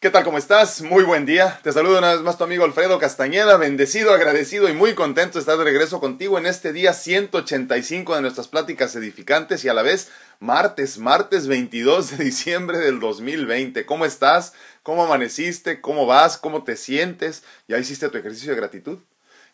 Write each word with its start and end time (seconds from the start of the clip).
¿Qué 0.00 0.10
tal? 0.10 0.22
¿Cómo 0.22 0.38
estás? 0.38 0.80
Muy 0.80 1.02
buen 1.02 1.26
día. 1.26 1.58
Te 1.64 1.72
saludo 1.72 1.98
una 1.98 2.12
vez 2.12 2.22
más 2.22 2.38
tu 2.38 2.44
amigo 2.44 2.64
Alfredo 2.64 3.00
Castañeda, 3.00 3.56
bendecido, 3.56 4.14
agradecido 4.14 4.68
y 4.68 4.72
muy 4.72 4.94
contento 4.94 5.34
de 5.34 5.40
estar 5.40 5.58
de 5.58 5.64
regreso 5.64 5.98
contigo 5.98 6.38
en 6.38 6.46
este 6.46 6.72
día 6.72 6.92
185 6.92 8.14
de 8.14 8.22
nuestras 8.22 8.46
pláticas 8.46 8.94
edificantes 8.94 9.64
y 9.64 9.68
a 9.68 9.74
la 9.74 9.82
vez 9.82 10.12
martes, 10.38 10.98
martes 10.98 11.48
22 11.48 12.16
de 12.16 12.24
diciembre 12.24 12.78
del 12.78 13.00
2020. 13.00 13.84
¿Cómo 13.86 14.04
estás? 14.04 14.52
¿Cómo 14.84 15.02
amaneciste? 15.02 15.80
¿Cómo 15.80 16.06
vas? 16.06 16.38
¿Cómo 16.38 16.62
te 16.62 16.76
sientes? 16.76 17.42
¿Ya 17.66 17.76
hiciste 17.78 18.08
tu 18.08 18.18
ejercicio 18.18 18.52
de 18.52 18.56
gratitud? 18.60 19.00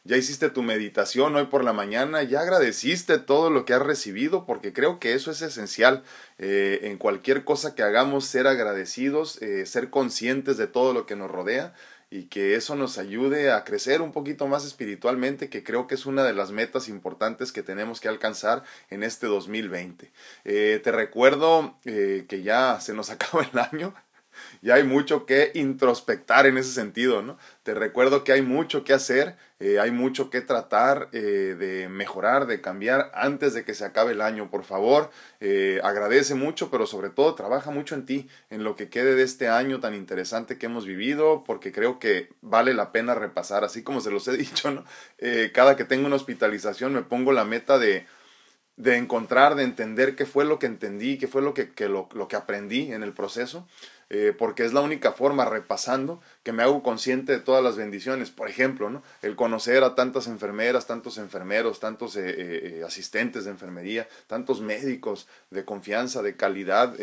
Ya 0.04 0.18
hiciste 0.18 0.50
tu 0.50 0.62
meditación 0.62 1.34
hoy 1.34 1.46
por 1.46 1.64
la 1.64 1.72
mañana, 1.72 2.22
ya 2.22 2.40
agradeciste 2.40 3.18
todo 3.18 3.48
lo 3.48 3.64
que 3.64 3.72
has 3.72 3.80
recibido, 3.80 4.44
porque 4.44 4.74
creo 4.74 5.00
que 5.00 5.14
eso 5.14 5.30
es 5.30 5.40
esencial 5.40 6.02
eh, 6.38 6.80
en 6.82 6.98
cualquier 6.98 7.44
cosa 7.44 7.74
que 7.74 7.82
hagamos, 7.82 8.26
ser 8.26 8.46
agradecidos, 8.46 9.40
eh, 9.40 9.64
ser 9.64 9.88
conscientes 9.88 10.58
de 10.58 10.66
todo 10.66 10.92
lo 10.92 11.06
que 11.06 11.16
nos 11.16 11.30
rodea 11.30 11.72
y 12.10 12.24
que 12.24 12.54
eso 12.54 12.76
nos 12.76 12.98
ayude 12.98 13.50
a 13.50 13.64
crecer 13.64 14.02
un 14.02 14.12
poquito 14.12 14.46
más 14.46 14.66
espiritualmente, 14.66 15.48
que 15.48 15.64
creo 15.64 15.86
que 15.86 15.94
es 15.94 16.04
una 16.04 16.22
de 16.22 16.34
las 16.34 16.52
metas 16.52 16.88
importantes 16.88 17.50
que 17.50 17.62
tenemos 17.62 18.00
que 18.00 18.08
alcanzar 18.08 18.62
en 18.90 19.02
este 19.02 19.26
2020. 19.26 20.12
Eh, 20.44 20.80
te 20.84 20.92
recuerdo 20.92 21.78
que 21.82 22.42
ya 22.44 22.78
se 22.80 22.92
nos 22.92 23.08
acaba 23.10 23.48
el 23.50 23.58
año, 23.58 23.94
y 24.64 24.70
hay 24.70 24.82
mucho 24.82 25.26
que 25.26 25.50
introspectar 25.52 26.46
en 26.46 26.56
ese 26.56 26.72
sentido, 26.72 27.20
¿no? 27.20 27.36
Te 27.64 27.74
recuerdo 27.74 28.24
que 28.24 28.32
hay 28.32 28.40
mucho 28.40 28.82
que 28.82 28.94
hacer, 28.94 29.36
eh, 29.60 29.78
hay 29.78 29.90
mucho 29.90 30.30
que 30.30 30.40
tratar 30.40 31.10
eh, 31.12 31.54
de 31.58 31.90
mejorar, 31.90 32.46
de 32.46 32.62
cambiar 32.62 33.10
antes 33.12 33.52
de 33.52 33.62
que 33.62 33.74
se 33.74 33.84
acabe 33.84 34.12
el 34.12 34.22
año. 34.22 34.50
Por 34.50 34.64
favor, 34.64 35.10
eh, 35.40 35.80
agradece 35.84 36.34
mucho, 36.34 36.70
pero 36.70 36.86
sobre 36.86 37.10
todo 37.10 37.34
trabaja 37.34 37.70
mucho 37.70 37.94
en 37.94 38.06
ti, 38.06 38.26
en 38.48 38.64
lo 38.64 38.74
que 38.74 38.88
quede 38.88 39.14
de 39.14 39.24
este 39.24 39.48
año 39.48 39.80
tan 39.80 39.92
interesante 39.92 40.56
que 40.56 40.64
hemos 40.64 40.86
vivido, 40.86 41.44
porque 41.44 41.70
creo 41.70 41.98
que 41.98 42.30
vale 42.40 42.72
la 42.72 42.90
pena 42.90 43.14
repasar, 43.14 43.64
así 43.64 43.82
como 43.82 44.00
se 44.00 44.10
los 44.10 44.26
he 44.28 44.36
dicho, 44.38 44.70
¿no? 44.70 44.86
cada 45.52 45.76
que 45.76 45.84
tengo 45.84 46.06
una 46.06 46.16
hospitalización 46.16 46.94
me 46.94 47.02
pongo 47.02 47.32
la 47.32 47.44
meta 47.44 47.78
de 47.78 48.06
de 48.76 48.96
encontrar, 48.96 49.54
de 49.54 49.62
entender 49.62 50.16
qué 50.16 50.26
fue 50.26 50.44
lo 50.44 50.58
que 50.58 50.66
entendí, 50.66 51.16
qué 51.16 51.28
fue 51.28 51.42
lo 51.42 51.54
que, 51.54 51.70
que 51.70 51.88
lo, 51.88 52.08
lo 52.12 52.26
que 52.26 52.34
aprendí 52.34 52.92
en 52.92 53.04
el 53.04 53.12
proceso 53.12 53.68
eh, 54.16 54.32
porque 54.32 54.64
es 54.64 54.72
la 54.72 54.80
única 54.80 55.10
forma, 55.10 55.44
repasando, 55.44 56.20
que 56.44 56.52
me 56.52 56.62
hago 56.62 56.84
consciente 56.84 57.32
de 57.32 57.40
todas 57.40 57.64
las 57.64 57.74
bendiciones. 57.74 58.30
Por 58.30 58.48
ejemplo, 58.48 58.88
¿no? 58.88 59.02
el 59.22 59.34
conocer 59.34 59.82
a 59.82 59.96
tantas 59.96 60.28
enfermeras, 60.28 60.86
tantos 60.86 61.18
enfermeros, 61.18 61.80
tantos 61.80 62.14
eh, 62.14 62.22
eh, 62.26 62.82
asistentes 62.86 63.44
de 63.44 63.50
enfermería, 63.50 64.06
tantos 64.28 64.60
médicos 64.60 65.26
de 65.50 65.64
confianza, 65.64 66.22
de 66.22 66.36
calidad, 66.36 66.94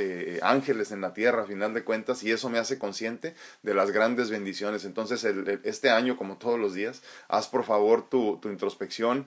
ángeles 0.42 0.94
en 0.94 1.02
la 1.02 1.14
tierra, 1.14 1.44
a 1.44 1.45
final 1.45 1.73
de 1.73 1.84
cuentas, 1.84 2.23
y 2.23 2.32
eso 2.32 2.50
me 2.50 2.59
hace 2.59 2.80
consciente 2.80 3.36
de 3.62 3.73
las 3.73 3.92
grandes 3.92 4.30
bendiciones. 4.30 4.86
Entonces, 4.86 5.26
este 5.64 5.89
año, 5.89 6.16
como 6.16 6.38
todos 6.38 6.58
los 6.58 6.73
días, 6.73 7.02
haz 7.28 7.50
por 7.50 7.66
favor 7.66 8.08
tu, 8.08 8.38
tu 8.38 8.48
introspección, 8.48 9.26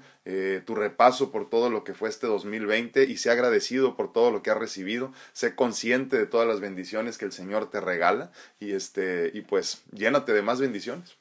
tu 0.64 0.74
repaso 0.74 1.30
por 1.30 1.50
todo 1.50 1.68
lo 1.68 1.84
que 1.84 1.92
fue 1.92 2.08
este 2.08 2.26
2020 2.26 3.04
y 3.04 3.18
sé 3.18 3.30
agradecido 3.30 3.94
por 3.94 4.10
todo 4.10 4.30
lo 4.30 4.42
que 4.42 4.50
has 4.50 4.58
recibido, 4.58 5.12
sé 5.34 5.54
consciente 5.54 6.16
de 6.16 6.26
todas 6.26 6.48
las 6.48 6.60
bendiciones 6.60 7.18
que 7.18 7.26
el 7.26 7.32
Señor 7.32 7.70
te 7.74 7.80
regala 7.80 8.30
y, 8.60 8.72
este, 8.72 9.32
y 9.34 9.40
pues 9.40 9.82
llénate 9.90 10.32
de 10.32 10.42
más 10.42 10.60
bendiciones. 10.60 11.16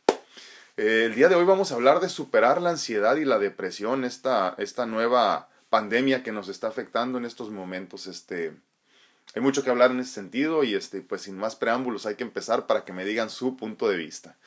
Eh, 0.77 1.05
el 1.05 1.15
día 1.15 1.27
de 1.27 1.33
hoy 1.33 1.45
vamos 1.45 1.71
a 1.71 1.75
hablar 1.75 1.99
de 1.99 2.09
superar 2.09 2.61
la 2.61 2.69
ansiedad 2.69 3.15
y 3.15 3.25
la 3.25 3.39
depresión, 3.39 4.03
esta, 4.03 4.53
esta 4.59 4.85
nueva 4.85 5.49
pandemia 5.71 6.21
que 6.21 6.31
nos 6.31 6.49
está 6.49 6.67
afectando 6.67 7.17
en 7.17 7.25
estos 7.25 7.49
momentos. 7.49 8.05
Este, 8.05 8.53
hay 9.33 9.41
mucho 9.41 9.63
que 9.63 9.71
hablar 9.71 9.89
en 9.89 10.01
ese 10.01 10.13
sentido 10.13 10.63
y 10.63 10.75
este, 10.75 11.01
pues 11.01 11.23
sin 11.23 11.39
más 11.39 11.55
preámbulos 11.55 12.05
hay 12.05 12.13
que 12.13 12.23
empezar 12.23 12.67
para 12.67 12.85
que 12.85 12.93
me 12.93 13.03
digan 13.03 13.31
su 13.31 13.57
punto 13.57 13.89
de 13.89 13.97
vista. 13.97 14.37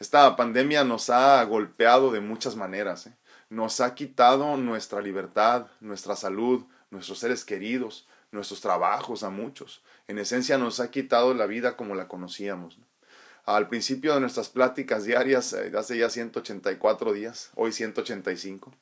Esta 0.00 0.34
pandemia 0.34 0.82
nos 0.82 1.10
ha 1.10 1.44
golpeado 1.44 2.10
de 2.10 2.18
muchas 2.18 2.56
maneras. 2.56 3.06
¿eh? 3.06 3.14
Nos 3.50 3.80
ha 3.80 3.94
quitado 3.94 4.56
nuestra 4.56 5.00
libertad, 5.00 5.68
nuestra 5.80 6.16
salud, 6.16 6.64
nuestros 6.90 7.20
seres 7.20 7.44
queridos, 7.44 8.08
nuestros 8.32 8.60
trabajos 8.60 9.22
a 9.22 9.30
muchos. 9.30 9.82
En 10.08 10.18
esencia 10.18 10.58
nos 10.58 10.80
ha 10.80 10.90
quitado 10.90 11.34
la 11.34 11.46
vida 11.46 11.76
como 11.76 11.94
la 11.94 12.08
conocíamos. 12.08 12.78
Al 13.44 13.68
principio 13.68 14.14
de 14.14 14.20
nuestras 14.20 14.48
pláticas 14.48 15.04
diarias, 15.04 15.52
eh, 15.52 15.72
hace 15.76 15.98
ya 15.98 16.10
184 16.10 17.12
días, 17.12 17.50
hoy 17.54 17.72
185, 17.72 18.72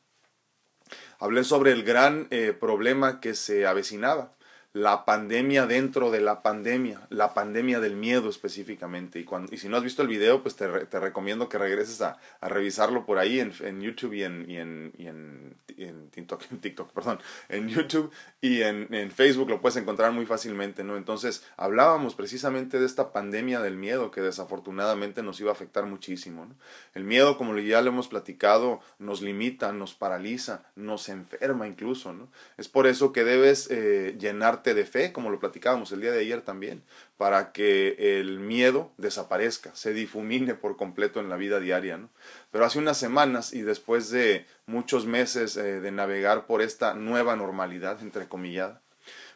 hablé 1.18 1.44
sobre 1.44 1.72
el 1.72 1.82
gran 1.82 2.28
eh, 2.30 2.52
problema 2.52 3.20
que 3.20 3.34
se 3.34 3.66
avecinaba 3.66 4.34
la 4.72 5.04
pandemia 5.04 5.66
dentro 5.66 6.12
de 6.12 6.20
la 6.20 6.42
pandemia, 6.42 7.00
la 7.08 7.34
pandemia 7.34 7.80
del 7.80 7.96
miedo 7.96 8.30
específicamente. 8.30 9.18
Y, 9.18 9.24
cuando, 9.24 9.52
y 9.52 9.58
si 9.58 9.68
no 9.68 9.76
has 9.76 9.82
visto 9.82 10.02
el 10.02 10.08
video, 10.08 10.42
pues 10.42 10.54
te, 10.54 10.68
te 10.68 11.00
recomiendo 11.00 11.48
que 11.48 11.58
regreses 11.58 12.00
a, 12.02 12.18
a, 12.40 12.48
revisarlo 12.48 13.04
por 13.04 13.18
ahí 13.18 13.40
en, 13.40 13.52
en 13.60 13.80
YouTube 13.80 14.14
y 14.14 14.22
en, 14.22 14.48
y 14.48 14.58
en, 14.58 14.92
y 14.96 15.06
en, 15.08 15.56
en, 15.76 16.10
TikTok, 16.10 16.44
TikTok, 16.60 16.92
perdón, 16.92 17.18
en 17.48 17.68
YouTube 17.68 18.12
y 18.40 18.62
en, 18.62 19.10
Facebook 19.10 19.50
lo 19.50 19.60
puedes 19.60 19.76
encontrar 19.76 20.12
muy 20.12 20.24
fácilmente, 20.24 20.84
¿no? 20.84 20.96
Entonces 20.96 21.44
hablábamos 21.56 22.14
precisamente 22.14 22.78
de 22.78 22.86
esta 22.86 23.12
pandemia 23.12 23.60
del 23.60 23.76
miedo 23.76 24.12
que 24.12 24.20
desafortunadamente 24.20 25.22
nos 25.22 25.40
iba 25.40 25.50
a 25.50 25.54
afectar 25.54 25.84
muchísimo, 25.86 26.46
¿no? 26.46 26.54
El 26.94 27.02
miedo, 27.04 27.36
como 27.36 27.58
ya 27.58 27.82
lo 27.82 27.88
hemos 27.88 28.06
platicado, 28.06 28.80
nos 28.98 29.20
limita, 29.20 29.72
nos 29.72 29.94
paraliza, 29.94 30.62
nos 30.76 31.08
enferma 31.08 31.66
incluso, 31.66 32.12
¿no? 32.12 32.28
Es 32.56 32.68
por 32.68 32.86
eso 32.86 33.12
que 33.12 33.24
debes 33.24 33.68
eh, 33.70 34.16
llenar 34.18 34.59
de 34.62 34.84
fe, 34.84 35.12
como 35.12 35.30
lo 35.30 35.40
platicábamos 35.40 35.90
el 35.92 36.02
día 36.02 36.12
de 36.12 36.20
ayer 36.20 36.42
también, 36.42 36.82
para 37.16 37.52
que 37.52 38.20
el 38.20 38.38
miedo 38.38 38.92
desaparezca, 38.98 39.74
se 39.74 39.92
difumine 39.92 40.54
por 40.54 40.76
completo 40.76 41.20
en 41.20 41.28
la 41.28 41.36
vida 41.36 41.58
diaria. 41.58 41.96
¿no? 41.96 42.10
Pero 42.50 42.64
hace 42.64 42.78
unas 42.78 42.98
semanas 42.98 43.52
y 43.52 43.62
después 43.62 44.10
de 44.10 44.46
muchos 44.66 45.06
meses 45.06 45.56
eh, 45.56 45.80
de 45.80 45.90
navegar 45.90 46.46
por 46.46 46.62
esta 46.62 46.94
nueva 46.94 47.34
normalidad, 47.36 48.00
entre 48.02 48.28
comillas, 48.28 48.78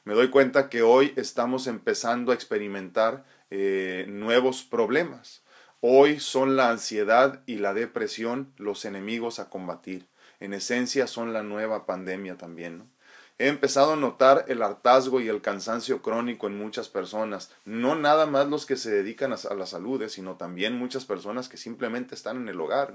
me 0.04 0.12
doy 0.12 0.28
cuenta 0.28 0.68
que 0.68 0.82
hoy 0.82 1.14
estamos 1.16 1.66
empezando 1.66 2.30
a 2.30 2.34
experimentar 2.34 3.24
eh, 3.50 4.04
nuevos 4.08 4.62
problemas. 4.62 5.42
Hoy 5.80 6.20
son 6.20 6.56
la 6.56 6.70
ansiedad 6.70 7.42
y 7.46 7.56
la 7.56 7.74
depresión 7.74 8.52
los 8.56 8.84
enemigos 8.84 9.38
a 9.38 9.48
combatir. 9.48 10.06
En 10.40 10.52
esencia 10.52 11.06
son 11.06 11.32
la 11.32 11.42
nueva 11.42 11.86
pandemia 11.86 12.36
también. 12.36 12.90
He 13.36 13.48
empezado 13.48 13.94
a 13.94 13.96
notar 13.96 14.44
el 14.46 14.62
hartazgo 14.62 15.20
y 15.20 15.28
el 15.28 15.40
cansancio 15.40 16.02
crónico 16.02 16.46
en 16.46 16.56
muchas 16.56 16.88
personas, 16.88 17.50
no 17.64 17.96
nada 17.96 18.26
más 18.26 18.46
los 18.46 18.64
que 18.64 18.76
se 18.76 18.92
dedican 18.92 19.32
a, 19.32 19.54
la 19.54 19.66
salud, 19.66 20.00
eh, 20.02 20.08
sino 20.08 20.36
también 20.36 20.78
muchas 20.78 21.04
personas 21.04 21.48
que 21.48 21.56
simplemente 21.56 22.14
están 22.14 22.36
en 22.36 22.48
el 22.48 22.60
hogar. 22.60 22.92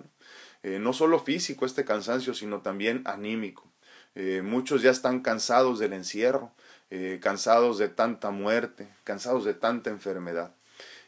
No, 0.63 0.91
eh, 0.91 0.93
solo 0.93 1.19
físico 1.19 1.65
este 1.65 1.83
cansancio, 1.83 2.33
sino 2.33 2.61
también 2.61 3.01
anímico. 3.05 3.69
Eh, 4.15 4.41
muchos 4.41 4.81
ya 4.81 4.91
están 4.91 5.19
cansados 5.21 5.77
del 5.77 5.91
encierro, 5.93 6.53
cansados 7.21 7.77
de 7.77 7.89
tanta 7.89 8.31
muerte, 8.31 8.87
cansados 9.03 9.45
de 9.45 9.53
tanta 9.53 9.89
enfermedad. 9.89 10.55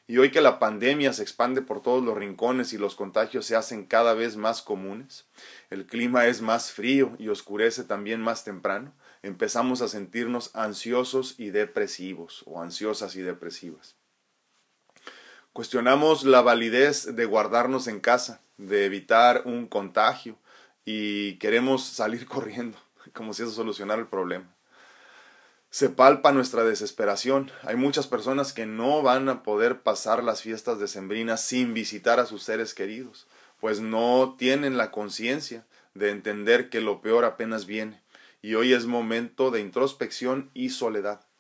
Y 0.08 0.18
hoy 0.18 0.30
que 0.30 0.42
la 0.42 0.60
pandemia 0.60 1.14
se 1.14 1.24
expande 1.24 1.62
por 1.62 1.82
todos 1.82 2.04
los 2.04 2.18
rincones 2.18 2.74
y 2.74 2.78
los 2.78 2.96
contagios 2.96 3.46
se 3.46 3.56
hacen 3.56 3.86
cada 3.86 4.14
vez 4.14 4.36
más 4.36 4.62
comunes, 4.62 5.26
el 5.70 5.86
clima 5.86 6.28
es 6.28 6.42
más 6.42 6.72
frío 6.72 7.16
y 7.18 7.30
oscurece 7.30 7.86
también 7.86 8.22
más 8.22 8.44
temprano, 8.44 8.94
empezamos 9.24 9.82
a 9.82 9.88
sentirnos 9.88 10.52
ansiosos 10.56 11.36
y 11.38 11.52
depresivos 11.52 12.44
o 12.46 12.62
ansiosas 12.62 13.16
y 13.16 13.22
depresivas. 13.22 13.96
Cuestionamos 15.54 16.24
la 16.24 16.42
validez 16.42 17.16
de 17.16 17.26
guardarnos 17.26 17.88
en 17.88 18.00
casa, 18.00 18.42
de 18.58 18.86
evitar 18.86 19.44
un 19.46 19.68
contagio 19.68 20.38
y 20.86 21.38
queremos 21.38 21.84
salir 21.84 22.26
corriendo, 22.28 22.78
como 23.14 23.34
si 23.34 23.44
eso 23.44 23.52
solucionara 23.52 24.02
el 24.02 24.08
problema. 24.08 24.56
Se 25.70 25.90
palpa 25.90 26.34
nuestra 26.34 26.66
desesperación. 26.66 27.50
Hay 27.64 27.78
muchas 27.78 28.06
personas 28.06 28.52
que 28.52 28.66
no 28.66 29.02
van 29.04 29.30
a 29.30 29.42
poder 29.42 29.82
pasar 29.84 30.22
las 30.22 30.42
fiestas 30.42 30.80
decembrinas 30.80 31.42
sin 31.42 31.74
visitar 31.74 32.20
a 32.20 32.26
sus 32.26 32.44
seres 32.44 32.74
queridos, 32.74 33.28
pues 33.62 33.80
no 33.80 34.36
tienen 34.38 34.76
la 34.76 34.92
conciencia 34.92 35.66
de 35.94 36.10
entender 36.10 36.70
que 36.70 36.82
lo 36.82 37.02
peor 37.02 37.24
apenas 37.24 37.66
viene 37.66 38.02
y 38.42 38.56
hoy 38.56 38.74
es 38.74 38.86
momento 38.86 39.52
de 39.52 39.62
introspección 39.62 40.52
y 40.54 40.70
soledad 40.70 41.31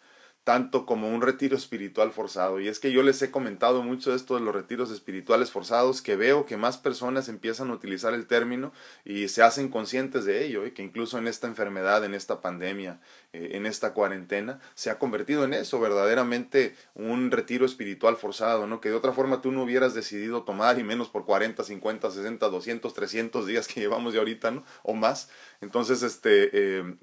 tanto 0.43 0.88
como 0.88 1.07
un 1.09 1.21
retiro 1.21 1.55
espiritual 1.55 2.11
forzado. 2.11 2.59
Y 2.59 2.67
es 2.67 2.79
que 2.79 2.91
yo 2.91 3.03
les 3.03 3.21
he 3.21 3.29
comentado 3.29 3.83
mucho 3.83 4.15
esto 4.15 4.35
de 4.35 4.41
los 4.41 4.55
retiros 4.55 4.89
espirituales 4.89 5.51
forzados, 5.51 6.01
que 6.01 6.15
veo 6.15 6.45
que 6.47 6.57
más 6.57 6.77
personas 6.77 7.29
empiezan 7.29 7.69
a 7.69 7.73
utilizar 7.73 8.13
el 8.15 8.25
término 8.25 8.71
y 9.05 9.27
se 9.27 9.43
hacen 9.43 9.69
conscientes 9.69 10.25
de 10.25 10.43
ello, 10.43 10.65
y 10.65 10.71
que 10.71 10.81
incluso 10.81 11.19
en 11.19 11.27
esta 11.27 11.47
enfermedad, 11.47 12.03
en 12.03 12.15
esta 12.15 12.41
pandemia, 12.41 12.99
eh, 13.33 13.51
en 13.53 13.67
esta 13.67 13.93
cuarentena, 13.93 14.59
se 14.73 14.89
ha 14.89 14.97
convertido 14.97 15.43
en 15.43 15.53
eso, 15.53 15.79
verdaderamente 15.79 16.75
un 16.95 17.29
retiro 17.29 17.65
espiritual 17.65 18.17
forzado, 18.17 18.65
¿no? 18.65 18.81
Que 18.81 18.89
de 18.89 18.95
otra 18.95 19.13
forma 19.13 19.41
tú 19.41 19.51
no 19.51 19.63
hubieras 19.63 19.94
decidido 19.94 20.44
tomar, 20.44 20.79
y 20.79 20.83
menos 20.83 21.09
por 21.09 21.25
40, 21.25 21.63
50, 21.63 22.09
60, 22.09 22.49
200, 22.49 22.94
300 22.94 23.45
días 23.45 23.67
que 23.67 23.79
llevamos 23.81 24.13
ya 24.13 24.19
ahorita, 24.19 24.49
¿no? 24.49 24.63
O 24.81 24.95
más. 24.95 25.29
Entonces, 25.61 26.01
este... 26.01 26.49
Eh, 26.53 26.95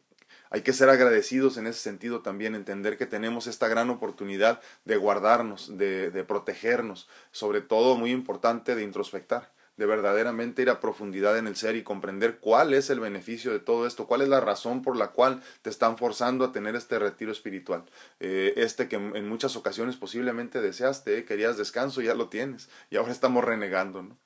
Hay 0.51 0.63
que 0.63 0.73
ser 0.73 0.89
agradecidos 0.89 1.57
en 1.57 1.67
ese 1.67 1.81
sentido 1.81 2.21
también, 2.21 2.55
entender 2.55 2.97
que 2.97 3.07
tenemos 3.07 3.47
esta 3.47 3.69
gran 3.69 3.91
oportunidad 3.91 4.61
de 4.85 4.97
guardarnos, 4.97 5.77
de, 5.77 6.25
protegernos, 6.27 7.09
sobre 7.31 7.61
todo 7.61 7.97
muy 7.97 8.11
importante 8.11 8.75
de 8.75 8.83
introspectar 8.83 9.51
de 9.77 9.87
verdaderamente 9.87 10.61
ir 10.61 10.71
a 10.71 10.81
profundidad 10.81 11.39
en 11.39 11.47
el 11.47 11.55
ser 11.55 11.77
y 11.77 11.85
comprender 11.85 12.39
cuál 12.41 12.75
es 12.75 12.91
el 12.91 12.99
beneficio 12.99 13.53
de 13.53 13.61
todo 13.61 13.87
esto, 13.87 14.09
cuál 14.09 14.23
es 14.23 14.29
la 14.29 14.41
razón 14.41 14.83
por 14.83 14.97
la 14.97 15.13
cual 15.13 15.41
te 15.63 15.71
están 15.71 15.97
forzando 15.97 16.45
a 16.45 16.51
tener 16.51 16.75
este 16.75 16.99
retiro 16.99 17.31
espiritual, 17.31 17.85
eh, 18.19 18.55
este 18.57 18.89
que 18.89 18.97
en 18.97 19.29
muchas 19.29 19.55
ocasiones 19.55 19.95
posiblemente 19.95 20.61
deseaste, 20.61 21.25
querías 21.25 21.57
descanso, 21.57 22.01
ya 22.01 22.17
lo 22.17 22.29
tienes 22.29 22.69
y 22.91 22.97
ahora 22.97 23.13
estamos 23.13 23.45
renegando. 23.45 24.03
¿no? 24.03 24.19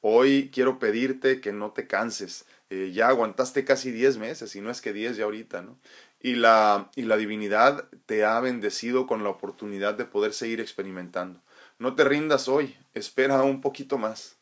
Hoy 0.00 0.50
quiero 0.52 0.78
pedirte 0.78 1.40
que 1.40 1.52
no 1.52 1.72
te 1.72 1.86
canses, 1.86 2.46
eh, 2.70 2.90
ya 2.92 3.08
aguantaste 3.08 3.64
casi 3.64 3.90
10 3.90 4.18
meses, 4.18 4.54
y 4.54 4.60
no 4.60 4.70
es 4.70 4.80
que 4.80 4.92
10 4.92 5.16
ya 5.16 5.24
ahorita, 5.24 5.62
¿no? 5.62 5.78
Y 6.20 6.34
la, 6.34 6.90
y 6.96 7.02
la 7.02 7.16
divinidad 7.16 7.88
te 8.06 8.24
ha 8.24 8.38
bendecido 8.40 9.06
con 9.06 9.22
la 9.24 9.30
oportunidad 9.30 9.94
de 9.94 10.04
poder 10.04 10.32
seguir 10.34 10.60
experimentando. 10.60 11.40
No 11.78 11.94
te 11.94 12.04
rindas 12.04 12.48
hoy, 12.48 12.76
espera 12.94 13.42
un 13.42 13.60
poquito 13.60 13.98
más. 13.98 14.36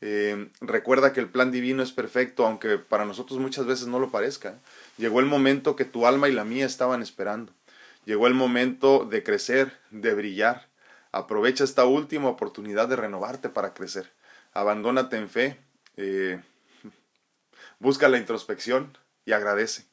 Eh, 0.00 0.50
recuerda 0.60 1.14
que 1.14 1.20
el 1.20 1.30
plan 1.30 1.50
divino 1.50 1.82
es 1.82 1.92
perfecto, 1.92 2.46
aunque 2.46 2.78
para 2.78 3.06
nosotros 3.06 3.40
muchas 3.40 3.64
veces 3.64 3.86
no 3.86 3.98
lo 3.98 4.10
parezca. 4.10 4.60
Llegó 4.98 5.20
el 5.20 5.26
momento 5.26 5.76
que 5.76 5.86
tu 5.86 6.06
alma 6.06 6.28
y 6.28 6.32
la 6.32 6.44
mía 6.44 6.66
estaban 6.66 7.00
esperando. 7.02 7.52
Llegó 8.04 8.26
el 8.26 8.34
momento 8.34 9.06
de 9.06 9.22
crecer, 9.22 9.78
de 9.90 10.12
brillar. 10.14 10.68
Aprovecha 11.10 11.64
esta 11.64 11.86
última 11.86 12.28
oportunidad 12.28 12.86
de 12.86 12.96
renovarte 12.96 13.48
para 13.48 13.72
crecer. 13.72 14.12
Abandónate 14.54 15.16
en 15.16 15.28
fe. 15.28 15.60
Eh, 15.96 16.40
busca 17.78 18.08
la 18.08 18.18
introspección 18.18 18.96
y 19.26 19.32
agradece. 19.32 19.86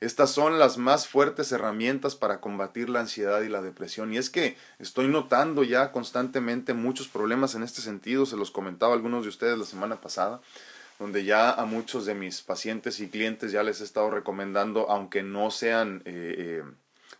Estas 0.00 0.30
son 0.30 0.60
las 0.60 0.78
más 0.78 1.08
fuertes 1.08 1.50
herramientas 1.50 2.14
para 2.14 2.40
combatir 2.40 2.88
la 2.88 3.00
ansiedad 3.00 3.42
y 3.42 3.48
la 3.48 3.62
depresión. 3.62 4.14
Y 4.14 4.18
es 4.18 4.30
que 4.30 4.56
estoy 4.78 5.08
notando 5.08 5.64
ya 5.64 5.90
constantemente 5.90 6.72
muchos 6.72 7.08
problemas 7.08 7.56
en 7.56 7.64
este 7.64 7.80
sentido. 7.80 8.24
Se 8.24 8.36
los 8.36 8.52
comentaba 8.52 8.92
a 8.92 8.96
algunos 8.96 9.24
de 9.24 9.30
ustedes 9.30 9.58
la 9.58 9.64
semana 9.64 10.00
pasada, 10.00 10.40
donde 11.00 11.24
ya 11.24 11.50
a 11.50 11.64
muchos 11.64 12.06
de 12.06 12.14
mis 12.14 12.42
pacientes 12.42 13.00
y 13.00 13.08
clientes 13.08 13.50
ya 13.50 13.64
les 13.64 13.80
he 13.80 13.84
estado 13.84 14.10
recomendando, 14.10 14.88
aunque 14.88 15.22
no 15.24 15.50
sean... 15.50 16.02
Eh, 16.04 16.62
eh, 16.62 16.62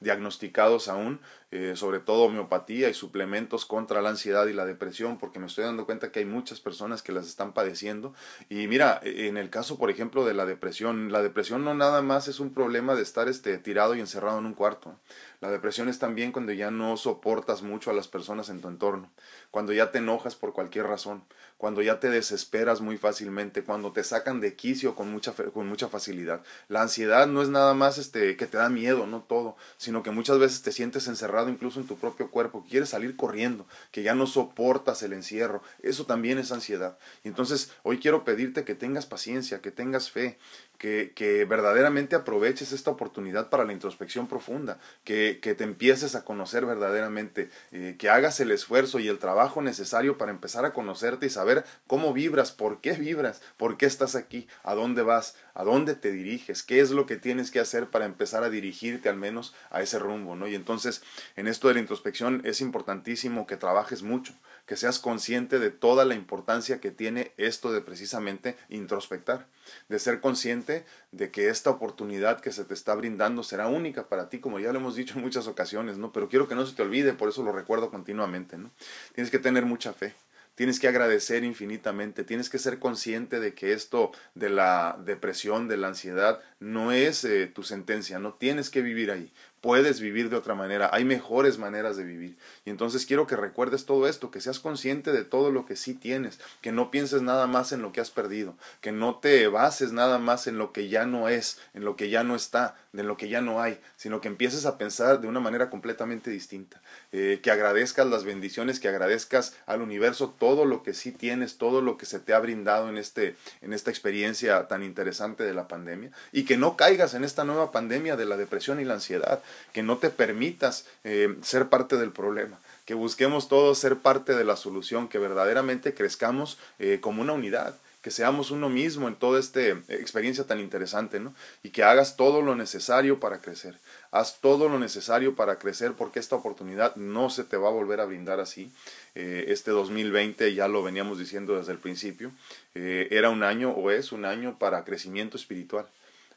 diagnosticados 0.01 0.89
aún, 0.89 1.21
eh, 1.51 1.75
sobre 1.77 1.99
todo 1.99 2.25
homeopatía 2.25 2.89
y 2.89 2.95
suplementos 2.95 3.65
contra 3.65 4.03
la 4.03 4.11
ansiedad 4.11 4.47
y 4.47 4.53
la 4.53 4.67
depresión, 4.67 5.19
porque 5.19 5.39
me 5.39 5.47
estoy 5.47 5.65
dando 5.65 5.87
cuenta 5.87 6.13
que 6.13 6.21
hay 6.21 6.25
muchas 6.27 6.61
personas 6.61 7.03
que 7.03 7.13
las 7.13 7.27
están 7.27 7.53
padeciendo. 7.53 8.15
Y 8.49 8.67
mira, 8.67 9.01
en 9.03 9.37
el 9.37 9.49
caso, 9.49 9.79
por 9.79 9.91
ejemplo, 9.91 10.25
de 10.25 10.35
la 10.35 10.47
depresión, 10.47 11.11
la 11.11 11.23
depresión 11.23 11.65
no 11.65 11.75
nada 11.75 12.03
más 12.03 12.29
es 12.29 12.41
un 12.41 12.53
problema 12.53 12.95
de 12.95 13.03
estar 13.03 13.29
este, 13.29 13.57
tirado 13.59 13.95
y 13.95 14.01
encerrado 14.01 14.39
en 14.39 14.47
un 14.47 14.55
cuarto. 14.55 14.95
La 15.41 15.51
depresión 15.51 15.89
es 15.89 15.99
también 15.99 16.33
cuando 16.33 16.53
ya 16.53 16.71
no 16.73 16.97
soportas 16.97 17.63
mucho 17.63 17.91
a 17.91 17.95
las 17.95 18.09
personas 18.09 18.49
en 18.49 18.61
tu 18.61 18.69
entorno, 18.69 19.11
cuando 19.53 19.73
ya 19.73 19.93
te 19.93 19.99
enojas 19.99 20.35
por 20.35 20.53
cualquier 20.53 20.87
razón, 20.87 21.23
cuando 21.57 21.81
ya 21.81 22.01
te 22.01 22.11
desesperas 22.11 22.81
muy 22.81 22.99
fácilmente, 22.99 23.63
cuando 23.63 23.93
te 23.93 24.03
sacan 24.03 24.41
de 24.41 24.57
quicio 24.57 24.97
con 24.97 25.11
mucha, 25.13 25.33
con 25.33 25.69
mucha 25.69 25.89
facilidad. 25.89 26.43
La 26.69 26.83
ansiedad 26.83 27.29
no 27.29 27.41
es 27.41 27.49
nada 27.49 27.75
más 27.75 27.99
este, 27.99 28.37
que 28.37 28.47
te 28.47 28.59
da 28.59 28.69
miedo, 28.69 29.07
no 29.07 29.23
todo, 29.23 29.57
sino 29.77 30.03
que 30.03 30.11
muchas 30.11 30.39
veces 30.39 30.63
te 30.63 30.73
sientes 30.73 31.07
encerrado 31.07 31.38
incluso 31.47 31.79
en 31.79 31.87
tu 31.87 31.97
propio 31.97 32.31
cuerpo, 32.31 32.65
que 32.65 32.71
quieres 32.71 32.89
salir 32.89 33.15
corriendo, 33.17 33.67
que 33.93 34.03
ya 34.03 34.15
no 34.15 34.27
soportas 34.27 35.03
el 35.03 35.13
encierro. 35.13 35.63
Eso 35.83 36.07
también 36.07 36.39
es 36.39 36.51
ansiedad. 36.51 36.99
Y 37.23 37.29
entonces 37.29 37.73
hoy 37.83 37.99
quiero 37.99 38.25
pedirte 38.25 38.65
que 38.65 38.75
tengas 38.75 39.07
paciencia, 39.07 39.61
que 39.61 39.71
tengas 39.71 40.11
fe, 40.11 40.39
que, 40.79 41.13
que, 41.15 41.45
verdaderamente 41.45 42.15
aproveches 42.15 42.73
esta 42.73 42.91
oportunidad 42.91 43.51
para 43.51 43.65
la 43.65 43.73
introspección 43.73 44.29
profunda, 44.29 44.79
que, 45.05 45.41
que 45.43 45.55
te 45.55 45.65
empieces 45.65 46.15
a 46.15 46.25
conocer 46.25 46.65
verdaderamente, 46.65 47.51
eh, 47.73 47.97
que 47.99 48.09
hagas 48.09 48.39
el 48.41 48.53
esfuerzo 48.53 49.01
y 49.01 49.09
el 49.09 49.19
trabajo 49.19 49.61
necesario 49.61 50.17
para 50.19 50.31
empezar 50.31 50.65
a 50.65 50.73
conocerte 50.73 51.27
y 51.27 51.31
saber 51.31 51.65
cómo 51.89 52.13
vibras, 52.13 52.53
por 52.53 52.81
qué 52.81 52.93
vibras, 52.93 53.43
por 53.57 53.77
qué 53.77 53.87
estás 53.87 54.15
aquí, 54.15 54.47
a 54.63 54.75
dónde 54.75 55.03
vas, 55.03 55.35
a 55.55 55.65
dónde 55.65 55.97
te 55.97 56.13
diriges, 56.13 56.63
qué 56.63 56.81
es 56.81 56.91
lo 56.91 57.07
que 57.07 57.17
tienes 57.17 57.51
que 57.51 57.59
hacer 57.59 57.89
para 57.89 58.05
empezar 58.05 58.45
a 58.45 58.51
dirigirte 58.51 59.09
al 59.09 59.17
menos 59.17 59.55
a 59.71 59.83
ese 59.83 59.99
rumbo, 59.99 60.37
¿no? 60.37 60.47
Y 60.47 60.55
entonces, 60.55 61.03
en 61.37 61.47
esto 61.47 61.69
de 61.69 61.75
la 61.75 61.81
introspección 61.81 62.43
es 62.45 62.61
importantísimo 62.61 63.47
que 63.47 63.57
trabajes 63.57 64.03
mucho, 64.03 64.35
que 64.67 64.77
seas 64.77 64.99
consciente 64.99 65.59
de 65.59 65.71
toda 65.71 66.05
la 66.05 66.15
importancia 66.15 66.81
que 66.81 66.91
tiene 66.91 67.33
esto 67.37 67.73
de 67.73 67.81
precisamente 67.81 68.57
introspectar, 68.69 69.47
de 69.89 69.99
ser 69.99 70.21
consciente 70.21 70.85
de 71.13 71.31
que 71.31 71.49
esta 71.49 71.71
oportunidad 71.71 72.41
que 72.41 72.53
se 72.53 72.65
te 72.65 72.75
está 72.75 72.95
brindando 72.95 73.43
será 73.43 73.69
única 73.69 74.09
para 74.09 74.29
ti, 74.29 74.41
como 74.41 74.61
ya 74.61 74.73
lo 74.73 74.79
hemos 74.79 74.97
dicho 74.97 75.15
en 75.15 75.23
muchas 75.23 75.47
ocasiones, 75.47 75.99
¿no? 75.99 76.13
Pero 76.13 76.29
quiero 76.29 76.49
que 76.49 76.55
no 76.55 76.67
se 76.67 76.75
te 76.75 76.83
olvide, 76.83 77.15
por 77.15 77.29
eso 77.29 77.43
lo 77.43 77.53
recuerdo 77.53 77.91
continuamente, 77.91 78.59
¿no? 78.59 78.71
Tienes 79.15 79.31
que 79.31 79.39
tener 79.39 79.65
mucha 79.65 79.93
fe, 79.93 80.15
tienes 80.59 80.81
que 80.81 80.89
agradecer 80.89 81.45
infinitamente, 81.45 82.25
tienes 82.25 82.51
que 82.51 82.59
ser 82.59 82.81
consciente 82.81 83.39
de 83.39 83.55
que 83.55 83.73
esto 83.73 84.11
de 84.35 84.51
la 84.51 84.99
depresión, 85.05 85.69
de 85.69 85.77
la 85.77 85.87
ansiedad, 85.87 86.41
no 86.59 86.91
es 86.91 87.25
eh, 87.25 87.47
tu 87.47 87.63
sentencia, 87.63 88.19
no 88.19 88.35
tienes 88.35 88.69
que 88.69 88.83
vivir 88.83 89.13
ahí 89.13 89.33
puedes 89.61 90.01
vivir 90.01 90.31
de 90.31 90.37
otra 90.37 90.55
manera, 90.55 90.91
hay 90.93 91.05
mejores 91.05 91.59
maneras 91.59 91.97
de 91.97 92.05
vivir. 92.05 92.37
Y 92.65 92.71
entonces 92.71 93.07
quiero 93.07 93.27
que 93.27 93.37
recuerdes 93.37 93.87
todo 93.87 94.07
esto, 94.09 94.31
que 94.31 94.41
seas 94.41 94.61
consciente 94.61 95.13
de 95.13 95.25
todo 95.25 95.51
lo 95.51 95.67
que 95.67 95.77
sí 95.77 95.95
tienes, 95.95 96.39
que 96.61 96.73
no 96.73 96.91
pienses 96.91 97.23
nada 97.23 97.47
más 97.47 97.73
en 97.73 97.83
lo 97.83 97.93
que 97.93 98.01
has 98.01 98.11
perdido, 98.11 98.57
que 98.81 98.93
no 98.93 99.17
te 99.17 99.49
bases 99.49 99.93
nada 99.93 100.19
más 100.19 100.47
en 100.47 100.59
lo 100.59 100.73
que 100.73 100.89
ya 100.89 101.07
no 101.07 101.29
es, 101.29 101.61
en 101.75 101.85
lo 101.85 101.97
que 101.97 102.11
ya 102.11 102.25
no 102.25 102.37
está, 102.37 102.77
en 102.93 103.07
lo 103.07 103.17
que 103.17 103.29
ya 103.29 103.41
no 103.41 103.61
hay, 103.61 103.79
sino 103.97 104.21
que 104.21 104.29
empieces 104.29 104.65
a 104.65 104.79
pensar 104.79 105.21
de 105.21 105.29
una 105.29 105.41
manera 105.41 105.69
completamente 105.69 106.31
distinta, 106.31 106.81
eh, 107.13 107.41
que 107.43 107.51
agradezcas 107.51 108.07
las 108.07 108.25
bendiciones, 108.25 108.81
que 108.81 108.89
agradezcas 108.89 109.55
al 109.67 109.83
universo 109.83 110.35
todo 110.39 110.65
lo 110.65 110.83
que 110.83 110.95
sí 110.95 111.13
tienes, 111.13 111.59
todo 111.59 111.83
lo 111.83 111.99
que 111.99 112.07
se 112.07 112.19
te 112.19 112.33
ha 112.33 112.39
brindado 112.39 112.89
en, 112.89 112.97
este, 112.97 113.37
en 113.61 113.73
esta 113.73 113.91
experiencia 113.91 114.69
tan 114.69 114.83
interesante 114.83 115.45
de 115.45 115.55
la 115.55 115.69
pandemia, 115.69 116.11
y 116.33 116.45
que 116.45 116.57
no 116.57 116.77
caigas 116.77 117.15
en 117.15 117.25
esta 117.25 117.45
nueva 117.45 117.73
pandemia 117.73 118.17
de 118.17 118.25
la 118.25 118.37
depresión 118.37 118.81
y 118.81 118.85
la 118.85 118.95
ansiedad 118.95 119.43
que 119.73 119.83
no 119.83 119.99
te 119.99 120.11
permitas 120.11 120.87
eh, 121.05 121.37
ser 121.43 121.69
parte 121.69 121.97
del 121.97 122.11
problema, 122.11 122.59
que 122.87 122.95
busquemos 122.95 123.49
todos 123.49 123.79
ser 123.79 123.97
parte 123.97 124.35
de 124.35 124.45
la 124.45 124.57
solución, 124.57 125.09
que 125.09 125.19
verdaderamente 125.19 125.93
crezcamos 125.93 126.59
eh, 126.79 126.99
como 127.01 127.21
una 127.21 127.35
unidad 127.35 127.75
que 128.03 128.11
seamos 128.11 128.51
uno 128.51 128.69
mismo 128.69 129.09
en 129.09 129.17
toda 129.17 129.41
esta 129.41 129.61
eh, 129.61 129.83
experiencia 129.89 130.45
tan 130.45 130.61
interesante, 130.61 131.21
¿no? 131.21 131.35
Y 131.63 131.71
que 131.71 131.83
hagas 131.83 132.17
todo 132.17 132.43
lo 132.43 132.55
necesario 132.55 133.21
para 133.21 133.41
crecer. 133.41 133.77
Haz 134.11 134.41
todo 134.41 134.69
lo 134.69 134.79
necesario 134.79 135.35
para 135.35 135.59
crecer 135.59 135.93
porque 135.93 136.19
esta 136.19 136.37
oportunidad 136.37 136.97
no 136.97 137.31
se 137.31 137.45
te 137.45 137.57
va 137.57 137.69
a 137.69 137.73
volver 137.73 138.01
a 138.01 138.07
brindar 138.07 138.41
así. 138.41 138.73
este 139.15 139.73
2020, 139.73 140.55
ya 140.55 140.69
lo 140.69 140.83
veníamos 140.83 141.19
diciendo 141.19 141.59
desde 141.59 141.73
el 141.73 141.79
principio, 141.79 142.31
era 142.75 143.31
un 143.31 143.43
año 143.43 143.71
o 143.73 143.91
es 143.91 144.13
un 144.13 144.25
año 144.25 144.59
para 144.59 144.85
crecimiento 144.85 145.37
espiritual. 145.37 145.87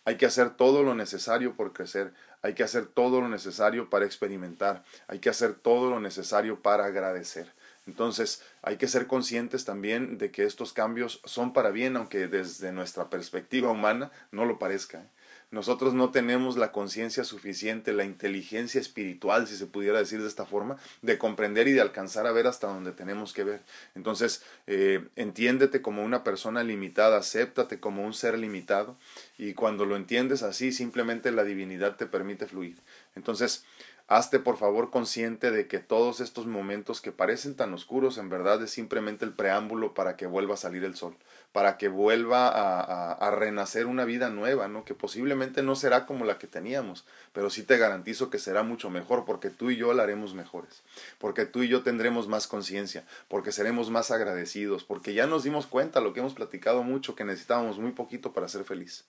Hay 0.03 0.17
que 0.17 0.25
hacer 0.25 0.50
todo 0.51 0.81
lo 0.81 0.95
necesario 0.95 1.53
por 1.53 1.74
crecer, 1.74 2.12
hay 2.41 2.55
que 2.55 2.63
hacer 2.63 2.88
todo 2.88 3.21
lo 3.21 3.29
necesario 3.29 3.89
para 3.89 4.05
experimentar, 4.05 4.83
hay 5.07 5.19
que 5.19 5.29
hacer 5.29 5.53
todo 5.53 5.91
lo 5.91 6.00
necesario 6.00 6.59
para 6.59 6.86
agradecer. 6.86 7.51
Entonces 7.88 8.43
hay 8.61 8.77
que 8.77 8.88
ser 8.88 9.07
conscientes 9.07 9.65
también 9.65 10.17
de 10.17 10.31
que 10.31 10.43
estos 10.43 10.73
cambios 10.73 11.21
son 11.25 11.53
para 11.53 11.71
bien, 11.71 11.97
aunque 11.97 12.27
desde 12.27 12.71
nuestra 12.71 13.09
perspectiva 13.09 13.71
humana 13.71 14.11
no 14.31 14.45
lo 14.45 14.59
parezca. 14.59 15.00
¿eh? 15.00 15.07
nosotros 15.51 15.93
no 15.93 16.11
tenemos 16.11 16.55
la 16.55 16.71
conciencia 16.71 17.25
suficiente, 17.25 17.91
la 17.91 18.05
inteligencia 18.05 18.79
espiritual, 18.79 19.47
si 19.47 19.57
se 19.57 19.65
pudiera 19.65 20.00
decir 20.00 20.21
de 20.21 20.29
esta 20.29 20.45
forma, 20.45 20.77
de 21.01 21.17
comprender 21.17 21.67
y 21.67 21.73
de 21.73 21.81
alcanzar 21.81 22.25
a 22.25 22.31
ver 22.31 22.47
hasta 22.47 22.67
donde 22.67 22.93
tenemos 22.93 23.33
que 23.33 23.43
ver. 23.43 23.61
Entonces, 23.93 24.43
eh, 24.65 25.05
entiéndete 25.17 25.81
como 25.81 26.05
una 26.05 26.23
persona 26.23 26.63
limitada, 26.63 27.17
acéptate 27.17 27.81
como 27.81 28.05
un 28.05 28.13
ser 28.13 28.39
limitado 28.39 28.97
y 29.38 29.53
cuando 29.53 29.85
lo 29.85 29.97
entiendes 29.97 30.41
así, 30.41 30.71
simplemente 30.71 31.31
la 31.31 31.43
divinidad 31.43 31.97
te 31.97 32.05
permite 32.05 32.47
fluir. 32.47 32.77
Entonces, 33.17 33.65
Hazte 34.13 34.39
por 34.39 34.58
favor 34.58 34.89
consciente 34.89 35.51
de 35.51 35.68
que 35.68 35.80
todos 35.80 36.20
estos 36.20 36.46
momentos 36.46 37.00
que 37.00 37.13
parecen 37.13 37.56
tan 37.56 37.74
oscuros 37.74 38.18
en 38.18 38.27
verdad 38.27 38.62
es 38.62 38.70
simplemente 38.70 39.24
el 39.24 39.32
preámbulo 39.32 39.94
para 39.94 40.18
que 40.18 40.27
vuelva 40.27 40.56
a 40.56 40.58
salir 40.58 40.84
el 40.84 40.98
sol, 40.98 41.15
para 41.53 41.77
que 41.77 41.88
vuelva 41.88 42.50
a, 42.50 43.32
renacer 43.32 43.86
una 43.86 44.03
vida 44.03 44.30
nueva, 44.30 44.68
¿no? 44.68 44.84
Que 44.84 44.94
posiblemente 44.94 45.63
no 45.63 45.77
será 45.77 46.06
como 46.06 46.25
la 46.25 46.38
que 46.39 46.48
teníamos, 46.48 47.06
pero 47.32 47.50
sí 47.50 47.63
te 47.63 47.77
garantizo 47.77 48.30
que 48.30 48.38
será 48.38 48.63
mucho 48.63 48.89
mejor 48.89 49.24
porque 49.24 49.50
tú 49.50 49.70
y 49.70 49.77
yo 49.77 49.94
la 49.94 50.03
haremos 50.03 50.34
mejores, 50.34 50.84
porque 51.18 51.46
tú 51.46 51.63
y 51.63 51.70
yo 51.70 51.82
tendremos 51.82 52.27
más 52.27 52.48
conciencia, 52.48 53.06
porque 53.30 53.53
seremos 53.53 53.91
más 53.91 54.12
agradecidos, 54.12 54.84
porque 54.84 55.13
ya 55.13 55.25
nos 55.25 55.46
dimos 55.46 55.68
cuenta, 55.68 56.01
lo 56.01 56.12
que 56.12 56.20
hemos 56.20 56.34
platicado 56.34 56.84
mucho, 56.84 57.15
que 57.15 57.24
necesitábamos 57.24 57.80
muy 57.80 57.94
poquito 57.94 58.34
para 58.34 58.50
ser 58.50 58.65
feliz, 58.65 59.06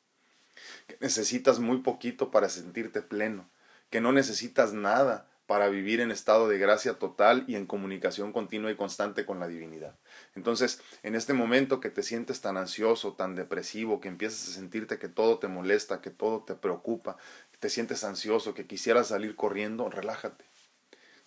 que 0.87 0.97
necesitas 1.01 1.59
muy 1.59 1.79
poquito 1.79 2.31
para 2.31 2.49
sentirte 2.49 3.03
pleno 3.03 3.49
que 3.93 4.01
no 4.01 4.11
necesitas 4.11 4.73
nada 4.73 5.29
para 5.47 5.69
vivir 5.69 6.01
en 6.01 6.11
estado 6.11 6.49
de 6.49 6.57
gracia 6.57 6.95
total 6.95 7.45
y 7.47 7.57
en 7.57 7.67
comunicación 7.67 8.33
continua 8.33 8.71
y 8.71 8.75
constante 8.75 9.27
con 9.27 9.39
la 9.39 9.49
divinidad. 9.49 9.99
Entonces, 10.35 10.81
en 11.03 11.15
este 11.15 11.35
momento 11.35 11.79
que 11.79 11.91
te 11.91 12.03
sientes 12.03 12.41
tan 12.41 12.57
ansioso, 12.57 13.13
tan 13.13 13.35
depresivo, 13.35 14.01
que 14.01 14.09
empiezas 14.09 14.49
a 14.49 14.53
sentirte 14.53 14.99
que 14.99 15.11
todo 15.11 15.39
te 15.39 15.47
molesta, 15.47 16.01
que 16.01 16.09
todo 16.09 16.43
te 16.43 16.55
preocupa, 16.55 17.19
que 17.51 17.59
te 17.59 17.69
sientes 17.69 18.03
ansioso, 18.03 18.55
que 18.55 18.67
quisieras 18.67 19.09
salir 19.09 19.37
corriendo, 19.37 19.91
relájate. 19.91 20.47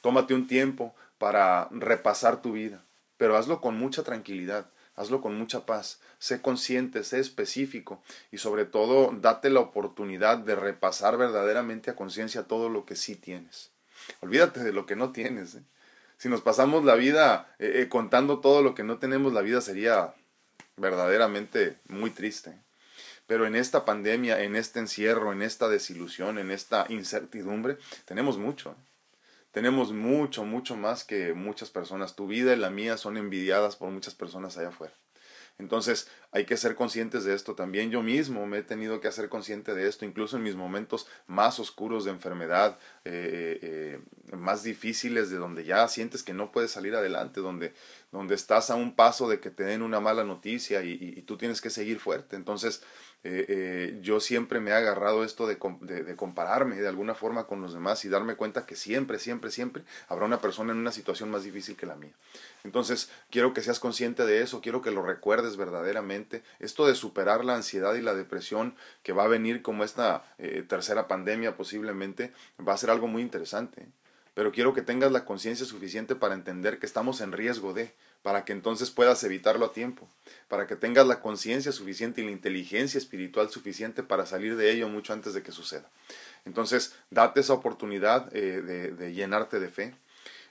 Tómate 0.02 0.34
un 0.34 0.48
tiempo 0.48 0.96
para 1.20 1.68
repasar 1.70 2.42
tu 2.42 2.54
vida, 2.54 2.84
pero 3.18 3.38
hazlo 3.38 3.62
con 3.62 3.78
mucha 3.78 4.02
tranquilidad. 4.02 4.72
Hazlo 4.96 5.22
con 5.22 5.38
mucha 5.38 5.66
paz, 5.66 6.00
sé 6.20 6.42
consciente, 6.42 7.04
sé 7.04 7.20
específico 7.20 8.02
y 8.32 8.38
sobre 8.38 8.66
todo 8.66 9.12
date 9.12 9.50
la 9.50 9.60
oportunidad 9.60 10.38
de 10.38 10.56
repasar 10.56 11.18
verdaderamente 11.18 11.92
a 11.92 11.96
conciencia 11.96 12.44
todo 12.44 12.70
lo 12.70 12.86
que 12.86 12.96
sí 12.96 13.16
tienes. 13.16 13.72
Olvídate 14.22 14.64
de 14.64 14.72
lo 14.72 14.86
que 14.86 14.96
no 14.96 15.12
tienes. 15.12 15.56
¿eh? 15.56 15.64
Si 16.18 16.30
nos 16.30 16.42
pasamos 16.42 16.86
la 16.86 16.96
vida 16.96 17.54
eh, 17.60 17.82
eh, 17.82 17.90
contando 17.90 18.40
todo 18.40 18.62
lo 18.62 18.74
que 18.74 18.84
no 18.84 18.98
tenemos, 18.98 19.34
la 19.34 19.42
vida 19.42 19.60
sería 19.62 20.14
verdaderamente 20.78 21.78
muy 21.88 22.10
triste. 22.10 22.58
Pero 23.28 23.48
en 23.48 23.56
esta 23.56 23.86
pandemia, 23.86 24.44
en 24.44 24.56
este 24.56 24.80
encierro, 24.80 25.34
en 25.34 25.42
esta 25.42 25.68
desilusión, 25.68 26.38
en 26.38 26.52
esta 26.52 26.86
incertidumbre, 26.90 27.78
tenemos 28.06 28.38
mucho. 28.38 28.76
Tenemos 29.56 29.94
mucho, 29.94 30.44
mucho 30.44 30.76
más 30.76 31.06
que 31.06 31.34
muchas 31.34 31.70
personas. 31.70 32.18
Tu 32.18 32.28
vida 32.28 32.52
y 32.52 32.58
la 32.58 32.70
mía 32.70 32.98
son 32.98 33.16
envidiadas 33.16 33.78
por 33.78 33.90
muchas 33.90 34.14
personas 34.14 34.58
allá 34.58 34.68
afuera. 34.68 34.94
Entonces 35.58 36.10
hay 36.34 36.44
que 36.44 36.58
ser 36.58 36.76
conscientes 36.76 37.24
de 37.24 37.34
esto 37.34 37.56
también. 37.56 37.90
Yo 37.90 38.04
mismo 38.04 38.46
me 38.48 38.58
he 38.58 38.64
tenido 38.64 39.00
que 39.00 39.08
hacer 39.08 39.30
consciente 39.30 39.74
de 39.74 39.88
esto, 39.88 40.04
incluso 40.04 40.36
en 40.36 40.44
mis 40.44 40.58
momentos 40.58 41.08
más 41.26 41.58
oscuros 41.62 42.04
de 42.04 42.12
enfermedad, 42.12 42.78
eh, 43.06 43.60
eh, 43.62 44.36
más 44.36 44.64
difíciles, 44.64 45.30
de 45.30 45.38
donde 45.38 45.64
ya 45.64 45.88
sientes 45.88 46.22
que 46.22 46.34
no 46.34 46.52
puedes 46.52 46.72
salir 46.72 46.94
adelante, 46.94 47.40
donde, 47.40 47.74
donde 48.12 48.36
estás 48.36 48.70
a 48.70 48.76
un 48.76 48.94
paso 48.94 49.30
de 49.30 49.40
que 49.40 49.52
te 49.52 49.64
den 49.64 49.84
una 49.84 50.02
mala 50.02 50.26
noticia 50.26 50.84
y 50.84 51.22
tú 51.22 51.38
tienes 51.38 51.62
que 51.62 51.70
seguir 51.70 52.00
fuerte. 52.00 52.36
Entonces 52.36 52.84
eh, 53.28 53.46
eh, 53.50 54.00
yo 54.04 54.20
siempre 54.20 54.60
me 54.60 54.70
he 54.70 54.74
agarrado 54.76 55.24
esto 55.24 55.48
de, 55.48 55.58
compararme 55.58 56.76
de 56.76 56.88
alguna 56.88 57.16
forma 57.16 57.48
con 57.48 57.60
los 57.60 57.74
demás 57.74 58.06
y 58.06 58.10
darme 58.10 58.36
cuenta 58.36 58.68
que 58.68 58.76
siempre, 58.76 59.18
siempre, 59.18 59.50
siempre 59.50 59.82
habrá 60.08 60.26
una 60.26 60.42
persona 60.42 60.74
en 60.74 60.78
una 60.78 60.92
situación 60.92 61.32
más 61.32 61.44
difícil 61.44 61.76
que 61.76 61.88
la 61.88 61.96
mía. 61.96 62.14
Entonces, 62.64 63.10
quiero 63.32 63.52
que 63.52 63.64
seas 63.64 63.80
consciente 63.80 64.28
de 64.28 64.44
eso, 64.44 64.62
quiero 64.62 64.84
que 64.84 64.92
lo 64.92 65.02
recuerdes 65.02 65.58
verdaderamente. 65.58 66.44
Esto 66.60 66.86
de 66.86 66.94
superar 66.94 67.44
la 67.44 67.56
ansiedad 67.56 67.96
y 67.96 68.02
la 68.02 68.14
depresión 68.14 68.76
que 69.02 69.12
va 69.12 69.24
a 69.24 69.28
venir 69.28 69.64
como 69.64 69.84
esta 69.84 70.24
eh, 70.38 70.64
tercera 70.68 71.08
pandemia 71.08 71.58
posiblemente, 71.58 72.32
va 72.60 72.74
a 72.74 72.78
ser 72.78 72.92
algo 72.92 73.08
muy 73.08 73.24
interesante. 73.24 73.88
Pero 74.36 74.52
quiero 74.52 74.76
que 74.76 74.84
tengas 74.84 75.12
la 75.12 75.26
conciencia 75.26 75.66
suficiente 75.66 76.14
para 76.14 76.36
entender 76.36 76.78
que 76.78 76.86
estamos 76.86 77.22
en 77.22 77.32
riesgo 77.32 77.74
de, 77.74 77.92
para 78.26 78.44
que 78.44 78.54
entonces 78.54 78.90
puedas 78.90 79.24
evitarlo 79.24 79.68
a 79.68 79.72
tiempo, 79.72 80.10
para 80.48 80.66
que 80.66 80.76
tengas 80.76 81.06
la 81.06 81.22
conciencia 81.22 81.72
suficiente 81.72 82.22
y 82.22 82.26
la 82.26 82.32
inteligencia 82.32 82.98
espiritual 82.98 83.52
suficiente 83.52 84.02
para 84.02 84.26
salir 84.26 84.56
de 84.56 84.72
ello 84.72 84.90
mucho 84.90 85.14
antes 85.14 85.36
de 85.36 85.44
que 85.44 85.52
suceda. 85.52 85.88
Entonces, 86.44 86.96
date 87.12 87.42
esa 87.42 87.54
oportunidad 87.54 88.36
eh, 88.36 88.64
de, 88.64 88.90
de 88.94 89.14
llenarte 89.14 89.60
de 89.60 89.70
fe, 89.70 89.94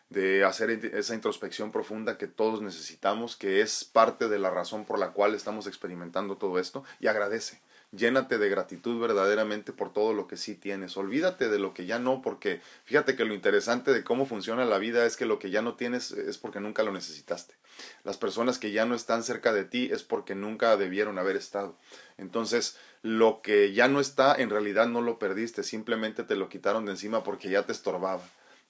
de 0.08 0.44
hacer 0.44 0.70
esa 0.70 1.16
introspección 1.16 1.72
profunda 1.72 2.16
que 2.16 2.28
todos 2.28 2.62
necesitamos, 2.62 3.34
que 3.34 3.60
es 3.60 3.82
parte 3.84 4.28
de 4.28 4.38
la 4.38 4.50
razón 4.50 4.84
por 4.84 5.00
la 5.00 5.10
cual 5.10 5.34
estamos 5.34 5.66
experimentando 5.66 6.36
todo 6.36 6.60
esto, 6.60 6.84
y 7.00 7.08
agradece. 7.08 7.58
Llénate 7.96 8.38
de 8.38 8.48
gratitud 8.48 9.00
verdaderamente 9.00 9.72
por 9.72 9.92
todo 9.92 10.14
lo 10.14 10.26
que 10.26 10.36
sí 10.36 10.54
tienes. 10.54 10.96
Olvídate 10.96 11.48
de 11.48 11.58
lo 11.58 11.74
que 11.74 11.86
ya 11.86 11.98
no, 11.98 12.22
porque 12.22 12.60
fíjate 12.84 13.14
que 13.14 13.24
lo 13.24 13.34
interesante 13.34 13.92
de 13.92 14.02
cómo 14.02 14.26
funciona 14.26 14.64
la 14.64 14.78
vida 14.78 15.04
es 15.06 15.16
que 15.16 15.26
lo 15.26 15.38
que 15.38 15.50
ya 15.50 15.62
no 15.62 15.74
tienes 15.74 16.10
es 16.10 16.38
porque 16.38 16.60
nunca 16.60 16.82
lo 16.82 16.92
necesitaste. 16.92 17.54
Las 18.02 18.16
personas 18.16 18.58
que 18.58 18.72
ya 18.72 18.84
no 18.86 18.94
están 18.94 19.22
cerca 19.22 19.52
de 19.52 19.64
ti 19.64 19.90
es 19.92 20.02
porque 20.02 20.34
nunca 20.34 20.76
debieron 20.76 21.18
haber 21.18 21.36
estado. 21.36 21.78
Entonces, 22.16 22.76
lo 23.02 23.42
que 23.42 23.72
ya 23.72 23.88
no 23.88 24.00
está, 24.00 24.34
en 24.34 24.50
realidad 24.50 24.86
no 24.86 25.00
lo 25.00 25.18
perdiste, 25.18 25.62
simplemente 25.62 26.24
te 26.24 26.36
lo 26.36 26.48
quitaron 26.48 26.86
de 26.86 26.92
encima 26.92 27.22
porque 27.22 27.50
ya 27.50 27.64
te 27.64 27.72
estorbaba, 27.72 28.22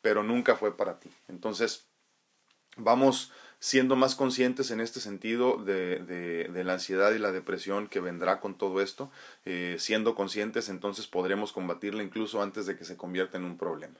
pero 0.02 0.22
nunca 0.22 0.56
fue 0.56 0.76
para 0.76 0.98
ti. 0.98 1.10
Entonces, 1.28 1.86
vamos 2.76 3.32
siendo 3.64 3.96
más 3.96 4.14
conscientes 4.14 4.70
en 4.70 4.82
este 4.82 5.00
sentido 5.00 5.56
de, 5.56 5.98
de, 6.00 6.64
la 6.64 6.74
ansiedad 6.74 7.14
y 7.14 7.18
la 7.18 7.32
depresión 7.32 7.88
que 7.88 7.98
vendrá 7.98 8.38
con 8.38 8.58
todo 8.58 8.82
esto, 8.82 9.10
eh, 9.46 9.76
siendo 9.78 10.14
conscientes 10.14 10.68
entonces 10.68 11.06
podremos 11.06 11.50
combatirla 11.50 12.02
incluso 12.02 12.42
antes 12.42 12.66
de 12.66 12.76
que 12.76 12.84
se 12.84 12.98
convierta 12.98 13.38
en 13.38 13.44
un 13.44 13.56
problema. 13.56 13.98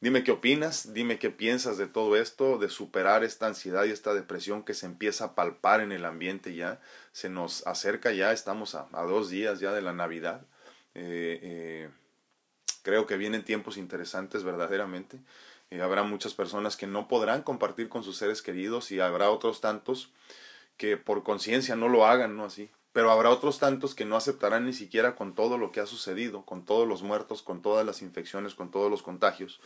Dime 0.00 0.24
qué 0.24 0.32
opinas, 0.32 0.92
dime 0.92 1.20
qué 1.20 1.30
piensas 1.30 1.78
de 1.78 1.86
todo 1.86 2.16
esto, 2.16 2.58
de 2.58 2.68
superar 2.68 3.22
esta 3.22 3.46
ansiedad 3.46 3.84
y 3.84 3.92
esta 3.92 4.12
depresión 4.12 4.64
que 4.64 4.74
se 4.74 4.86
empieza 4.86 5.26
a 5.26 5.34
palpar 5.36 5.82
en 5.82 5.92
el 5.92 6.04
ambiente 6.04 6.56
ya, 6.56 6.80
se 7.12 7.28
nos 7.28 7.64
acerca 7.64 8.10
ya, 8.10 8.32
estamos 8.32 8.74
a, 8.74 8.88
dos 8.90 9.30
días 9.30 9.60
ya 9.60 9.70
de 9.70 9.82
la 9.82 9.92
Navidad. 9.92 10.44
Eh, 10.94 11.38
eh, 11.42 11.90
creo 12.82 13.06
que 13.06 13.16
vienen 13.16 13.44
tiempos 13.44 13.76
interesantes 13.76 14.42
verdaderamente 14.42 15.20
habrá 15.80 16.02
muchas 16.02 16.34
personas 16.34 16.76
que 16.76 16.86
no 16.86 17.08
podrán 17.08 17.42
compartir 17.42 17.88
con 17.88 18.02
sus 18.02 18.16
seres 18.16 18.42
queridos 18.42 18.90
y 18.92 19.00
habrá 19.00 19.30
otros 19.30 19.60
tantos 19.60 20.12
que 20.76 20.96
por 20.96 21.22
conciencia 21.22 21.76
no 21.76 21.88
lo 21.88 22.06
hagan, 22.06 22.36
¿no? 22.36 22.44
Así. 22.44 22.70
Pero 22.92 23.10
habrá 23.10 23.30
otros 23.30 23.58
tantos 23.58 23.94
que 23.94 24.04
no 24.04 24.16
aceptarán 24.16 24.64
ni 24.64 24.72
siquiera 24.72 25.16
con 25.16 25.34
todo 25.34 25.58
lo 25.58 25.70
que 25.72 25.80
ha 25.80 25.86
sucedido, 25.86 26.46
con 26.46 26.64
todos 26.64 26.88
los 26.88 27.02
muertos, 27.02 27.42
con 27.42 27.60
todas 27.60 27.84
las 27.84 28.00
infecciones, 28.00 28.54
con 28.54 28.70
todos 28.70 28.90
los 28.90 29.02
contagios. 29.02 29.60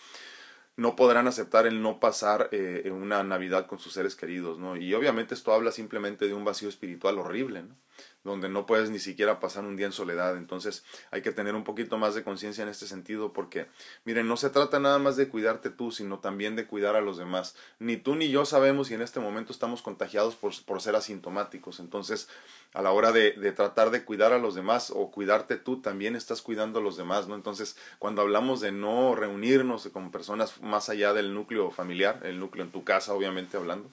No 0.77 0.97
podrán 0.97 1.29
aceptar 1.29 1.67
el 1.67 1.83
no 1.83 2.01
pasar 2.01 2.49
eh, 2.53 2.91
una 2.93 3.23
Navidad 3.23 3.67
con 3.67 3.79
sus 3.79 3.93
seres 3.93 4.17
queridos, 4.17 4.59
¿no? 4.59 4.77
Y 4.77 4.95
obviamente 4.95 5.35
esto 5.35 5.53
habla 5.53 5.73
simplemente 5.73 6.27
de 6.27 6.35
un 6.35 6.45
vacío 6.45 6.69
espiritual 6.69 7.19
horrible, 7.19 7.63
¿no? 7.63 7.77
Donde 8.25 8.49
no 8.49 8.67
puedes 8.67 8.91
ni 8.91 8.99
siquiera 8.99 9.41
pasar 9.41 9.65
un 9.65 9.77
día 9.77 9.87
en 9.87 9.93
soledad. 9.93 10.37
Entonces 10.37 10.85
hay 11.11 11.23
que 11.23 11.33
tener 11.33 11.55
un 11.55 11.65
poquito 11.65 11.99
más 11.99 12.15
de 12.15 12.23
conciencia 12.23 12.63
en 12.63 12.69
este 12.69 12.87
sentido 12.87 13.33
porque, 13.33 13.67
miren, 14.05 14.29
no 14.29 14.37
se 14.37 14.51
trata 14.51 14.79
nada 14.79 14.99
más 14.99 15.17
de 15.17 15.29
cuidarte 15.29 15.71
tú, 15.71 15.91
sino 15.91 16.19
también 16.19 16.57
de 16.57 16.67
cuidar 16.67 16.97
a 16.97 17.01
los 17.01 17.17
demás. 17.17 17.57
Ni 17.79 17.97
tú 17.97 18.17
ni 18.17 18.31
yo 18.31 18.45
sabemos 18.45 18.89
si 18.89 18.95
en 18.95 19.03
este 19.03 19.21
momento 19.21 19.53
estamos 19.53 19.83
contagiados 19.83 20.37
por, 20.37 20.53
por 20.65 20.81
ser 20.83 20.97
asintomáticos. 20.97 21.81
Entonces, 21.81 22.29
a 22.75 22.83
la 22.83 22.93
hora 22.93 23.13
de, 23.13 23.33
de, 23.33 23.53
tratar 23.53 23.91
de 23.91 24.05
cuidar 24.05 24.33
a 24.33 24.39
los 24.39 24.55
demás 24.55 24.93
o 24.95 25.11
cuidarte 25.11 25.57
tú, 25.57 25.81
también 25.81 26.15
estás 26.15 26.43
cuidando 26.43 26.79
a 26.79 26.83
los 26.83 26.97
demás, 26.97 27.27
¿no? 27.27 27.35
Entonces, 27.35 27.77
cuando 27.99 28.23
hablamos 28.23 28.61
de 28.61 28.71
no 28.71 29.15
reunirnos 29.15 29.89
con 29.89 30.11
personas 30.11 30.61
más 30.63 30.89
allá 30.89 31.13
del 31.13 31.35
núcleo 31.35 31.71
familiar, 31.71 32.21
el 32.25 32.39
núcleo 32.39 32.65
en 32.65 32.71
tu 32.71 32.85
casa, 32.85 33.15
obviamente 33.15 33.57
hablando, 33.57 33.91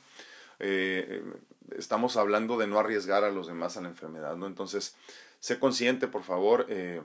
eh, 0.59 1.23
estamos 1.75 2.17
hablando 2.17 2.57
de 2.57 2.67
no 2.67 2.79
arriesgar 2.79 3.23
a 3.23 3.31
los 3.31 3.47
demás 3.47 3.77
a 3.77 3.81
la 3.81 3.89
enfermedad, 3.89 4.35
¿no? 4.35 4.47
Entonces, 4.47 4.95
sé 5.39 5.59
consciente, 5.59 6.07
por 6.07 6.23
favor, 6.23 6.65
eh, 6.69 7.01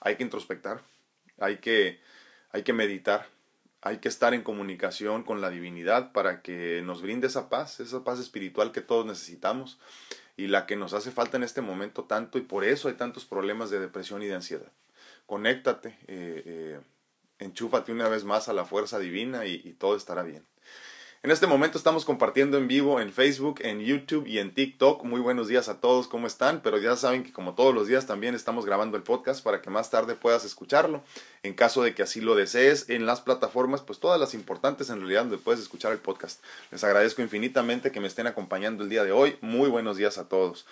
hay 0.00 0.16
que 0.16 0.22
introspectar, 0.22 0.82
hay 1.38 1.58
que, 1.58 2.00
hay 2.50 2.62
que 2.62 2.72
meditar, 2.72 3.26
hay 3.80 3.98
que 3.98 4.08
estar 4.08 4.34
en 4.34 4.42
comunicación 4.42 5.22
con 5.22 5.40
la 5.40 5.50
divinidad 5.50 6.12
para 6.12 6.42
que 6.42 6.82
nos 6.84 7.02
brinde 7.02 7.28
esa 7.28 7.48
paz, 7.48 7.80
esa 7.80 8.04
paz 8.04 8.18
espiritual 8.18 8.72
que 8.72 8.80
todos 8.80 9.06
necesitamos 9.06 9.78
y 10.36 10.48
la 10.48 10.66
que 10.66 10.76
nos 10.76 10.92
hace 10.92 11.10
falta 11.10 11.36
en 11.36 11.42
este 11.42 11.60
momento 11.60 12.04
tanto 12.04 12.38
y 12.38 12.42
por 12.42 12.64
eso 12.64 12.88
hay 12.88 12.94
tantos 12.94 13.24
problemas 13.24 13.70
de 13.70 13.80
depresión 13.80 14.22
y 14.22 14.26
de 14.26 14.34
ansiedad. 14.34 14.72
Conéctate, 15.26 15.98
eh, 16.06 16.42
eh, 16.46 16.80
enchúfate 17.38 17.92
una 17.92 18.08
vez 18.08 18.24
más 18.24 18.48
a 18.48 18.52
la 18.52 18.64
fuerza 18.64 18.98
divina 18.98 19.46
y 19.46 19.72
todo 19.74 19.96
estará 19.96 20.22
bien. 20.22 20.44
En 21.24 21.32
este 21.32 21.48
momento 21.48 21.78
estamos 21.78 22.04
compartiendo 22.04 22.58
en 22.58 22.68
vivo 22.68 23.00
en 23.00 23.12
Facebook, 23.12 23.56
en 23.62 23.80
YouTube 23.80 24.24
y 24.28 24.38
en 24.38 24.54
TikTok. 24.54 25.02
Muy 25.02 25.20
buenos 25.20 25.48
días 25.48 25.68
a 25.68 25.80
todos, 25.80 26.06
¿cómo 26.06 26.28
están? 26.28 26.60
Pero 26.62 26.78
ya 26.78 26.94
saben 26.94 27.24
que 27.24 27.32
como 27.32 27.56
todos 27.56 27.74
los 27.74 27.88
días 27.88 28.06
también 28.06 28.36
estamos 28.36 28.64
grabando 28.64 28.96
el 28.96 29.02
podcast 29.02 29.42
para 29.42 29.60
que 29.60 29.68
más 29.68 29.90
tarde 29.90 30.14
puedas 30.14 30.44
escucharlo. 30.44 31.02
En 31.42 31.54
caso 31.54 31.82
de 31.82 31.92
que 31.92 32.04
así 32.04 32.20
lo 32.20 32.36
desees, 32.36 32.88
en 32.88 33.04
las 33.04 33.20
plataformas, 33.20 33.82
pues 33.82 33.98
todas 33.98 34.20
las 34.20 34.32
importantes 34.32 34.90
en 34.90 35.00
realidad 35.00 35.22
donde 35.22 35.38
puedes 35.38 35.60
escuchar 35.60 35.90
el 35.90 35.98
podcast. 35.98 36.40
Les 36.70 36.84
agradezco 36.84 37.20
infinitamente 37.20 37.90
que 37.90 37.98
me 37.98 38.06
estén 38.06 38.28
acompañando 38.28 38.84
el 38.84 38.88
día 38.88 39.02
de 39.02 39.10
hoy. 39.10 39.38
Muy 39.40 39.68
buenos 39.68 39.96
días 39.96 40.18
a 40.18 40.28
todos. 40.28 40.66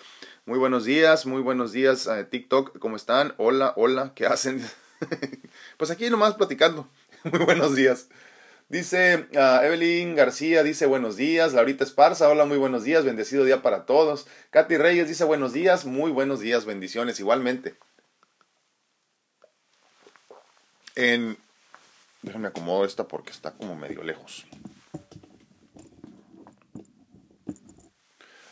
Muy 0.45 0.57
buenos 0.57 0.85
días, 0.85 1.25
muy 1.25 1.41
buenos 1.41 1.73
días 1.73 2.07
a 2.07 2.29
TikTok, 2.29 2.79
¿cómo 2.79 2.95
están? 2.95 3.33
Hola, 3.35 3.73
hola, 3.75 4.13
¿qué 4.15 4.25
hacen? 4.25 4.65
pues 5.77 5.91
aquí 5.91 6.09
nomás 6.09 6.35
platicando. 6.35 6.87
Muy 7.25 7.43
buenos 7.43 7.75
días. 7.75 8.07
Dice 8.69 9.29
uh, 9.33 9.63
Evelyn 9.63 10.15
García, 10.15 10.61
dice 10.61 10.87
buenos 10.87 11.15
días. 11.15 11.53
Laurita 11.53 11.85
Esparza, 11.85 12.27
hola, 12.27 12.43
muy 12.43 12.57
buenos 12.57 12.83
días. 12.83 13.05
Bendecido 13.05 13.45
día 13.45 13.61
para 13.61 13.85
todos. 13.85 14.27
Katy 14.49 14.75
Reyes 14.75 15.07
dice 15.07 15.23
buenos 15.23 15.53
días, 15.53 15.85
muy 15.85 16.11
buenos 16.11 16.41
días, 16.41 16.65
bendiciones 16.65 17.19
igualmente. 17.21 17.77
En... 20.95 21.37
Déjame 22.21 22.49
acomodo 22.49 22.83
esta 22.83 23.07
porque 23.07 23.31
está 23.31 23.51
como 23.51 23.77
medio 23.77 24.03
lejos. 24.03 24.45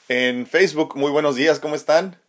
En 0.07 0.47
Facebook, 0.47 0.95
muy 0.95 1.11
buenos 1.11 1.35
días, 1.35 1.59
¿cómo 1.59 1.75
están? 1.75 2.21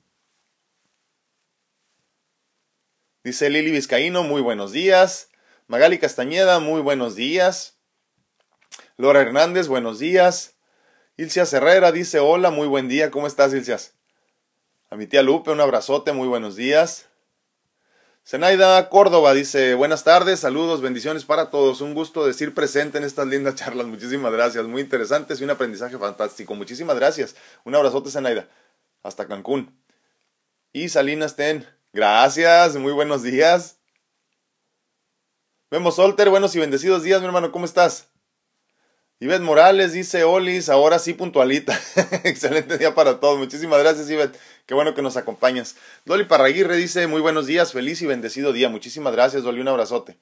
Dice 3.22 3.48
Lili 3.48 3.70
Vizcaíno, 3.70 4.24
muy 4.24 4.40
buenos 4.40 4.72
días. 4.72 5.30
Magali 5.68 5.98
Castañeda, 5.98 6.58
muy 6.58 6.80
buenos 6.80 7.14
días. 7.14 7.75
Lora 8.98 9.20
Hernández, 9.20 9.68
buenos 9.68 9.98
días. 9.98 10.54
Ilcia 11.18 11.44
Herrera 11.52 11.92
dice, 11.92 12.18
hola, 12.18 12.50
muy 12.50 12.66
buen 12.66 12.88
día, 12.88 13.10
¿cómo 13.10 13.26
estás, 13.26 13.52
Ilcias? 13.52 13.92
A 14.88 14.96
mi 14.96 15.06
tía 15.06 15.22
Lupe, 15.22 15.50
un 15.50 15.60
abrazote, 15.60 16.12
muy 16.12 16.26
buenos 16.26 16.56
días. 16.56 17.06
Zenaida 18.26 18.88
Córdoba 18.88 19.34
dice, 19.34 19.74
buenas 19.74 20.02
tardes, 20.02 20.40
saludos, 20.40 20.80
bendiciones 20.80 21.26
para 21.26 21.50
todos. 21.50 21.82
Un 21.82 21.92
gusto 21.92 22.26
decir 22.26 22.54
presente 22.54 22.96
en 22.96 23.04
estas 23.04 23.26
lindas 23.26 23.54
charlas. 23.56 23.86
Muchísimas 23.86 24.32
gracias, 24.32 24.64
muy 24.64 24.80
interesantes 24.80 25.42
y 25.42 25.44
un 25.44 25.50
aprendizaje 25.50 25.98
fantástico. 25.98 26.54
Muchísimas 26.54 26.96
gracias. 26.96 27.36
Un 27.64 27.74
abrazote, 27.74 28.10
Zenaida. 28.10 28.48
Hasta 29.02 29.28
Cancún. 29.28 29.78
Y 30.72 30.88
Salinas 30.88 31.36
Ten, 31.36 31.66
gracias, 31.92 32.76
muy 32.76 32.94
buenos 32.94 33.22
días. 33.22 33.76
Vemos 35.70 35.96
Solter, 35.96 36.30
buenos 36.30 36.56
y 36.56 36.60
bendecidos 36.60 37.02
días, 37.02 37.20
mi 37.20 37.26
hermano, 37.26 37.52
¿cómo 37.52 37.66
estás? 37.66 38.08
Ivette 39.18 39.40
Morales 39.40 39.94
dice, 39.94 40.24
Olis, 40.24 40.68
ahora 40.68 40.98
sí 40.98 41.14
puntualita. 41.14 41.78
Excelente 42.24 42.76
día 42.76 42.94
para 42.94 43.18
todos. 43.18 43.38
Muchísimas 43.38 43.78
gracias, 43.78 44.10
Ivette. 44.10 44.38
Qué 44.66 44.74
bueno 44.74 44.94
que 44.94 45.00
nos 45.00 45.16
acompañas. 45.16 45.76
Dolly 46.04 46.24
Parraguirre 46.24 46.76
dice, 46.76 47.06
muy 47.06 47.22
buenos 47.22 47.46
días, 47.46 47.72
feliz 47.72 48.02
y 48.02 48.06
bendecido 48.06 48.52
día. 48.52 48.68
Muchísimas 48.68 49.14
gracias, 49.14 49.42
Dolly, 49.42 49.62
un 49.62 49.68
abrazote. 49.68 50.18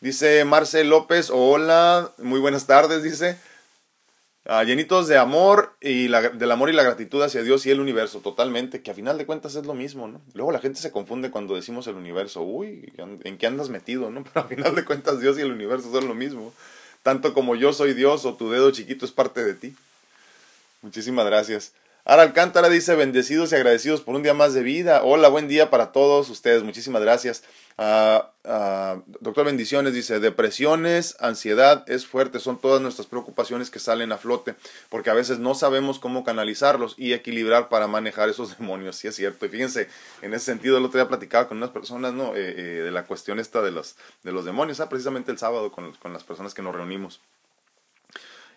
Dice 0.00 0.44
Marcel 0.44 0.88
López, 0.88 1.30
hola, 1.30 2.12
muy 2.18 2.38
buenas 2.38 2.66
tardes, 2.68 3.02
dice. 3.02 3.38
Ah, 4.44 4.62
llenitos 4.62 5.08
de 5.08 5.18
amor 5.18 5.74
y 5.80 6.06
la, 6.06 6.20
del 6.20 6.50
amor 6.52 6.70
y 6.70 6.74
la 6.74 6.82
gratitud 6.84 7.22
hacia 7.22 7.42
Dios 7.42 7.66
y 7.66 7.70
el 7.70 7.80
universo, 7.80 8.20
totalmente, 8.20 8.82
que 8.82 8.92
a 8.92 8.94
final 8.94 9.18
de 9.18 9.26
cuentas 9.26 9.56
es 9.56 9.66
lo 9.66 9.74
mismo, 9.74 10.06
¿no? 10.06 10.20
Luego 10.34 10.52
la 10.52 10.60
gente 10.60 10.80
se 10.80 10.92
confunde 10.92 11.32
cuando 11.32 11.56
decimos 11.56 11.88
el 11.88 11.94
universo, 11.96 12.42
uy, 12.42 12.92
¿en 12.98 13.38
qué 13.38 13.46
andas 13.48 13.68
metido, 13.68 14.10
no? 14.10 14.22
Pero 14.32 14.46
a 14.46 14.48
final 14.48 14.74
de 14.76 14.84
cuentas 14.84 15.18
Dios 15.20 15.38
y 15.38 15.42
el 15.42 15.50
universo 15.50 15.90
son 15.90 16.06
lo 16.06 16.14
mismo 16.14 16.52
tanto 17.02 17.34
como 17.34 17.54
yo 17.56 17.72
soy 17.72 17.94
Dios 17.94 18.24
o 18.24 18.34
tu 18.34 18.50
dedo 18.50 18.70
chiquito 18.70 19.04
es 19.04 19.12
parte 19.12 19.44
de 19.44 19.54
ti. 19.54 19.74
Muchísimas 20.82 21.26
gracias. 21.26 21.72
Ara 22.04 22.22
Alcántara 22.22 22.68
dice, 22.68 22.96
bendecidos 22.96 23.52
y 23.52 23.54
agradecidos 23.54 24.00
por 24.00 24.16
un 24.16 24.24
día 24.24 24.34
más 24.34 24.54
de 24.54 24.62
vida. 24.62 25.04
Hola, 25.04 25.28
buen 25.28 25.46
día 25.46 25.70
para 25.70 25.92
todos 25.92 26.28
ustedes. 26.30 26.64
Muchísimas 26.64 27.02
gracias. 27.02 27.44
Ah, 27.78 28.32
ah, 28.44 29.02
doctor 29.20 29.46
Bendiciones 29.46 29.94
dice, 29.94 30.20
depresiones, 30.20 31.16
ansiedad 31.20 31.84
es 31.88 32.06
fuerte, 32.06 32.38
son 32.38 32.60
todas 32.60 32.80
nuestras 32.80 33.06
preocupaciones 33.06 33.70
que 33.70 33.78
salen 33.78 34.12
a 34.12 34.18
flote, 34.18 34.54
porque 34.88 35.10
a 35.10 35.14
veces 35.14 35.38
no 35.38 35.54
sabemos 35.54 35.98
cómo 35.98 36.24
canalizarlos 36.24 36.94
y 36.98 37.12
equilibrar 37.12 37.68
para 37.68 37.86
manejar 37.86 38.28
esos 38.28 38.58
demonios. 38.58 38.96
Sí 38.96 39.08
es 39.08 39.16
cierto. 39.16 39.46
Y 39.46 39.48
fíjense, 39.48 39.88
en 40.20 40.34
ese 40.34 40.46
sentido, 40.46 40.78
el 40.78 40.84
otro 40.84 40.98
día 40.98 41.08
platicaba 41.08 41.48
con 41.48 41.58
unas 41.58 41.70
personas 41.70 42.12
¿no? 42.12 42.34
Eh, 42.34 42.54
eh, 42.56 42.62
de 42.82 42.90
la 42.90 43.04
cuestión 43.04 43.38
esta 43.38 43.62
de 43.62 43.70
los, 43.70 43.96
de 44.22 44.32
los 44.32 44.44
demonios, 44.44 44.80
ah, 44.80 44.88
precisamente 44.88 45.30
el 45.32 45.38
sábado 45.38 45.72
con, 45.72 45.92
con 45.94 46.12
las 46.12 46.24
personas 46.24 46.54
que 46.54 46.62
nos 46.62 46.74
reunimos. 46.74 47.20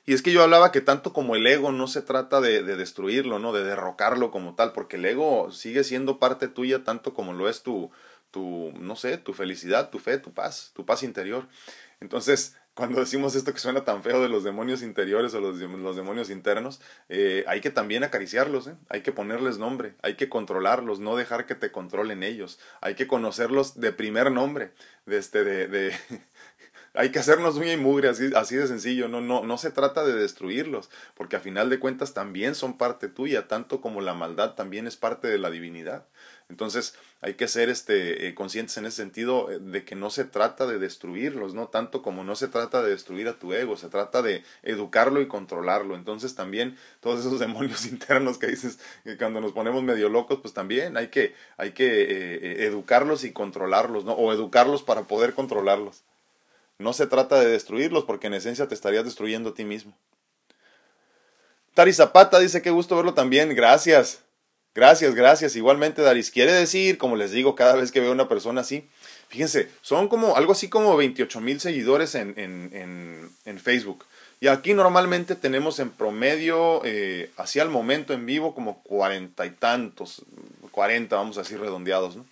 Y 0.08 0.14
es 0.14 0.22
que 0.22 0.32
yo 0.32 0.44
hablaba 0.44 0.72
que 0.72 0.82
tanto 0.82 1.14
como 1.14 1.36
el 1.36 1.48
ego 1.48 1.72
no 1.72 1.88
se 1.88 2.04
trata 2.04 2.40
de, 2.40 2.62
destruirlo, 2.62 3.40
¿no? 3.40 3.54
De 3.54 3.64
derrocarlo 3.64 4.30
como 4.30 4.54
tal, 4.54 4.72
porque 4.72 4.98
el 4.98 5.06
ego 5.06 5.52
sigue 5.52 5.84
siendo 5.84 6.20
parte 6.20 6.48
tuya 6.48 6.84
tanto 6.84 7.16
como 7.16 7.34
lo 7.34 7.50
es 7.50 7.64
tu, 7.64 7.90
tu, 8.36 8.74
no 8.78 8.98
sé, 8.98 9.18
tu 9.18 9.34
felicidad, 9.34 9.90
tu 9.90 10.00
fe, 10.00 10.18
tu 10.18 10.34
paz, 10.34 10.72
tu 10.76 10.86
paz 10.86 11.04
interior. 11.04 11.48
Entonces, 12.02 12.58
cuando 12.74 13.00
decimos 13.00 13.34
esto 13.34 13.54
que 13.54 13.60
suena 13.60 13.86
tan 13.86 14.04
feo 14.04 14.22
de 14.22 14.28
los 14.28 14.44
demonios 14.44 14.82
interiores 14.82 15.34
o 15.34 15.40
los, 15.40 15.56
los 15.58 15.96
demonios 15.96 16.30
internos, 16.30 16.82
eh, 17.08 17.46
hay 17.48 17.62
que 17.62 17.70
también 17.70 18.04
acariciarlos, 18.04 18.68
¿eh? 18.68 18.76
hay 18.90 19.04
que 19.04 19.14
ponerles 19.14 19.58
nombre, 19.58 19.94
hay 20.02 20.16
que 20.16 20.28
controlarlos, 20.28 21.00
no 21.00 21.16
dejar 21.16 21.46
que 21.46 21.56
te 21.56 21.72
controlen 21.72 22.24
ellos, 22.24 22.60
hay 22.82 22.96
que 22.96 23.08
conocerlos 23.08 23.80
de 23.80 23.94
primer 23.94 24.34
nombre, 24.34 24.74
este, 25.08 25.46
de, 25.46 25.70
de, 25.70 25.94
hay 26.94 27.12
que 27.12 27.20
hacernos 27.20 27.56
uña 27.56 27.72
y 27.72 27.78
mugre, 27.78 28.10
así, 28.10 28.32
así 28.36 28.58
de 28.58 28.68
sencillo, 28.68 29.08
no, 29.08 29.22
no, 29.22 29.46
no 29.46 29.58
se 29.58 29.72
trata 29.72 30.04
de 30.04 30.14
destruirlos, 30.14 30.90
porque 31.14 31.38
a 31.38 31.40
final 31.40 31.70
de 31.70 31.80
cuentas 31.80 32.14
también 32.14 32.54
son 32.54 32.78
parte 32.78 33.08
tuya, 33.08 33.48
tanto 33.48 33.80
como 33.80 34.02
la 34.02 34.14
maldad 34.14 34.56
también 34.56 34.88
es 34.88 34.98
parte 34.98 35.30
de 35.30 35.38
la 35.38 35.50
divinidad. 35.50 36.06
Entonces 36.48 36.94
hay 37.22 37.34
que 37.34 37.48
ser 37.48 37.70
este, 37.70 38.28
eh, 38.28 38.36
conscientes 38.36 38.78
en 38.78 38.86
ese 38.86 38.98
sentido 38.98 39.52
eh, 39.52 39.58
de 39.60 39.84
que 39.84 39.96
no 39.96 40.12
se 40.12 40.26
trata 40.26 40.68
de 40.68 40.78
destruirlos, 40.78 41.56
¿no? 41.56 41.70
Tanto 41.70 42.04
como 42.04 42.24
no 42.24 42.36
se 42.36 42.48
trata 42.48 42.84
de 42.84 42.92
destruir 42.92 43.28
a 43.28 43.40
tu 43.40 43.54
ego, 43.54 43.78
se 43.78 43.90
trata 43.90 44.22
de 44.22 44.44
educarlo 44.62 45.22
y 45.22 45.28
controlarlo. 45.28 45.96
Entonces 45.96 46.36
también 46.36 46.78
todos 47.00 47.22
esos 47.22 47.40
demonios 47.46 47.86
internos 47.86 48.38
que 48.38 48.48
dices 48.48 48.80
que 49.04 49.18
cuando 49.18 49.42
nos 49.42 49.54
ponemos 49.54 49.82
medio 49.82 50.08
locos, 50.08 50.40
pues 50.42 50.54
también 50.54 50.98
hay 50.98 51.08
que, 51.08 51.34
hay 51.58 51.72
que 51.72 52.04
eh, 52.04 52.66
educarlos 52.66 53.24
y 53.24 53.32
controlarlos, 53.32 54.06
¿no? 54.06 54.14
O 54.14 54.32
educarlos 54.32 54.84
para 54.84 55.04
poder 55.04 55.34
controlarlos. 55.34 56.04
No 56.78 56.94
se 56.94 57.08
trata 57.08 57.40
de 57.40 57.48
destruirlos 57.48 58.04
porque 58.04 58.28
en 58.28 58.36
esencia 58.36 58.68
te 58.68 58.76
estarías 58.76 59.06
destruyendo 59.06 59.50
a 59.50 59.54
ti 59.56 59.66
mismo. 59.66 59.98
Tari 61.74 61.92
Zapata 61.92 62.40
dice 62.40 62.62
qué 62.62 62.70
gusto 62.70 62.96
verlo 62.96 63.14
también. 63.16 63.56
Gracias. 63.56 64.25
Gracias, 64.76 65.16
gracias. 65.16 65.56
Igualmente, 65.56 66.02
Daris. 66.02 66.30
Quiere 66.32 66.52
decir, 66.52 66.98
como 66.98 67.16
les 67.16 67.32
digo 67.32 67.56
cada 67.56 67.76
vez 67.76 67.94
que 67.94 68.02
veo 68.02 68.12
una 68.12 68.28
persona 68.28 68.60
así, 68.60 68.84
fíjense, 69.30 69.70
son 69.82 70.10
como 70.10 70.36
algo 70.36 70.52
así 70.52 70.68
como 70.68 70.98
28 70.98 71.40
mil 71.40 71.62
seguidores 71.62 72.14
en, 72.14 72.34
en, 72.38 73.30
en, 73.46 73.60
Facebook. 73.60 74.06
Y 74.42 74.48
aquí 74.48 74.74
normalmente 74.74 75.36
tenemos 75.36 75.80
en 75.80 75.90
promedio, 75.92 76.82
eh, 76.84 77.32
hacia 77.38 77.64
el 77.64 77.70
momento 77.70 78.12
en 78.14 78.26
vivo, 78.26 78.54
como 78.54 78.84
cuarenta 78.84 79.46
y 79.46 79.52
tantos, 79.52 80.24
cuarenta, 80.72 81.16
vamos 81.16 81.38
a 81.38 81.44
decir 81.44 81.58
redondeados. 81.58 82.18
¿no? 82.18 82.26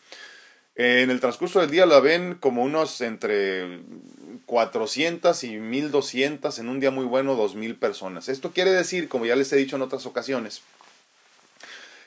En 0.76 1.10
el 1.10 1.22
transcurso 1.22 1.62
del 1.62 1.72
día 1.72 1.86
la 1.86 2.02
ven 2.02 2.36
como 2.36 2.62
unos 2.62 3.00
entre 3.00 3.80
400 4.48 5.46
y 5.46 5.56
1200, 5.56 6.60
en 6.60 6.68
un 6.68 6.82
día 6.82 6.92
muy 6.92 7.06
bueno 7.06 7.36
2000 7.36 7.76
personas. 7.78 8.28
Esto 8.28 8.52
quiere 8.52 8.72
decir, 8.72 9.08
como 9.08 9.26
ya 9.26 9.38
les 9.38 9.52
he 9.54 9.56
dicho 9.56 9.78
en 9.78 9.82
otras 9.82 10.06
ocasiones, 10.06 10.62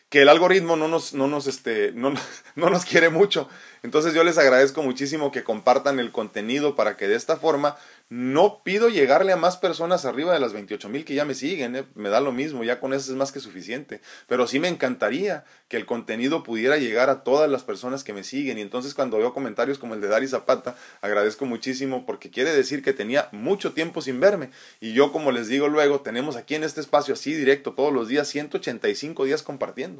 que 0.09 0.23
el 0.23 0.29
algoritmo 0.29 0.77
no 0.77 0.89
nos, 0.89 1.15
no 1.15 1.27
nos, 1.27 1.47
este, 1.47 1.93
no, 1.93 2.15
no 2.55 2.71
nos 2.71 2.85
quiere 2.85 3.11
mucho. 3.11 3.49
Entonces 3.83 4.15
yo 4.15 4.25
les 4.25 4.39
agradezco 4.39 4.83
muchísimo 4.83 5.31
que 5.31 5.45
compartan 5.45 6.01
el 6.01 6.11
contenido 6.11 6.75
para 6.75 6.97
que 6.97 7.07
de 7.07 7.15
esta 7.15 7.37
forma 7.37 7.77
no 8.09 8.63
pido 8.63 8.89
llegarle 8.89 9.33
a 9.33 9.37
más 9.37 9.57
personas 9.57 10.05
arriba 10.05 10.33
de 10.33 10.39
las 10.39 10.53
28 10.53 10.89
mil 10.89 11.05
que 11.05 11.15
ya 11.15 11.25
me 11.25 11.35
siguen, 11.35 11.75
¿eh? 11.75 11.85
me 11.95 12.09
da 12.09 12.21
lo 12.21 12.31
mismo, 12.31 12.63
ya 12.63 12.79
con 12.79 12.93
eso 12.93 13.11
es 13.11 13.17
más 13.17 13.33
que 13.33 13.41
suficiente. 13.41 14.01
Pero 14.29 14.47
sí 14.47 14.61
me 14.61 14.69
encantaría 14.69 15.45
que 15.69 15.77
el 15.77 15.87
contenido 15.87 16.43
pudiera 16.43 16.77
llegar 16.79 17.11
a 17.11 17.25
todas 17.25 17.51
las 17.51 17.65
personas 17.65 18.05
que 18.05 18.13
me 18.13 18.25
siguen. 18.25 18.59
Y 18.59 18.61
entonces 18.61 18.95
cuando 18.95 19.19
veo 19.19 19.35
comentarios 19.35 19.79
como 19.79 19.95
el 19.95 20.01
de 20.01 20.09
Dari 20.09 20.29
Zapata, 20.29 20.77
agradezco 21.01 21.47
muchísimo 21.47 22.07
porque 22.07 22.31
quiere 22.31 22.53
decir 22.53 22.83
que 22.83 22.93
tenía 22.93 23.29
mucho 23.33 23.73
tiempo 23.73 24.03
sin 24.03 24.21
verme. 24.21 24.51
Y 24.81 24.93
yo, 24.93 25.13
como 25.13 25.33
les 25.33 25.49
digo 25.49 25.69
luego, 25.69 26.01
tenemos 26.01 26.37
aquí 26.37 26.55
en 26.55 26.65
este 26.65 26.81
espacio 26.81 27.15
así 27.15 27.35
directo 27.35 27.73
todos 27.73 27.93
los 27.93 28.09
días 28.09 28.29
185 28.29 29.25
días 29.25 29.43
compartiendo. 29.43 29.96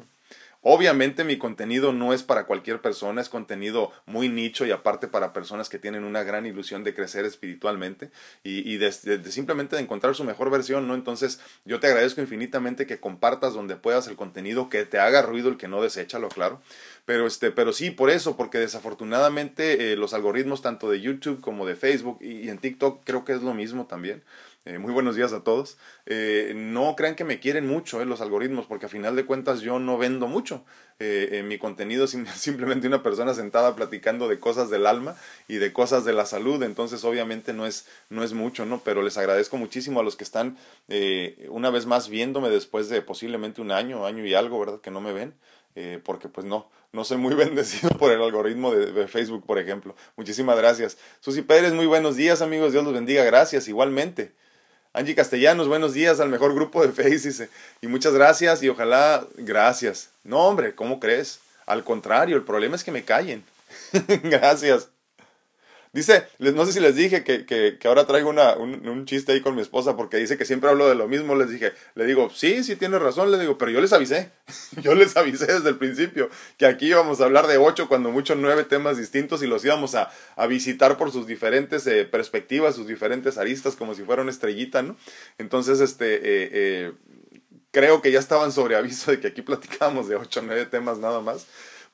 Obviamente 0.61 1.23
mi 1.23 1.37
contenido 1.37 1.93
no 1.93 2.13
es 2.13 2.23
para 2.23 2.45
cualquier 2.45 2.81
persona, 2.81 3.21
es 3.21 3.29
contenido 3.29 3.91
muy 4.05 4.27
nicho 4.27 4.65
y 4.65 4.71
aparte 4.71 5.07
para 5.07 5.31
personas 5.31 5.69
que 5.69 5.79
tienen 5.79 6.03
una 6.03 6.23
gran 6.23 6.45
ilusión 6.45 6.83
de 6.83 6.95
crecer 6.95 7.25
espiritualmente 7.25 8.09
y, 8.43 8.75
de, 8.77 8.91
simplemente 8.91 9.75
de 9.75 9.83
encontrar 9.83 10.15
su 10.15 10.23
mejor 10.23 10.49
versión, 10.49 10.87
¿no? 10.87 10.95
Entonces 10.95 11.39
yo 11.63 11.79
te 11.79 11.87
agradezco 11.87 12.21
infinitamente 12.21 12.87
que 12.87 12.99
compartas 12.99 13.53
donde 13.53 13.77
puedas 13.77 14.07
el 14.07 14.15
contenido, 14.15 14.67
que 14.67 14.83
te 14.83 14.99
haga 14.99 15.21
ruido 15.21 15.47
el 15.47 15.57
que 15.57 15.67
no 15.67 15.81
deséchalo, 15.81 16.27
claro. 16.27 16.59
Pero, 17.05 17.27
este, 17.27 17.51
pero 17.51 17.71
sí, 17.71 17.91
por 17.91 18.09
eso, 18.09 18.35
porque 18.35 18.57
desafortunadamente 18.57 19.93
eh, 19.93 19.95
los 19.95 20.13
algoritmos 20.13 20.61
tanto 20.61 20.89
de 20.89 20.99
YouTube 20.99 21.39
como 21.39 21.65
de 21.65 21.77
Facebook 21.77 22.17
y 22.19 22.49
en 22.49 22.57
TikTok 22.57 23.05
creo 23.05 23.23
que 23.23 23.31
es 23.31 23.41
lo 23.41 23.53
mismo 23.53 23.85
también. 23.85 24.23
Eh, 24.67 24.79
muy 24.79 24.91
buenos 24.91 25.15
días 25.15 25.31
a 25.31 25.45
todos. 25.45 25.77
Eh, 26.05 26.51
no 26.53 26.93
crean 26.97 27.15
que 27.15 27.23
me 27.23 27.39
quieren 27.39 27.65
mucho 27.65 28.01
eh, 28.01 28.05
los 28.05 28.19
algoritmos, 28.19 28.65
porque 28.65 28.87
a 28.87 28.89
final 28.89 29.15
de 29.15 29.25
cuentas 29.25 29.61
yo 29.61 29.79
no 29.79 29.97
vendo 29.97 30.27
mucho. 30.27 30.65
en 30.99 31.47
mi 31.47 31.57
contenido 31.57 32.03
es 32.03 32.17
simplemente 32.35 32.85
una 32.85 33.01
persona 33.01 33.33
sentada 33.33 33.77
platicando 33.77 34.27
de 34.27 34.39
cosas 34.39 34.69
del 34.69 34.85
alma 34.85 35.15
y 35.47 35.55
de 35.55 35.71
cosas 35.71 36.03
de 36.03 36.11
la 36.11 36.25
salud, 36.25 36.61
entonces 36.63 37.05
obviamente 37.05 37.53
no 37.53 37.65
es, 37.65 37.87
no 38.09 38.23
es 38.23 38.33
mucho, 38.33 38.65
¿no? 38.65 38.81
Pero 38.83 39.01
les 39.03 39.17
agradezco 39.17 39.55
muchísimo 39.55 40.01
a 40.01 40.03
los 40.03 40.17
que 40.17 40.25
están 40.25 40.57
una 41.49 41.69
vez 41.69 41.85
más 41.85 42.09
viéndome 42.09 42.49
después 42.49 42.89
de 42.89 43.01
posiblemente 43.01 43.61
un 43.61 43.71
año, 43.71 44.05
año 44.05 44.25
y 44.25 44.33
algo, 44.33 44.59
¿verdad? 44.59 44.81
Que 44.81 44.91
no 44.91 44.99
me 44.99 45.13
ven. 45.13 45.33
porque 46.03 46.27
pues 46.27 46.45
no, 46.45 46.69
no 46.91 47.03
soy 47.05 47.17
muy 47.17 47.35
bendecido 47.45 47.89
por 47.97 48.11
el 48.11 48.21
algoritmo 48.21 48.73
de, 48.73 48.91
de, 48.91 49.07
Facebook, 49.07 49.45
por 49.45 49.59
ejemplo. 49.59 49.95
Muchísimas 50.17 50.57
gracias. 50.57 50.97
Susi 51.21 51.41
Pérez, 51.43 51.73
muy 51.73 51.85
buenos 51.85 52.15
días 52.17 52.41
amigos, 52.41 52.73
Dios 52.73 52.83
los 52.83 52.93
bendiga, 52.93 53.23
gracias, 53.23 53.67
igualmente. 53.69 54.33
Angie 54.97 55.13
Castellanos, 55.13 55.67
buenos 55.67 55.93
días 55.93 56.19
al 56.19 56.29
mejor 56.29 56.55
grupo 56.55 56.81
de 56.81 56.91
Face, 56.91 57.49
Y 57.81 57.87
muchas 57.87 58.15
gracias 58.15 58.63
y 58.63 58.69
ojalá, 58.69 59.27
gracias. 59.35 60.09
No, 60.23 60.39
hombre, 60.39 60.73
¿cómo 60.73 60.99
crees? 60.99 61.39
Al 61.67 61.83
contrario, 61.83 62.35
el 62.35 62.41
problema 62.41 62.75
es 62.75 62.83
que 62.83 62.89
me 62.89 63.03
callen. 63.03 63.43
gracias. 64.23 64.89
Dice, 65.93 66.27
no 66.39 66.65
sé 66.65 66.73
si 66.73 66.79
les 66.79 66.95
dije 66.95 67.23
que, 67.23 67.45
que, 67.45 67.77
que 67.79 67.87
ahora 67.87 68.05
traigo 68.05 68.29
una, 68.29 68.55
un, 68.55 68.87
un, 68.87 69.05
chiste 69.05 69.31
ahí 69.31 69.41
con 69.41 69.55
mi 69.55 69.61
esposa 69.61 69.95
porque 69.95 70.17
dice 70.17 70.37
que 70.37 70.45
siempre 70.45 70.69
hablo 70.69 70.87
de 70.87 70.95
lo 70.95 71.07
mismo. 71.07 71.35
Les 71.35 71.49
dije, 71.49 71.73
le 71.95 72.05
digo, 72.05 72.29
sí, 72.29 72.63
sí 72.63 72.75
tienes 72.75 73.01
razón, 73.01 73.31
le 73.31 73.39
digo, 73.39 73.57
pero 73.57 73.71
yo 73.71 73.81
les 73.81 73.93
avisé. 73.93 74.31
yo 74.81 74.95
les 74.95 75.15
avisé 75.17 75.47
desde 75.47 75.69
el 75.69 75.77
principio 75.77 76.29
que 76.57 76.65
aquí 76.65 76.87
íbamos 76.87 77.21
a 77.21 77.25
hablar 77.25 77.47
de 77.47 77.57
ocho, 77.57 77.87
cuando 77.87 78.11
mucho 78.11 78.35
nueve 78.35 78.63
temas 78.63 78.97
distintos 78.97 79.41
y 79.43 79.47
los 79.47 79.63
íbamos 79.65 79.95
a, 79.95 80.11
a 80.35 80.47
visitar 80.47 80.97
por 80.97 81.11
sus 81.11 81.25
diferentes 81.27 81.87
eh, 81.87 82.05
perspectivas, 82.05 82.75
sus 82.75 82.87
diferentes 82.87 83.37
aristas, 83.37 83.75
como 83.75 83.95
si 83.95 84.03
fuera 84.03 84.21
una 84.21 84.31
estrellita, 84.31 84.81
¿no? 84.81 84.97
Entonces, 85.37 85.79
este, 85.79 86.15
eh, 86.15 86.49
eh, 86.51 86.91
creo 87.71 88.01
que 88.01 88.11
ya 88.11 88.19
estaban 88.19 88.51
sobre 88.51 88.75
aviso 88.75 89.11
de 89.11 89.19
que 89.19 89.27
aquí 89.27 89.41
platicábamos 89.41 90.07
de 90.07 90.15
ocho 90.15 90.39
o 90.39 90.43
nueve 90.43 90.65
temas 90.65 90.97
nada 90.99 91.21
más. 91.21 91.47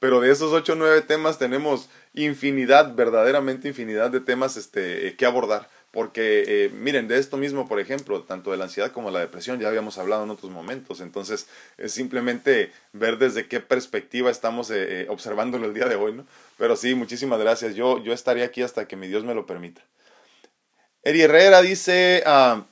Pero 0.03 0.19
de 0.19 0.29
esos 0.29 0.51
ocho 0.51 0.73
o 0.73 0.75
nueve 0.75 1.01
temas 1.01 1.39
tenemos 1.39 1.87
infinidad, 2.13 2.93
verdaderamente 2.93 3.69
infinidad 3.69 4.11
de 4.11 4.19
temas 4.19 4.57
este, 4.57 5.07
eh, 5.07 5.15
que 5.15 5.25
abordar. 5.25 5.69
Porque, 5.91 6.43
eh, 6.45 6.69
miren, 6.73 7.07
de 7.07 7.17
esto 7.17 7.37
mismo, 7.37 7.69
por 7.69 7.79
ejemplo, 7.79 8.23
tanto 8.23 8.51
de 8.51 8.57
la 8.57 8.65
ansiedad 8.65 8.91
como 8.91 9.11
la 9.11 9.21
depresión, 9.21 9.61
ya 9.61 9.69
habíamos 9.69 9.97
hablado 9.97 10.25
en 10.25 10.29
otros 10.29 10.51
momentos. 10.51 10.99
Entonces, 10.99 11.47
es 11.77 11.93
simplemente 11.93 12.73
ver 12.91 13.17
desde 13.17 13.47
qué 13.47 13.61
perspectiva 13.61 14.29
estamos 14.29 14.69
eh, 14.71 15.05
observándolo 15.07 15.67
el 15.67 15.73
día 15.73 15.85
de 15.85 15.95
hoy, 15.95 16.11
¿no? 16.11 16.27
Pero 16.57 16.75
sí, 16.75 16.95
muchísimas 16.95 17.39
gracias. 17.39 17.73
Yo, 17.73 18.03
yo 18.03 18.11
estaré 18.11 18.43
aquí 18.43 18.61
hasta 18.61 18.89
que 18.89 18.97
mi 18.97 19.07
Dios 19.07 19.23
me 19.23 19.33
lo 19.33 19.45
permita. 19.45 19.83
Eri 21.03 21.21
Herrera 21.21 21.61
dice, 21.61 22.23
ah, 22.25 22.65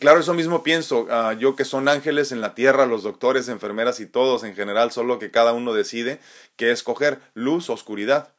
Claro, 0.00 0.20
eso 0.20 0.34
mismo 0.34 0.62
pienso. 0.62 1.06
Ah, 1.10 1.32
yo 1.32 1.56
que 1.56 1.64
son 1.64 1.88
ángeles 1.88 2.30
en 2.30 2.42
la 2.42 2.54
tierra, 2.54 2.84
los 2.84 3.02
doctores, 3.02 3.48
enfermeras 3.48 4.00
y 4.00 4.06
todos 4.06 4.44
en 4.44 4.54
general, 4.54 4.92
solo 4.92 5.18
que 5.18 5.30
cada 5.30 5.54
uno 5.54 5.72
decide 5.72 6.20
qué 6.56 6.70
escoger, 6.70 7.20
luz, 7.32 7.70
oscuridad. 7.70 8.34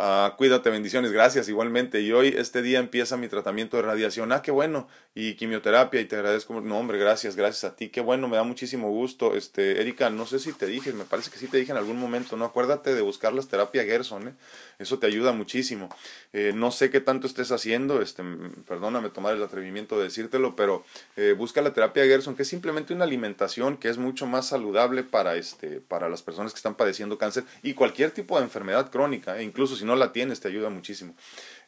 Ah, 0.00 0.34
cuídate, 0.38 0.70
bendiciones, 0.70 1.10
gracias 1.10 1.48
igualmente. 1.48 2.00
Y 2.00 2.12
hoy, 2.12 2.28
este 2.28 2.62
día, 2.62 2.78
empieza 2.78 3.16
mi 3.16 3.26
tratamiento 3.26 3.76
de 3.76 3.82
radiación. 3.82 4.30
Ah, 4.30 4.42
qué 4.42 4.52
bueno. 4.52 4.86
Y 5.12 5.34
quimioterapia, 5.34 6.00
y 6.00 6.04
te 6.04 6.14
agradezco. 6.14 6.60
No, 6.60 6.78
hombre, 6.78 6.98
gracias, 6.98 7.34
gracias 7.34 7.64
a 7.64 7.74
ti. 7.74 7.88
Qué 7.88 8.00
bueno, 8.00 8.28
me 8.28 8.36
da 8.36 8.44
muchísimo 8.44 8.90
gusto. 8.90 9.34
Este, 9.34 9.80
Erika, 9.80 10.08
no 10.08 10.24
sé 10.24 10.38
si 10.38 10.52
te 10.52 10.66
dije, 10.66 10.92
me 10.92 11.02
parece 11.02 11.32
que 11.32 11.38
sí 11.38 11.48
te 11.48 11.56
dije 11.56 11.72
en 11.72 11.78
algún 11.78 11.98
momento, 11.98 12.36
¿no? 12.36 12.44
Acuérdate 12.44 12.94
de 12.94 13.00
buscar 13.00 13.32
las 13.32 13.48
terapias 13.48 13.86
Gerson, 13.86 14.28
¿eh? 14.28 14.34
Eso 14.78 15.00
te 15.00 15.08
ayuda 15.08 15.32
muchísimo. 15.32 15.88
Eh, 16.32 16.52
no 16.54 16.70
sé 16.70 16.90
qué 16.90 17.00
tanto 17.00 17.26
estés 17.26 17.50
haciendo, 17.50 18.00
este, 18.00 18.22
perdóname 18.68 19.08
tomar 19.08 19.34
el 19.34 19.42
atrevimiento 19.42 19.98
de 19.98 20.04
decírtelo, 20.04 20.54
pero 20.54 20.84
eh, 21.16 21.34
busca 21.36 21.60
la 21.62 21.72
terapia 21.72 22.04
Gerson, 22.04 22.36
que 22.36 22.42
es 22.42 22.48
simplemente 22.48 22.94
una 22.94 23.04
alimentación 23.04 23.76
que 23.76 23.88
es 23.88 23.98
mucho 23.98 24.26
más 24.26 24.46
saludable 24.46 25.02
para, 25.02 25.34
este, 25.34 25.80
para 25.80 26.08
las 26.08 26.22
personas 26.22 26.52
que 26.52 26.58
están 26.58 26.76
padeciendo 26.76 27.18
cáncer 27.18 27.42
y 27.64 27.74
cualquier 27.74 28.12
tipo 28.12 28.38
de 28.38 28.44
enfermedad 28.44 28.92
crónica, 28.92 29.42
incluso 29.42 29.74
si 29.74 29.84
no 29.88 29.96
la 29.96 30.12
tienes, 30.12 30.38
te 30.38 30.46
ayuda 30.46 30.70
muchísimo. 30.70 31.14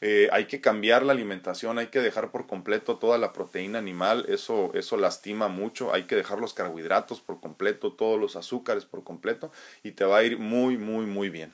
Eh, 0.00 0.28
hay 0.32 0.44
que 0.44 0.60
cambiar 0.60 1.02
la 1.04 1.12
alimentación, 1.12 1.78
hay 1.78 1.88
que 1.88 2.00
dejar 2.00 2.30
por 2.30 2.46
completo 2.46 2.96
toda 2.96 3.18
la 3.18 3.32
proteína 3.32 3.80
animal, 3.80 4.24
eso, 4.28 4.70
eso 4.74 4.96
lastima 4.96 5.48
mucho, 5.48 5.92
hay 5.92 6.04
que 6.04 6.14
dejar 6.14 6.38
los 6.38 6.54
carbohidratos 6.54 7.20
por 7.20 7.40
completo, 7.40 7.92
todos 7.92 8.20
los 8.20 8.36
azúcares 8.36 8.84
por 8.84 9.02
completo 9.02 9.50
y 9.82 9.90
te 9.90 10.04
va 10.04 10.18
a 10.18 10.22
ir 10.22 10.38
muy, 10.38 10.78
muy, 10.78 11.06
muy 11.06 11.28
bien. 11.28 11.52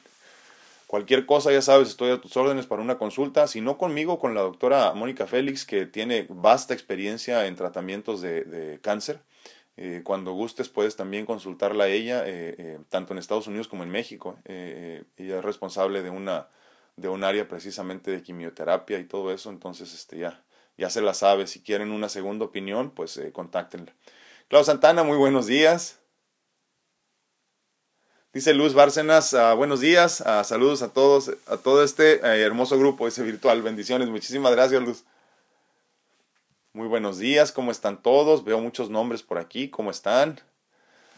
Cualquier 0.87 1.27
cosa, 1.27 1.51
ya 1.51 1.63
sabes, 1.63 1.89
estoy 1.89 2.13
a 2.13 2.21
tus 2.21 2.37
órdenes 2.37 2.67
para 2.67 2.81
una 2.81 2.97
consulta. 2.97 3.49
Si 3.49 3.61
no 3.61 3.77
conmigo, 3.77 4.21
con 4.21 4.35
la 4.35 4.43
doctora 4.43 4.93
Mónica 4.95 5.27
Félix, 5.27 5.65
que 5.65 5.85
tiene 5.85 6.27
vasta 6.29 6.75
experiencia 6.75 7.47
en 7.47 7.57
tratamientos 7.57 8.21
de, 8.21 8.79
cáncer. 8.83 9.19
Eh, 9.77 10.03
cuando 10.05 10.33
gustes 10.33 10.69
puedes 10.69 10.97
también 10.97 11.27
consultarla 11.27 11.85
a 11.85 11.89
ella, 11.89 12.23
eh, 12.27 12.79
tanto 12.89 13.13
en 13.13 13.19
Estados 13.19 13.47
Unidos 13.47 13.69
como 13.69 13.83
en 13.83 13.91
México. 13.91 14.39
ella 14.45 15.39
es 15.39 15.45
responsable 15.45 16.03
de 16.03 16.11
una 16.11 16.49
de 16.97 17.09
un 17.09 17.25
área 17.25 17.47
precisamente 17.47 18.11
de 18.11 18.23
quimioterapia 18.23 18.99
y 18.99 19.05
todo 19.05 19.33
eso, 19.33 19.51
entonces 19.51 19.93
este 19.95 20.19
ya, 20.19 20.43
ya 20.79 20.91
se 20.91 21.03
la 21.03 21.15
sabe, 21.15 21.47
si 21.47 21.61
quieren 21.61 21.93
una 21.93 22.09
segunda 22.09 22.47
opinión, 22.47 22.91
pues 22.91 23.17
eh, 23.19 23.33
contáctenla. 23.33 23.95
Clau 24.49 24.65
Santana, 24.65 25.03
muy 25.03 25.19
buenos 25.19 25.47
días. 25.47 25.99
Dice 28.33 28.55
Luz 28.55 28.75
Bárcenas, 28.75 29.35
ah, 29.35 29.55
buenos 29.55 29.81
días, 29.81 30.23
ah, 30.23 30.45
saludos 30.45 30.83
a 30.83 30.93
todos, 30.93 31.31
a 31.47 31.57
todo 31.59 31.83
este 31.83 32.17
eh, 32.17 32.43
hermoso 32.43 32.79
grupo, 32.79 33.09
ese 33.09 33.23
virtual, 33.23 33.63
bendiciones, 33.63 34.09
muchísimas 34.09 34.53
gracias 34.53 34.83
Luz. 34.83 35.05
Muy 36.77 36.89
buenos 36.89 37.19
días, 37.19 37.53
¿cómo 37.53 37.71
están 37.71 38.03
todos? 38.03 38.45
Veo 38.45 38.61
muchos 38.61 38.91
nombres 38.91 39.23
por 39.23 39.39
aquí, 39.39 39.71
¿cómo 39.71 39.91
están? 39.91 40.39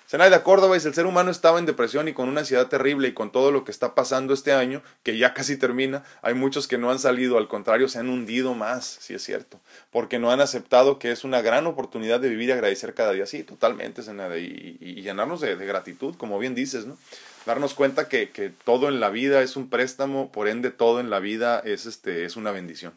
de 0.09 0.43
Córdoba 0.45 0.75
dice, 0.75 0.87
el 0.87 0.95
ser 0.95 1.05
humano 1.05 1.33
estaba 1.33 1.59
en 1.59 1.67
depresión 1.67 2.07
y 2.07 2.13
con 2.13 2.29
una 2.29 2.43
ansiedad 2.43 2.69
terrible 2.69 3.09
y 3.09 3.13
con 3.13 3.33
todo 3.33 3.51
lo 3.51 3.65
que 3.65 3.73
está 3.73 3.97
pasando 3.97 4.33
este 4.35 4.53
año, 4.53 4.85
que 5.03 5.19
ya 5.19 5.35
casi 5.35 5.57
termina, 5.57 6.05
hay 6.23 6.35
muchos 6.35 6.69
que 6.69 6.79
no 6.79 6.93
han 6.93 7.01
salido, 7.01 7.39
al 7.39 7.49
contrario, 7.49 7.89
se 7.89 7.99
han 7.99 8.09
hundido 8.09 8.55
más, 8.55 8.99
si 9.01 9.15
es 9.15 9.25
cierto, 9.25 9.59
porque 9.91 10.21
no 10.21 10.31
han 10.31 10.41
aceptado 10.41 11.01
que 11.01 11.11
es 11.11 11.25
una 11.25 11.43
gran 11.43 11.67
oportunidad 11.67 12.21
de 12.21 12.29
vivir 12.29 12.51
y 12.51 12.53
agradecer 12.53 12.95
cada 12.95 13.11
día, 13.11 13.27
sí, 13.27 13.43
totalmente, 13.43 14.05
Senada, 14.05 14.39
y, 14.39 14.79
llenarnos 15.03 15.41
de, 15.41 15.57
gratitud, 15.57 16.15
como 16.15 16.39
bien 16.39 16.55
dices, 16.55 16.87
¿no? 16.87 16.97
Darnos 17.47 17.75
cuenta 17.75 18.09
que, 18.09 18.31
que 18.31 18.51
todo 18.51 18.89
en 18.89 19.01
la 19.01 19.09
vida 19.09 19.43
es 19.43 19.57
un 19.57 19.71
préstamo, 19.71 20.31
por 20.31 20.47
ende 20.47 20.71
todo 20.71 21.01
en 21.01 21.11
la 21.11 21.19
vida 21.19 21.59
es, 21.65 21.85
este, 21.85 22.27
es 22.27 22.37
una 22.37 22.53
bendición. 22.53 22.93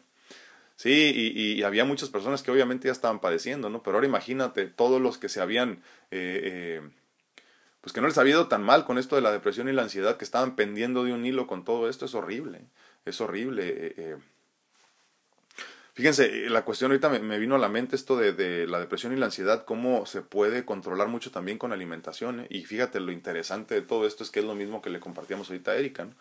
Sí, 0.76 1.12
y, 1.14 1.58
y, 1.58 1.62
había 1.62 1.84
muchas 1.84 2.08
personas 2.08 2.42
que 2.42 2.50
obviamente 2.50 2.88
ya 2.88 2.92
estaban 2.92 3.20
padeciendo, 3.20 3.70
¿no? 3.70 3.82
Pero 3.82 3.96
ahora 3.96 4.06
imagínate 4.06 4.66
todos 4.66 5.00
los 5.00 5.18
que 5.18 5.28
se 5.28 5.40
habían 5.40 5.82
eh, 6.10 6.80
eh, 6.80 6.90
pues 7.82 7.92
que 7.92 8.00
no 8.00 8.06
les 8.06 8.16
ha 8.16 8.26
ido 8.26 8.46
tan 8.46 8.62
mal 8.62 8.84
con 8.84 8.96
esto 8.96 9.16
de 9.16 9.22
la 9.22 9.32
depresión 9.32 9.68
y 9.68 9.72
la 9.72 9.82
ansiedad, 9.82 10.16
que 10.16 10.24
estaban 10.24 10.54
pendiendo 10.54 11.04
de 11.04 11.12
un 11.12 11.26
hilo 11.26 11.48
con 11.48 11.64
todo 11.64 11.88
esto, 11.88 12.06
es 12.06 12.14
horrible, 12.14 12.60
es 13.04 13.20
horrible. 13.20 13.68
Eh, 13.68 13.94
eh. 13.96 14.16
Fíjense, 15.94 16.48
la 16.48 16.64
cuestión 16.64 16.92
ahorita 16.92 17.08
me, 17.10 17.38
vino 17.38 17.56
a 17.56 17.58
la 17.58 17.68
mente 17.68 17.96
esto 17.96 18.16
de, 18.16 18.32
de, 18.32 18.68
la 18.68 18.78
depresión 18.78 19.12
y 19.12 19.16
la 19.16 19.26
ansiedad, 19.26 19.64
cómo 19.64 20.06
se 20.06 20.22
puede 20.22 20.64
controlar 20.64 21.08
mucho 21.08 21.32
también 21.32 21.58
con 21.58 21.72
alimentación. 21.72 22.40
¿eh? 22.40 22.46
Y 22.50 22.64
fíjate, 22.64 23.00
lo 23.00 23.10
interesante 23.10 23.74
de 23.74 23.82
todo 23.82 24.06
esto 24.06 24.22
es 24.22 24.30
que 24.30 24.40
es 24.40 24.46
lo 24.46 24.54
mismo 24.54 24.80
que 24.80 24.88
le 24.88 25.00
compartíamos 25.00 25.50
ahorita 25.50 25.72
a 25.72 25.76
Erika. 25.76 26.04
¿no? 26.04 26.14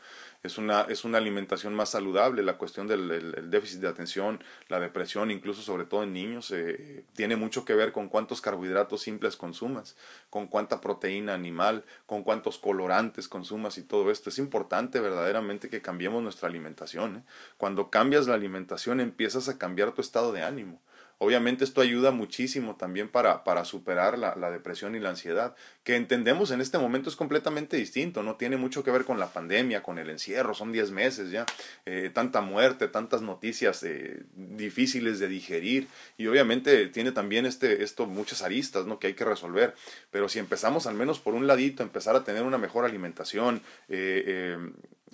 Es 0.43 0.57
una, 0.57 0.81
es 0.81 1.05
una 1.05 1.19
alimentación 1.19 1.75
más 1.75 1.89
saludable, 1.89 2.41
la 2.41 2.57
cuestión 2.57 2.87
del 2.87 3.49
déficit 3.51 3.79
de 3.79 3.87
atención, 3.87 4.43
la 4.69 4.79
depresión, 4.79 5.29
incluso 5.29 5.61
sobre 5.61 5.85
todo 5.85 6.03
en 6.03 6.13
niños, 6.13 6.49
eh, 6.51 7.05
tiene 7.13 7.35
mucho 7.35 7.63
que 7.63 7.75
ver 7.75 7.91
con 7.91 8.09
cuántos 8.09 8.41
carbohidratos 8.41 9.01
simples 9.01 9.35
consumas, 9.35 9.95
con 10.31 10.47
cuánta 10.47 10.81
proteína 10.81 11.35
animal, 11.35 11.85
con 12.07 12.23
cuántos 12.23 12.57
colorantes 12.57 13.27
consumas 13.27 13.77
y 13.77 13.83
todo 13.83 14.09
esto. 14.09 14.29
Es 14.29 14.39
importante 14.39 14.99
verdaderamente 14.99 15.69
que 15.69 15.81
cambiemos 15.81 16.23
nuestra 16.23 16.49
alimentación. 16.49 17.17
¿eh? 17.17 17.23
Cuando 17.57 17.91
cambias 17.91 18.27
la 18.27 18.33
alimentación 18.33 18.99
empiezas 18.99 19.47
a 19.47 19.59
cambiar 19.59 19.91
tu 19.91 20.01
estado 20.01 20.31
de 20.31 20.41
ánimo. 20.41 20.81
Obviamente 21.23 21.63
esto 21.63 21.81
ayuda 21.81 22.09
muchísimo 22.09 22.77
también 22.77 23.07
para, 23.07 23.43
para 23.43 23.63
superar 23.63 24.17
la, 24.17 24.35
la, 24.35 24.49
depresión 24.49 24.95
y 24.95 24.99
la 24.99 25.09
ansiedad, 25.09 25.55
que 25.83 25.95
entendemos 25.95 26.49
en 26.49 26.61
este 26.61 26.79
momento 26.79 27.11
es 27.11 27.15
completamente 27.15 27.77
distinto, 27.77 28.23
no 28.23 28.37
tiene 28.37 28.57
mucho 28.57 28.83
que 28.83 28.89
ver 28.89 29.05
con 29.05 29.19
la 29.19 29.31
pandemia, 29.31 29.83
con 29.83 29.99
el 29.99 30.09
encierro, 30.09 30.55
son 30.55 30.71
10 30.71 30.89
meses 30.89 31.29
ya, 31.29 31.45
eh, 31.85 32.09
tanta 32.11 32.41
muerte, 32.41 32.87
tantas 32.87 33.21
noticias 33.21 33.83
eh, 33.83 34.23
difíciles 34.33 35.19
de 35.19 35.27
digerir 35.27 35.87
y 36.17 36.25
obviamente 36.25 36.87
tiene 36.87 37.11
también 37.11 37.45
este, 37.45 37.83
esto 37.83 38.07
muchas 38.07 38.41
aristas 38.41 38.87
¿no? 38.87 38.97
que 38.97 39.05
hay 39.05 39.13
que 39.13 39.23
resolver, 39.23 39.75
pero 40.09 40.27
si 40.27 40.39
empezamos 40.39 40.87
al 40.87 40.95
menos 40.95 41.19
por 41.19 41.35
un 41.35 41.45
ladito, 41.45 41.83
empezar 41.83 42.15
a 42.15 42.23
tener 42.23 42.41
una 42.41 42.57
mejor 42.57 42.83
alimentación, 42.83 43.61
eh, 43.89 44.57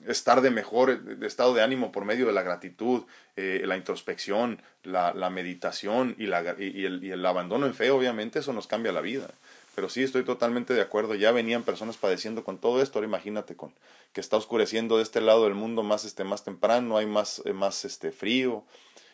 estar 0.07 0.41
de 0.41 0.49
mejor 0.49 1.01
estado 1.21 1.53
de 1.53 1.61
ánimo 1.61 1.91
por 1.91 2.05
medio 2.05 2.25
de 2.25 2.33
la 2.33 2.41
gratitud, 2.41 3.03
eh, 3.35 3.61
la 3.65 3.77
introspección, 3.77 4.61
la, 4.83 5.13
la 5.13 5.29
meditación 5.29 6.15
y, 6.17 6.27
la, 6.27 6.55
y, 6.57 6.85
el, 6.85 7.03
y, 7.03 7.11
el, 7.11 7.25
abandono 7.25 7.65
en 7.65 7.73
fe, 7.73 7.91
obviamente 7.91 8.39
eso 8.39 8.53
nos 8.53 8.67
cambia 8.67 8.91
la 8.91 9.01
vida. 9.01 9.29
Pero 9.75 9.89
sí, 9.89 10.01
estoy 10.01 10.23
totalmente 10.23 10.73
de 10.73 10.81
acuerdo. 10.81 11.13
Ya 11.13 11.31
venían 11.31 11.61
personas 11.61 11.97
padeciendo 11.97 12.43
con 12.43 12.57
todo 12.57 12.81
esto. 12.81 12.97
Ahora 12.97 13.07
imagínate 13.07 13.55
con 13.55 13.71
que 14.11 14.21
está 14.21 14.35
oscureciendo 14.35 14.97
de 14.97 15.03
este 15.03 15.21
lado 15.21 15.43
del 15.43 15.53
mundo 15.53 15.83
más, 15.83 16.03
este, 16.03 16.23
más 16.23 16.43
temprano, 16.43 16.97
hay 16.97 17.05
más, 17.05 17.43
eh, 17.45 17.53
más 17.53 17.85
este, 17.85 18.11
frío, 18.11 18.63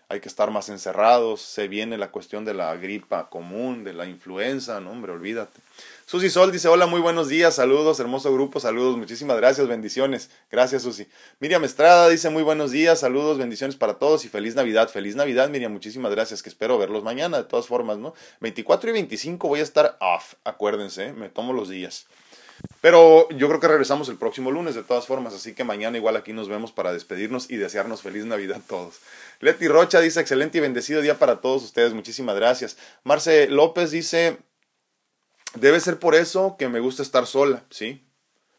hay 0.10 0.20
que 0.20 0.30
estar 0.30 0.52
más 0.52 0.70
encerrados. 0.70 1.42
Se 1.42 1.68
viene 1.68 1.98
la 1.98 2.12
cuestión 2.12 2.46
de 2.46 2.54
la 2.54 2.76
gripa 2.76 3.30
común, 3.30 3.84
de 3.84 3.94
la 3.94 4.06
influenza, 4.06 4.80
no, 4.80 4.92
hombre, 4.92 5.12
olvídate. 5.12 5.60
Susi 6.06 6.30
Sol 6.30 6.52
dice, 6.52 6.68
hola, 6.68 6.86
muy 6.86 7.00
buenos 7.00 7.30
días, 7.30 7.56
saludos, 7.56 8.00
hermoso 8.00 8.34
grupo, 8.34 8.60
saludos, 8.60 8.98
muchísimas 8.98 9.38
gracias, 9.38 9.68
bendiciones. 9.68 10.30
Gracias, 10.52 10.84
Susi. 10.84 11.08
Miriam 11.40 11.64
Estrada 11.64 12.10
dice, 12.10 12.30
muy 12.30 12.44
buenos 12.44 12.72
días, 12.72 13.00
saludos, 13.00 13.38
bendiciones 13.38 13.76
para 13.76 13.96
todos 13.96 14.26
y 14.26 14.30
feliz 14.30 14.56
Navidad. 14.56 14.90
Feliz 14.90 15.16
Navidad, 15.16 15.50
Miriam, 15.50 15.72
muchísimas 15.72 16.12
gracias, 16.12 16.44
que 16.44 16.50
espero 16.50 16.78
verlos 16.78 17.04
mañana, 17.04 17.38
de 17.38 17.46
todas 17.46 17.68
formas, 17.68 17.98
¿no? 17.98 18.14
24 18.42 18.90
y 18.90 18.94
25 18.94 19.48
voy 19.48 19.62
a 19.62 19.64
estar 19.64 19.98
off, 20.02 20.34
acuérdense, 20.44 21.08
¿eh? 21.08 21.14
me 21.14 21.30
tomo 21.30 21.54
los 21.54 21.70
días. 21.70 22.06
Pero 22.82 23.30
yo 23.30 23.48
creo 23.48 23.60
que 23.60 23.68
regresamos 23.68 24.10
el 24.10 24.18
próximo 24.18 24.52
lunes 24.52 24.76
de 24.76 24.84
todas 24.84 25.08
formas, 25.08 25.34
así 25.34 25.54
que 25.54 25.64
mañana 25.64 25.98
igual 25.98 26.16
aquí 26.16 26.34
nos 26.34 26.50
vemos 26.50 26.72
para 26.72 26.94
despedirnos 26.94 27.50
y 27.50 27.58
desearnos 27.58 28.02
feliz 28.02 28.26
Navidad 28.26 28.58
a 28.58 28.68
todos. 28.68 29.00
Leti 29.40 29.68
Rocha 29.68 30.00
dice, 30.00 30.20
excelente 30.20 30.58
y 30.58 30.62
bendecido 30.62 31.02
día 31.02 31.18
para 31.18 31.42
todos 31.42 31.64
ustedes, 31.64 31.94
muchísimas 31.94 32.36
gracias. 32.36 32.78
Marce 33.04 33.48
López 33.48 33.92
dice, 33.92 34.38
Debe 35.56 35.80
ser 35.80 36.00
por 36.00 36.16
eso 36.16 36.56
que 36.58 36.68
me 36.68 36.80
gusta 36.80 37.04
estar 37.04 37.28
sola, 37.28 37.64
¿sí? 37.70 38.03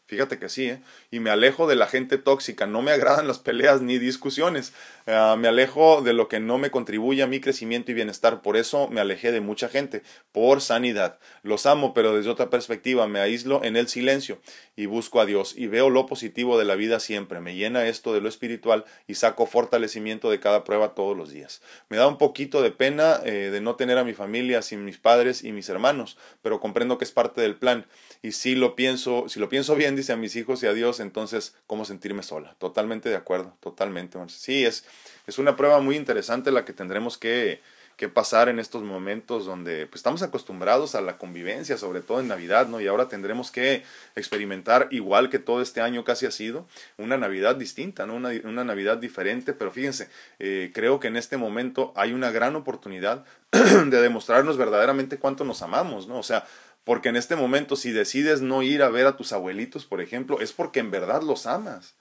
Fíjate 0.07 0.37
que 0.37 0.49
sí, 0.49 0.69
¿eh? 0.69 0.81
Y 1.09 1.19
me 1.19 1.31
alejo 1.31 1.65
de 1.67 1.75
la 1.75 1.87
gente 1.87 2.19
tóxica. 2.19 2.67
No 2.67 2.83
me 2.83 2.91
agradan 2.91 3.27
las 3.27 3.39
peleas 3.39 3.81
ni 3.81 3.97
discusiones. 3.97 4.71
Ah, 5.07 5.35
me 5.37 5.47
alejo 5.47 6.03
de 6.03 6.13
lo 6.13 6.27
que 6.27 6.39
no 6.39 6.59
me 6.59 6.69
contribuye 6.69 7.23
a 7.23 7.27
mi 7.27 7.39
crecimiento 7.39 7.91
y 7.91 7.95
bienestar. 7.95 8.43
Por 8.43 8.55
eso 8.55 8.87
me 8.87 9.01
alejé 9.01 9.31
de 9.31 9.41
mucha 9.41 9.67
gente, 9.67 10.03
por 10.31 10.61
sanidad. 10.61 11.17
Los 11.41 11.65
amo, 11.65 11.95
pero 11.95 12.15
desde 12.15 12.29
otra 12.29 12.51
perspectiva 12.51 13.07
me 13.07 13.19
aíslo 13.19 13.63
en 13.63 13.77
el 13.77 13.87
silencio 13.87 14.39
y 14.75 14.85
busco 14.85 15.21
a 15.21 15.25
Dios 15.25 15.55
y 15.57 15.67
veo 15.67 15.89
lo 15.89 16.05
positivo 16.05 16.59
de 16.59 16.65
la 16.65 16.75
vida 16.75 16.99
siempre. 16.99 17.39
Me 17.39 17.55
llena 17.55 17.87
esto 17.87 18.13
de 18.13 18.21
lo 18.21 18.29
espiritual 18.29 18.85
y 19.07 19.15
saco 19.15 19.47
fortalecimiento 19.47 20.29
de 20.29 20.39
cada 20.39 20.63
prueba 20.63 20.93
todos 20.93 21.17
los 21.17 21.31
días. 21.31 21.61
Me 21.89 21.97
da 21.97 22.07
un 22.07 22.17
poquito 22.17 22.61
de 22.61 22.71
pena 22.71 23.21
eh, 23.25 23.49
de 23.51 23.61
no 23.61 23.75
tener 23.75 23.97
a 23.97 24.03
mi 24.03 24.13
familia 24.13 24.61
sin 24.61 24.85
mis 24.85 24.97
padres 24.97 25.43
y 25.43 25.51
mis 25.51 25.69
hermanos, 25.69 26.17
pero 26.41 26.59
comprendo 26.59 26.97
que 26.97 27.05
es 27.05 27.11
parte 27.11 27.41
del 27.41 27.55
plan. 27.55 27.85
Y 28.21 28.33
si 28.33 28.55
lo 28.55 28.75
pienso, 28.75 29.29
si 29.29 29.39
lo 29.39 29.49
pienso 29.49 29.75
bien, 29.75 29.94
dice 29.95 30.13
a 30.13 30.17
mis 30.17 30.35
hijos 30.35 30.63
y 30.63 30.67
a 30.67 30.73
Dios, 30.73 30.99
entonces, 30.99 31.55
¿cómo 31.67 31.85
sentirme 31.85 32.23
sola? 32.23 32.55
Totalmente 32.59 33.09
de 33.09 33.15
acuerdo, 33.15 33.55
totalmente. 33.59 34.17
Sí, 34.27 34.65
es, 34.65 34.85
es 35.27 35.39
una 35.39 35.55
prueba 35.55 35.79
muy 35.79 35.95
interesante 35.95 36.51
la 36.51 36.65
que 36.65 36.73
tendremos 36.73 37.17
que, 37.17 37.61
que 37.97 38.09
pasar 38.09 38.49
en 38.49 38.59
estos 38.59 38.83
momentos 38.83 39.45
donde 39.45 39.87
pues, 39.87 39.99
estamos 39.99 40.21
acostumbrados 40.21 40.95
a 40.95 41.01
la 41.01 41.17
convivencia, 41.17 41.77
sobre 41.77 42.01
todo 42.01 42.19
en 42.19 42.27
Navidad, 42.27 42.67
¿no? 42.67 42.81
Y 42.81 42.87
ahora 42.87 43.07
tendremos 43.07 43.51
que 43.51 43.83
experimentar, 44.15 44.87
igual 44.91 45.29
que 45.29 45.39
todo 45.39 45.61
este 45.61 45.81
año 45.81 46.03
casi 46.03 46.25
ha 46.25 46.31
sido, 46.31 46.67
una 46.97 47.17
Navidad 47.17 47.55
distinta, 47.55 48.05
¿no? 48.05 48.15
Una, 48.15 48.31
una 48.43 48.65
Navidad 48.65 48.97
diferente, 48.97 49.53
pero 49.53 49.71
fíjense, 49.71 50.09
eh, 50.39 50.71
creo 50.73 50.99
que 50.99 51.07
en 51.07 51.15
este 51.15 51.37
momento 51.37 51.93
hay 51.95 52.11
una 52.11 52.31
gran 52.31 52.55
oportunidad 52.55 53.23
de 53.51 54.01
demostrarnos 54.01 54.57
verdaderamente 54.57 55.17
cuánto 55.17 55.45
nos 55.45 55.61
amamos, 55.61 56.07
¿no? 56.07 56.19
O 56.19 56.23
sea, 56.23 56.45
porque 56.85 57.09
en 57.09 57.17
este 57.17 57.35
momento 57.35 57.75
si 57.75 57.91
decides 57.91 58.41
no 58.41 58.61
ir 58.61 58.81
a 58.83 58.89
ver 58.89 59.07
a 59.07 59.17
tus 59.17 59.33
abuelitos, 59.33 59.85
por 59.85 59.99
ejemplo, 59.99 60.39
es 60.39 60.53
porque 60.53 60.79
en 60.79 60.91
verdad 60.91 61.23
los 61.23 61.47
amas. 61.47 61.95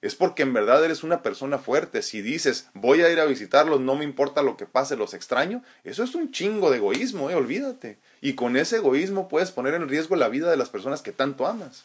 Es 0.00 0.16
porque 0.16 0.42
en 0.42 0.52
verdad 0.52 0.84
eres 0.84 1.04
una 1.04 1.22
persona 1.22 1.58
fuerte. 1.58 2.02
Si 2.02 2.22
dices, 2.22 2.68
voy 2.74 3.02
a 3.02 3.10
ir 3.10 3.20
a 3.20 3.24
visitarlos, 3.24 3.80
no 3.80 3.94
me 3.94 4.04
importa 4.04 4.42
lo 4.42 4.56
que 4.56 4.66
pase, 4.66 4.96
los 4.96 5.14
extraño, 5.14 5.62
eso 5.84 6.02
es 6.02 6.16
un 6.16 6.32
chingo 6.32 6.70
de 6.70 6.78
egoísmo, 6.78 7.30
eh, 7.30 7.36
olvídate. 7.36 7.98
Y 8.20 8.32
con 8.32 8.56
ese 8.56 8.78
egoísmo 8.78 9.28
puedes 9.28 9.52
poner 9.52 9.74
en 9.74 9.88
riesgo 9.88 10.16
la 10.16 10.28
vida 10.28 10.50
de 10.50 10.56
las 10.56 10.70
personas 10.70 11.02
que 11.02 11.12
tanto 11.12 11.46
amas. 11.46 11.84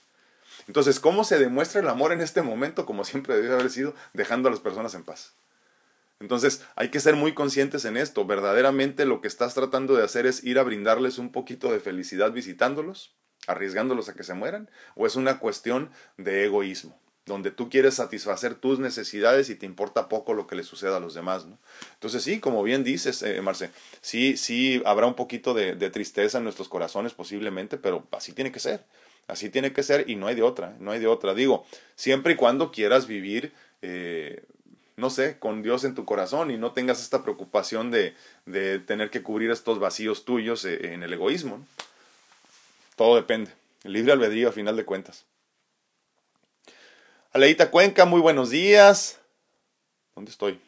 Entonces, 0.67 0.99
¿cómo 0.99 1.23
se 1.25 1.37
demuestra 1.37 1.81
el 1.81 1.87
amor 1.87 2.11
en 2.11 2.21
este 2.21 2.41
momento? 2.41 2.85
Como 2.85 3.03
siempre 3.03 3.35
debe 3.35 3.53
haber 3.53 3.69
sido, 3.69 3.93
dejando 4.13 4.47
a 4.47 4.51
las 4.51 4.61
personas 4.61 4.95
en 4.95 5.03
paz. 5.03 5.33
Entonces 6.19 6.63
hay 6.75 6.89
que 6.89 6.99
ser 6.99 7.15
muy 7.15 7.33
conscientes 7.33 7.85
en 7.85 7.97
esto. 7.97 8.25
Verdaderamente 8.25 9.05
lo 9.05 9.21
que 9.21 9.27
estás 9.27 9.53
tratando 9.53 9.95
de 9.95 10.03
hacer 10.03 10.25
es 10.25 10.43
ir 10.43 10.59
a 10.59 10.63
brindarles 10.63 11.17
un 11.17 11.31
poquito 11.31 11.71
de 11.71 11.79
felicidad 11.79 12.31
visitándolos, 12.31 13.15
arriesgándolos 13.45 14.09
a 14.09 14.13
que 14.13 14.23
se 14.23 14.33
mueran, 14.33 14.69
o 14.95 15.05
es 15.05 15.15
una 15.15 15.39
cuestión 15.39 15.91
de 16.17 16.45
egoísmo, 16.45 16.99
donde 17.25 17.51
tú 17.51 17.69
quieres 17.69 17.95
satisfacer 17.95 18.55
tus 18.55 18.79
necesidades 18.79 19.49
y 19.49 19.55
te 19.55 19.65
importa 19.65 20.09
poco 20.09 20.33
lo 20.33 20.47
que 20.47 20.55
le 20.55 20.63
suceda 20.63 20.97
a 20.97 20.99
los 20.99 21.13
demás. 21.13 21.45
¿no? 21.45 21.59
Entonces 21.93 22.23
sí, 22.23 22.39
como 22.39 22.63
bien 22.63 22.83
dices, 22.83 23.21
eh, 23.21 23.39
Marce, 23.41 23.69
sí, 24.01 24.37
sí 24.37 24.81
habrá 24.85 25.05
un 25.05 25.15
poquito 25.15 25.53
de, 25.53 25.75
de 25.75 25.89
tristeza 25.91 26.39
en 26.39 26.45
nuestros 26.45 26.67
corazones 26.67 27.13
posiblemente, 27.13 27.77
pero 27.77 28.07
así 28.11 28.33
tiene 28.33 28.51
que 28.51 28.59
ser. 28.59 28.85
Así 29.27 29.49
tiene 29.49 29.73
que 29.73 29.83
ser 29.83 30.09
y 30.09 30.15
no 30.15 30.27
hay 30.27 30.35
de 30.35 30.41
otra, 30.41 30.77
no 30.79 30.91
hay 30.91 30.99
de 30.99 31.07
otra. 31.07 31.33
Digo, 31.33 31.65
siempre 31.95 32.33
y 32.33 32.35
cuando 32.37 32.71
quieras 32.71 33.07
vivir 33.07 33.53
eh, 33.81 34.45
no 34.97 35.11
sé, 35.11 35.37
con 35.39 35.61
Dios 35.61 35.83
en 35.83 35.95
tu 35.95 36.05
corazón 36.05 36.51
y 36.51 36.57
no 36.57 36.73
tengas 36.73 37.01
esta 37.01 37.23
preocupación 37.23 37.91
de, 37.91 38.15
de 38.45 38.79
tener 38.79 39.11
que 39.11 39.23
cubrir 39.23 39.51
estos 39.51 39.79
vacíos 39.79 40.25
tuyos 40.25 40.65
eh, 40.65 40.93
en 40.93 41.03
el 41.03 41.13
egoísmo. 41.13 41.65
Todo 42.95 43.15
depende. 43.15 43.51
El 43.83 43.93
libre 43.93 44.11
albedrío 44.11 44.49
a 44.49 44.51
final 44.51 44.75
de 44.75 44.85
cuentas. 44.85 45.25
Aleita 47.31 47.69
Cuenca, 47.69 48.05
muy 48.05 48.19
buenos 48.19 48.49
días. 48.49 49.19
¿Dónde 50.15 50.31
estoy? 50.31 50.59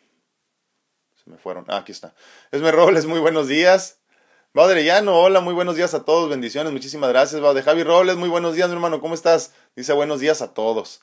Se 1.23 1.29
me 1.29 1.37
fueron. 1.37 1.65
Ah, 1.67 1.77
aquí 1.77 1.91
está. 1.91 2.13
Esme 2.51 2.71
Robles, 2.71 3.07
muy 3.07 3.19
buenos 3.19 3.47
días. 3.47 3.97
Llano, 4.53 5.17
hola, 5.19 5.39
muy 5.41 5.53
buenos 5.53 5.75
días 5.75 5.93
a 5.93 6.03
todos, 6.05 6.29
bendiciones, 6.29 6.73
muchísimas 6.73 7.09
gracias. 7.09 7.41
de 7.41 7.63
Javi 7.63 7.83
Robles, 7.83 8.17
muy 8.17 8.29
buenos 8.29 8.55
días, 8.55 8.67
mi 8.67 8.75
hermano, 8.75 8.99
¿cómo 8.99 9.13
estás? 9.13 9.53
Dice 9.75 9.93
buenos 9.93 10.19
días 10.19 10.41
a 10.41 10.53
todos. 10.53 11.01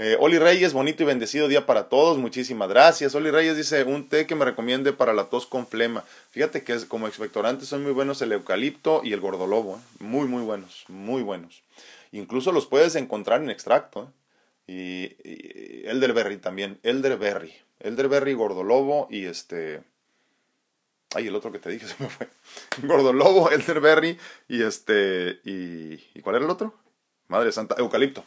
Eh, 0.00 0.16
Oli 0.20 0.38
Reyes, 0.38 0.74
bonito 0.74 1.02
y 1.02 1.06
bendecido 1.06 1.48
día 1.48 1.66
para 1.66 1.88
todos. 1.88 2.18
Muchísimas 2.18 2.68
gracias. 2.68 3.16
Oli 3.16 3.32
Reyes 3.32 3.56
dice, 3.56 3.82
un 3.82 4.08
té 4.08 4.28
que 4.28 4.36
me 4.36 4.44
recomiende 4.44 4.92
para 4.92 5.12
la 5.12 5.24
tos 5.24 5.44
con 5.44 5.66
flema. 5.66 6.04
Fíjate 6.30 6.62
que 6.62 6.86
como 6.86 7.08
expectorantes 7.08 7.66
son 7.66 7.82
muy 7.82 7.90
buenos 7.90 8.22
el 8.22 8.30
eucalipto 8.30 9.00
y 9.02 9.12
el 9.12 9.18
gordolobo. 9.18 9.74
¿eh? 9.74 9.80
Muy, 9.98 10.28
muy 10.28 10.44
buenos, 10.44 10.84
muy 10.86 11.22
buenos. 11.22 11.64
Incluso 12.12 12.52
los 12.52 12.66
puedes 12.66 12.94
encontrar 12.94 13.42
en 13.42 13.50
extracto. 13.50 14.12
¿eh? 14.68 15.16
Y, 15.24 15.88
elderberry 15.88 16.36
también. 16.36 16.78
Elderberry. 16.84 17.52
Elderberry, 17.80 18.34
gordolobo 18.34 19.08
y 19.10 19.24
este... 19.24 19.82
Ay, 21.12 21.26
el 21.26 21.34
otro 21.34 21.50
que 21.50 21.58
te 21.58 21.70
dije 21.70 21.88
se 21.88 22.00
me 22.00 22.08
fue. 22.08 22.28
Gordolobo, 22.84 23.50
elderberry 23.50 24.16
y 24.46 24.62
este... 24.62 25.40
Y, 25.44 25.94
¿Y 26.14 26.20
cuál 26.22 26.36
era 26.36 26.44
el 26.44 26.50
otro? 26.52 26.72
Madre 27.26 27.50
Santa, 27.50 27.74
eucalipto. 27.78 28.22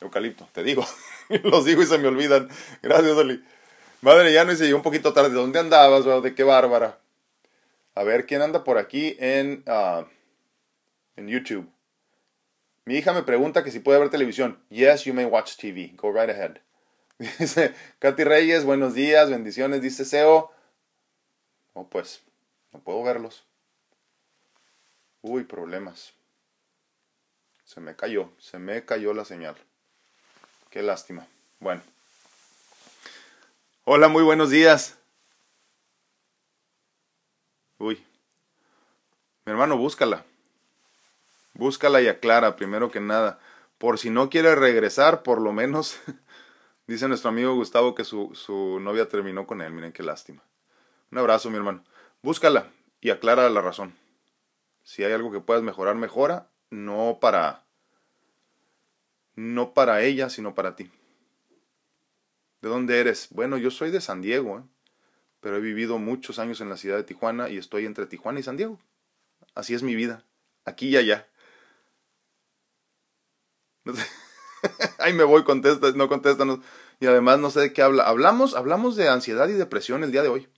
Eucalipto, 0.00 0.48
te 0.52 0.62
digo. 0.62 0.86
los 1.44 1.64
digo 1.64 1.82
y 1.82 1.86
se 1.86 1.98
me 1.98 2.08
olvidan. 2.08 2.48
Gracias, 2.82 3.12
Oli. 3.12 3.44
Madre, 4.00 4.32
ya 4.32 4.44
no 4.44 4.52
hice 4.52 4.72
un 4.74 4.82
poquito 4.82 5.12
tarde. 5.12 5.30
¿Dónde 5.30 5.58
andabas, 5.58 6.04
¿De 6.22 6.34
qué 6.34 6.44
bárbara? 6.44 6.98
A 7.94 8.04
ver, 8.04 8.26
¿quién 8.26 8.42
anda 8.42 8.62
por 8.62 8.78
aquí 8.78 9.16
en, 9.18 9.64
uh, 9.66 10.04
en 11.16 11.28
YouTube? 11.28 11.68
Mi 12.84 12.96
hija 12.96 13.12
me 13.12 13.22
pregunta 13.22 13.64
que 13.64 13.70
si 13.70 13.80
puede 13.80 13.98
ver 13.98 14.10
televisión. 14.10 14.62
Yes, 14.68 15.04
you 15.04 15.14
may 15.14 15.24
watch 15.24 15.56
TV. 15.56 15.92
Go 15.96 16.12
right 16.12 16.30
ahead. 16.30 16.58
Dice 17.18 17.74
Katy 17.98 18.24
Reyes, 18.24 18.64
buenos 18.64 18.94
días, 18.94 19.30
bendiciones. 19.30 19.80
Dice 19.80 20.04
Seo. 20.04 20.52
Oh, 21.72 21.88
pues, 21.88 22.22
no 22.72 22.80
puedo 22.80 23.02
verlos. 23.02 23.44
Uy, 25.22 25.44
problemas. 25.44 26.12
Se 27.64 27.80
me 27.80 27.96
cayó, 27.96 28.30
se 28.38 28.58
me 28.58 28.84
cayó 28.84 29.12
la 29.12 29.24
señal. 29.24 29.56
Qué 30.76 30.82
lástima. 30.82 31.26
Bueno. 31.58 31.80
Hola, 33.84 34.08
muy 34.08 34.22
buenos 34.22 34.50
días. 34.50 34.98
Uy. 37.78 38.04
Mi 39.46 39.52
hermano, 39.52 39.78
búscala. 39.78 40.26
Búscala 41.54 42.02
y 42.02 42.08
aclara, 42.08 42.56
primero 42.56 42.90
que 42.90 43.00
nada. 43.00 43.38
Por 43.78 43.98
si 43.98 44.10
no 44.10 44.28
quiere 44.28 44.54
regresar, 44.54 45.22
por 45.22 45.40
lo 45.40 45.50
menos, 45.50 45.98
dice 46.86 47.08
nuestro 47.08 47.30
amigo 47.30 47.54
Gustavo 47.54 47.94
que 47.94 48.04
su, 48.04 48.34
su 48.34 48.78
novia 48.78 49.08
terminó 49.08 49.46
con 49.46 49.62
él. 49.62 49.72
Miren 49.72 49.94
qué 49.94 50.02
lástima. 50.02 50.42
Un 51.10 51.16
abrazo, 51.16 51.48
mi 51.48 51.56
hermano. 51.56 51.84
Búscala 52.20 52.70
y 53.00 53.08
aclara 53.08 53.48
la 53.48 53.62
razón. 53.62 53.94
Si 54.82 55.04
hay 55.04 55.14
algo 55.14 55.32
que 55.32 55.40
puedas 55.40 55.62
mejorar, 55.62 55.94
mejora. 55.94 56.50
No 56.68 57.16
para 57.18 57.65
no 59.36 59.74
para 59.74 60.02
ella, 60.02 60.28
sino 60.30 60.54
para 60.54 60.74
ti. 60.74 60.90
¿De 62.62 62.68
dónde 62.68 62.98
eres? 62.98 63.28
Bueno, 63.30 63.58
yo 63.58 63.70
soy 63.70 63.90
de 63.90 64.00
San 64.00 64.22
Diego, 64.22 64.58
¿eh? 64.58 64.62
pero 65.40 65.58
he 65.58 65.60
vivido 65.60 65.98
muchos 65.98 66.38
años 66.38 66.60
en 66.60 66.68
la 66.68 66.76
ciudad 66.76 66.96
de 66.96 67.04
Tijuana 67.04 67.48
y 67.48 67.58
estoy 67.58 67.86
entre 67.86 68.06
Tijuana 68.06 68.40
y 68.40 68.42
San 68.42 68.56
Diego. 68.56 68.80
Así 69.54 69.74
es 69.74 69.82
mi 69.82 69.94
vida, 69.94 70.24
aquí 70.64 70.88
y 70.88 70.96
allá. 70.96 71.28
Ahí 74.98 75.12
me 75.12 75.24
voy, 75.24 75.44
no 75.94 76.08
contéstanos. 76.08 76.60
Y 76.98 77.06
además 77.06 77.38
no 77.38 77.50
sé 77.50 77.60
de 77.60 77.72
qué 77.72 77.82
habla. 77.82 78.04
Hablamos, 78.04 78.54
hablamos 78.54 78.96
de 78.96 79.08
ansiedad 79.08 79.48
y 79.48 79.52
depresión 79.52 80.02
el 80.02 80.12
día 80.12 80.22
de 80.22 80.28
hoy. 80.28 80.48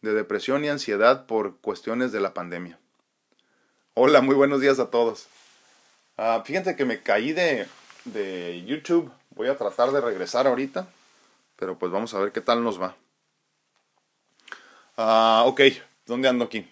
De 0.00 0.14
depresión 0.14 0.64
y 0.64 0.68
ansiedad 0.68 1.26
por 1.26 1.58
cuestiones 1.60 2.12
de 2.12 2.20
la 2.20 2.32
pandemia. 2.32 2.80
Hola, 3.94 4.22
muy 4.22 4.34
buenos 4.34 4.60
días 4.60 4.78
a 4.78 4.90
todos. 4.90 5.28
Ah, 6.16 6.42
fíjense 6.44 6.76
que 6.76 6.84
me 6.84 7.02
caí 7.02 7.32
de, 7.32 7.68
de 8.12 8.64
YouTube. 8.66 9.10
Voy 9.30 9.48
a 9.48 9.56
tratar 9.56 9.92
de 9.92 10.00
regresar 10.00 10.46
ahorita, 10.46 10.88
pero 11.56 11.78
pues 11.78 11.92
vamos 11.92 12.12
a 12.14 12.18
ver 12.18 12.32
qué 12.32 12.40
tal 12.40 12.62
nos 12.62 12.80
va. 12.80 12.96
Ah, 14.96 15.44
ok, 15.46 15.60
¿dónde 16.06 16.28
ando 16.28 16.44
aquí? 16.44 16.68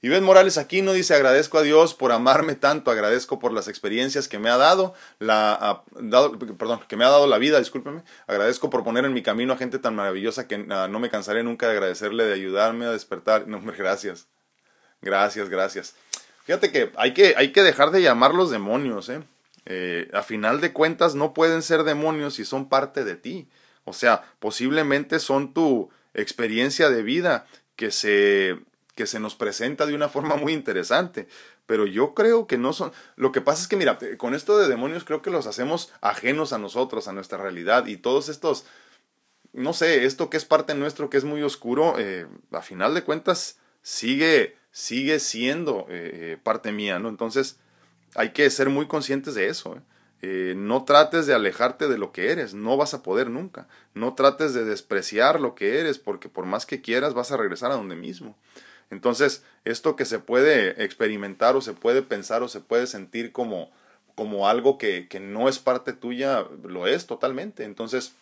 Iván 0.00 0.22
Morales 0.22 0.58
aquí 0.58 0.80
no 0.80 0.92
dice 0.92 1.14
agradezco 1.14 1.58
a 1.58 1.62
Dios 1.62 1.92
por 1.92 2.12
amarme 2.12 2.54
tanto, 2.54 2.92
agradezco 2.92 3.40
por 3.40 3.52
las 3.52 3.66
experiencias 3.66 4.28
que 4.28 4.38
me 4.38 4.48
ha 4.48 4.56
dado, 4.56 4.94
la, 5.18 5.52
ah, 5.60 5.82
dado, 6.00 6.38
perdón, 6.38 6.80
que 6.86 6.96
me 6.96 7.04
ha 7.04 7.08
dado 7.08 7.26
la 7.26 7.38
vida, 7.38 7.58
discúlpeme, 7.58 8.02
agradezco 8.28 8.70
por 8.70 8.84
poner 8.84 9.04
en 9.04 9.12
mi 9.12 9.22
camino 9.22 9.54
a 9.54 9.56
gente 9.56 9.80
tan 9.80 9.96
maravillosa 9.96 10.46
que 10.46 10.66
ah, 10.70 10.86
no 10.88 11.00
me 11.00 11.10
cansaré 11.10 11.42
nunca 11.42 11.66
de 11.66 11.72
agradecerle, 11.72 12.24
de 12.24 12.34
ayudarme 12.34 12.86
a 12.86 12.92
despertar. 12.92 13.48
No, 13.48 13.60
gracias, 13.60 14.28
gracias, 15.02 15.48
gracias. 15.48 15.96
Fíjate 16.44 16.70
que 16.70 16.92
hay 16.96 17.12
que, 17.12 17.34
hay 17.36 17.50
que 17.50 17.62
dejar 17.62 17.90
de 17.90 18.00
llamar 18.00 18.34
los 18.34 18.50
demonios, 18.50 19.08
¿eh? 19.08 19.20
Eh, 19.70 20.08
a 20.14 20.22
final 20.22 20.62
de 20.62 20.72
cuentas 20.72 21.14
no 21.14 21.34
pueden 21.34 21.60
ser 21.60 21.84
demonios 21.84 22.34
si 22.34 22.46
son 22.46 22.70
parte 22.70 23.04
de 23.04 23.16
ti. 23.16 23.48
O 23.84 23.92
sea, 23.92 24.22
posiblemente 24.38 25.18
son 25.18 25.52
tu 25.52 25.90
experiencia 26.14 26.88
de 26.88 27.02
vida 27.02 27.46
que 27.76 27.90
se, 27.90 28.58
que 28.94 29.06
se 29.06 29.20
nos 29.20 29.34
presenta 29.34 29.84
de 29.84 29.94
una 29.94 30.08
forma 30.08 30.36
muy 30.36 30.54
interesante. 30.54 31.28
Pero 31.66 31.86
yo 31.86 32.14
creo 32.14 32.46
que 32.46 32.56
no 32.56 32.72
son... 32.72 32.92
Lo 33.16 33.30
que 33.30 33.42
pasa 33.42 33.60
es 33.60 33.68
que, 33.68 33.76
mira, 33.76 33.98
con 34.16 34.34
esto 34.34 34.56
de 34.56 34.68
demonios 34.68 35.04
creo 35.04 35.20
que 35.20 35.30
los 35.30 35.46
hacemos 35.46 35.92
ajenos 36.00 36.54
a 36.54 36.58
nosotros, 36.58 37.06
a 37.06 37.12
nuestra 37.12 37.36
realidad. 37.36 37.86
Y 37.88 37.98
todos 37.98 38.30
estos, 38.30 38.64
no 39.52 39.74
sé, 39.74 40.06
esto 40.06 40.30
que 40.30 40.38
es 40.38 40.46
parte 40.46 40.74
nuestro, 40.74 41.10
que 41.10 41.18
es 41.18 41.24
muy 41.24 41.42
oscuro, 41.42 41.96
eh, 41.98 42.26
a 42.52 42.62
final 42.62 42.94
de 42.94 43.04
cuentas 43.04 43.58
sigue, 43.82 44.56
sigue 44.70 45.20
siendo 45.20 45.80
eh, 45.90 46.10
eh, 46.14 46.38
parte 46.42 46.72
mía, 46.72 46.98
¿no? 46.98 47.10
Entonces 47.10 47.58
hay 48.14 48.30
que 48.30 48.48
ser 48.50 48.68
muy 48.68 48.86
conscientes 48.86 49.34
de 49.34 49.48
eso. 49.48 49.76
¿eh? 49.76 49.80
Eh, 50.20 50.54
no 50.56 50.84
trates 50.84 51.26
de 51.26 51.34
alejarte 51.34 51.88
de 51.88 51.98
lo 51.98 52.12
que 52.12 52.32
eres, 52.32 52.54
no 52.54 52.76
vas 52.76 52.94
a 52.94 53.02
poder 53.02 53.30
nunca. 53.30 53.68
No 53.94 54.14
trates 54.14 54.54
de 54.54 54.64
despreciar 54.64 55.40
lo 55.40 55.54
que 55.54 55.78
eres, 55.80 55.98
porque 55.98 56.28
por 56.28 56.46
más 56.46 56.66
que 56.66 56.80
quieras 56.80 57.14
vas 57.14 57.30
a 57.30 57.36
regresar 57.36 57.70
a 57.70 57.76
donde 57.76 57.96
mismo. 57.96 58.36
Entonces, 58.90 59.44
esto 59.64 59.96
que 59.96 60.04
se 60.04 60.18
puede 60.18 60.82
experimentar 60.82 61.56
o 61.56 61.60
se 61.60 61.74
puede 61.74 62.02
pensar 62.02 62.42
o 62.42 62.48
se 62.48 62.60
puede 62.60 62.86
sentir 62.86 63.32
como, 63.32 63.70
como 64.14 64.48
algo 64.48 64.78
que, 64.78 65.08
que 65.08 65.20
no 65.20 65.48
es 65.48 65.58
parte 65.58 65.92
tuya, 65.92 66.44
lo 66.64 66.86
es 66.86 67.06
totalmente. 67.06 67.64
Entonces, 67.64 68.12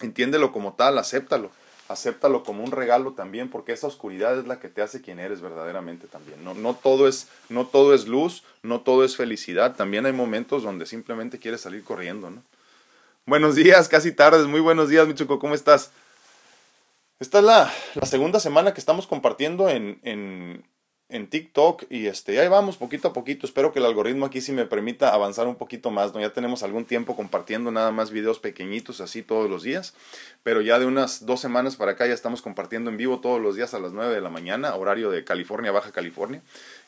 entiéndelo 0.00 0.52
como 0.52 0.74
tal, 0.74 0.98
acéptalo 0.98 1.50
acéptalo 1.88 2.44
como 2.44 2.62
un 2.62 2.70
regalo 2.70 3.12
también, 3.12 3.48
porque 3.48 3.72
esa 3.72 3.86
oscuridad 3.86 4.38
es 4.38 4.46
la 4.46 4.60
que 4.60 4.68
te 4.68 4.82
hace 4.82 5.00
quien 5.00 5.18
eres 5.18 5.40
verdaderamente 5.40 6.06
también. 6.06 6.44
No, 6.44 6.54
no, 6.54 6.74
todo 6.74 7.08
es, 7.08 7.28
no 7.48 7.66
todo 7.66 7.94
es 7.94 8.06
luz, 8.06 8.44
no 8.62 8.82
todo 8.82 9.04
es 9.04 9.16
felicidad, 9.16 9.74
también 9.74 10.06
hay 10.06 10.12
momentos 10.12 10.62
donde 10.62 10.86
simplemente 10.86 11.38
quieres 11.38 11.62
salir 11.62 11.82
corriendo, 11.82 12.30
¿no? 12.30 12.42
Buenos 13.26 13.56
días, 13.56 13.88
casi 13.88 14.12
tardes, 14.12 14.46
muy 14.46 14.60
buenos 14.60 14.88
días, 14.88 15.06
Michuco, 15.06 15.38
¿cómo 15.38 15.54
estás? 15.54 15.90
Esta 17.20 17.38
es 17.38 17.44
la, 17.44 17.72
la 17.94 18.06
segunda 18.06 18.38
semana 18.38 18.72
que 18.72 18.80
estamos 18.80 19.06
compartiendo 19.06 19.68
en, 19.68 19.98
en, 20.02 20.64
en 21.10 21.28
TikTok 21.28 21.84
y 21.88 22.06
este, 22.06 22.38
ahí 22.38 22.48
vamos 22.48 22.76
poquito 22.76 23.08
a 23.08 23.12
poquito. 23.12 23.46
Espero 23.46 23.72
que 23.72 23.78
el 23.78 23.86
algoritmo 23.86 24.26
aquí 24.26 24.40
sí 24.40 24.52
me 24.52 24.66
permita 24.66 25.14
avanzar 25.14 25.46
un 25.46 25.56
poquito 25.56 25.90
más, 25.90 26.12
¿no? 26.12 26.20
Ya 26.20 26.32
tenemos 26.32 26.62
algún 26.62 26.84
tiempo 26.84 27.16
compartiendo 27.16 27.70
nada 27.70 27.90
más 27.92 28.10
videos 28.10 28.38
pequeñitos 28.38 29.00
así 29.00 29.22
todos 29.22 29.48
los 29.48 29.62
días, 29.62 29.94
pero 30.42 30.60
ya 30.60 30.78
de 30.78 30.86
unas 30.86 31.24
dos 31.24 31.40
semanas 31.40 31.76
para 31.76 31.92
acá 31.92 32.06
ya 32.06 32.14
estamos 32.14 32.42
compartiendo 32.42 32.90
en 32.90 32.98
vivo 32.98 33.20
todos 33.20 33.40
los 33.40 33.56
días 33.56 33.72
a 33.72 33.78
las 33.78 33.92
9 33.92 34.14
de 34.14 34.20
la 34.20 34.30
mañana, 34.30 34.74
horario 34.74 35.10
de 35.10 35.24
California, 35.24 35.72
Baja 35.72 35.92
California. 35.92 36.42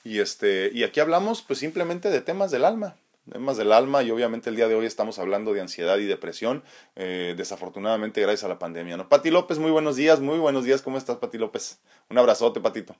Y 0.04 0.18
este, 0.18 0.70
y 0.74 0.84
aquí 0.84 1.00
hablamos 1.00 1.42
pues 1.42 1.58
simplemente 1.58 2.10
de 2.10 2.20
temas 2.20 2.50
del 2.50 2.64
alma, 2.64 2.96
temas 3.30 3.56
del 3.56 3.72
alma 3.72 4.02
y 4.02 4.10
obviamente 4.10 4.50
el 4.50 4.56
día 4.56 4.68
de 4.68 4.74
hoy 4.74 4.86
estamos 4.86 5.18
hablando 5.18 5.52
de 5.52 5.60
ansiedad 5.60 5.98
y 5.98 6.06
depresión, 6.06 6.62
eh, 6.96 7.34
desafortunadamente 7.36 8.20
gracias 8.20 8.44
a 8.44 8.48
la 8.48 8.58
pandemia. 8.58 8.96
¿no? 8.96 9.08
Pati 9.08 9.30
López, 9.30 9.58
muy 9.58 9.70
buenos 9.70 9.96
días, 9.96 10.20
muy 10.20 10.38
buenos 10.38 10.64
días, 10.64 10.82
¿cómo 10.82 10.98
estás 10.98 11.16
Pati 11.16 11.38
López? 11.38 11.80
Un 12.08 12.18
abrazote, 12.18 12.60
Patito. 12.60 12.96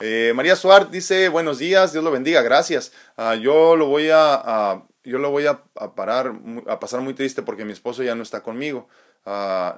Eh, 0.00 0.32
María 0.34 0.56
Suárez 0.56 0.90
dice, 0.90 1.28
buenos 1.28 1.58
días, 1.58 1.92
Dios 1.92 2.02
lo 2.02 2.10
bendiga, 2.10 2.42
gracias. 2.42 2.92
Ah, 3.16 3.34
yo 3.34 3.76
lo 3.76 3.86
voy 3.86 4.08
a, 4.12 4.82
yo 5.04 5.18
lo 5.18 5.30
voy 5.30 5.46
a, 5.46 5.62
parar, 5.94 6.32
a 6.66 6.80
pasar 6.80 7.00
muy 7.02 7.14
triste 7.14 7.42
porque 7.42 7.64
mi 7.64 7.72
esposo 7.72 8.02
ya 8.02 8.14
no 8.14 8.22
está 8.22 8.42
conmigo. 8.42 8.88
Ah, 9.26 9.76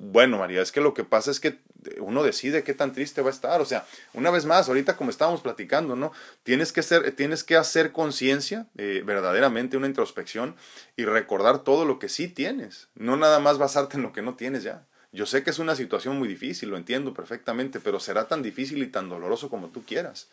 bueno, 0.00 0.38
María, 0.38 0.62
es 0.62 0.72
que 0.72 0.80
lo 0.80 0.94
que 0.94 1.04
pasa 1.04 1.30
es 1.30 1.40
que 1.40 1.58
uno 2.00 2.22
decide 2.22 2.62
qué 2.62 2.72
tan 2.72 2.92
triste 2.92 3.20
va 3.20 3.28
a 3.28 3.32
estar. 3.32 3.60
O 3.60 3.64
sea, 3.64 3.84
una 4.14 4.30
vez 4.30 4.44
más, 4.44 4.68
ahorita 4.68 4.96
como 4.96 5.10
estábamos 5.10 5.40
platicando, 5.40 5.96
¿no? 5.96 6.12
Tienes 6.44 6.72
que, 6.72 6.82
ser, 6.82 7.12
tienes 7.12 7.44
que 7.44 7.56
hacer 7.56 7.92
conciencia, 7.92 8.66
eh, 8.76 9.02
verdaderamente 9.04 9.76
una 9.76 9.88
introspección 9.88 10.56
y 10.96 11.04
recordar 11.04 11.64
todo 11.64 11.84
lo 11.84 11.98
que 11.98 12.08
sí 12.08 12.28
tienes. 12.28 12.88
No 12.94 13.16
nada 13.16 13.40
más 13.40 13.58
basarte 13.58 13.96
en 13.96 14.02
lo 14.02 14.12
que 14.12 14.22
no 14.22 14.34
tienes 14.34 14.62
ya. 14.62 14.86
Yo 15.10 15.26
sé 15.26 15.42
que 15.42 15.50
es 15.50 15.58
una 15.58 15.74
situación 15.74 16.18
muy 16.18 16.28
difícil, 16.28 16.68
lo 16.68 16.76
entiendo 16.76 17.14
perfectamente, 17.14 17.80
pero 17.80 17.98
será 17.98 18.28
tan 18.28 18.42
difícil 18.42 18.82
y 18.82 18.88
tan 18.88 19.08
doloroso 19.08 19.48
como 19.48 19.68
tú 19.68 19.84
quieras. 19.84 20.28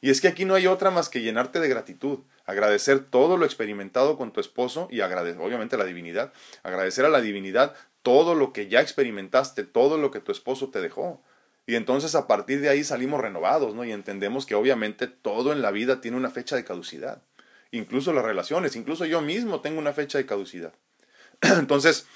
Y 0.00 0.10
es 0.10 0.20
que 0.20 0.28
aquí 0.28 0.44
no 0.44 0.54
hay 0.54 0.66
otra 0.66 0.90
más 0.90 1.08
que 1.08 1.22
llenarte 1.22 1.60
de 1.60 1.68
gratitud, 1.68 2.20
agradecer 2.46 3.00
todo 3.00 3.36
lo 3.36 3.44
experimentado 3.44 4.16
con 4.16 4.32
tu 4.32 4.40
esposo 4.40 4.88
y 4.90 5.00
agradecer, 5.00 5.40
obviamente, 5.40 5.76
la 5.76 5.84
divinidad, 5.84 6.32
agradecer 6.62 7.04
a 7.04 7.08
la 7.08 7.20
divinidad 7.20 7.74
todo 8.02 8.34
lo 8.34 8.52
que 8.52 8.68
ya 8.68 8.80
experimentaste, 8.80 9.64
todo 9.64 9.98
lo 9.98 10.10
que 10.10 10.20
tu 10.20 10.32
esposo 10.32 10.70
te 10.70 10.80
dejó. 10.80 11.22
Y 11.66 11.74
entonces 11.74 12.14
a 12.14 12.26
partir 12.26 12.60
de 12.60 12.70
ahí 12.70 12.82
salimos 12.82 13.20
renovados, 13.20 13.74
¿no? 13.74 13.84
Y 13.84 13.92
entendemos 13.92 14.46
que 14.46 14.54
obviamente 14.54 15.06
todo 15.06 15.52
en 15.52 15.60
la 15.60 15.70
vida 15.70 16.00
tiene 16.00 16.16
una 16.16 16.30
fecha 16.30 16.56
de 16.56 16.64
caducidad. 16.64 17.22
Incluso 17.70 18.12
las 18.12 18.24
relaciones, 18.24 18.76
incluso 18.76 19.04
yo 19.04 19.20
mismo 19.20 19.60
tengo 19.60 19.78
una 19.78 19.92
fecha 19.92 20.16
de 20.16 20.24
caducidad. 20.24 20.72
Entonces, 21.42 22.06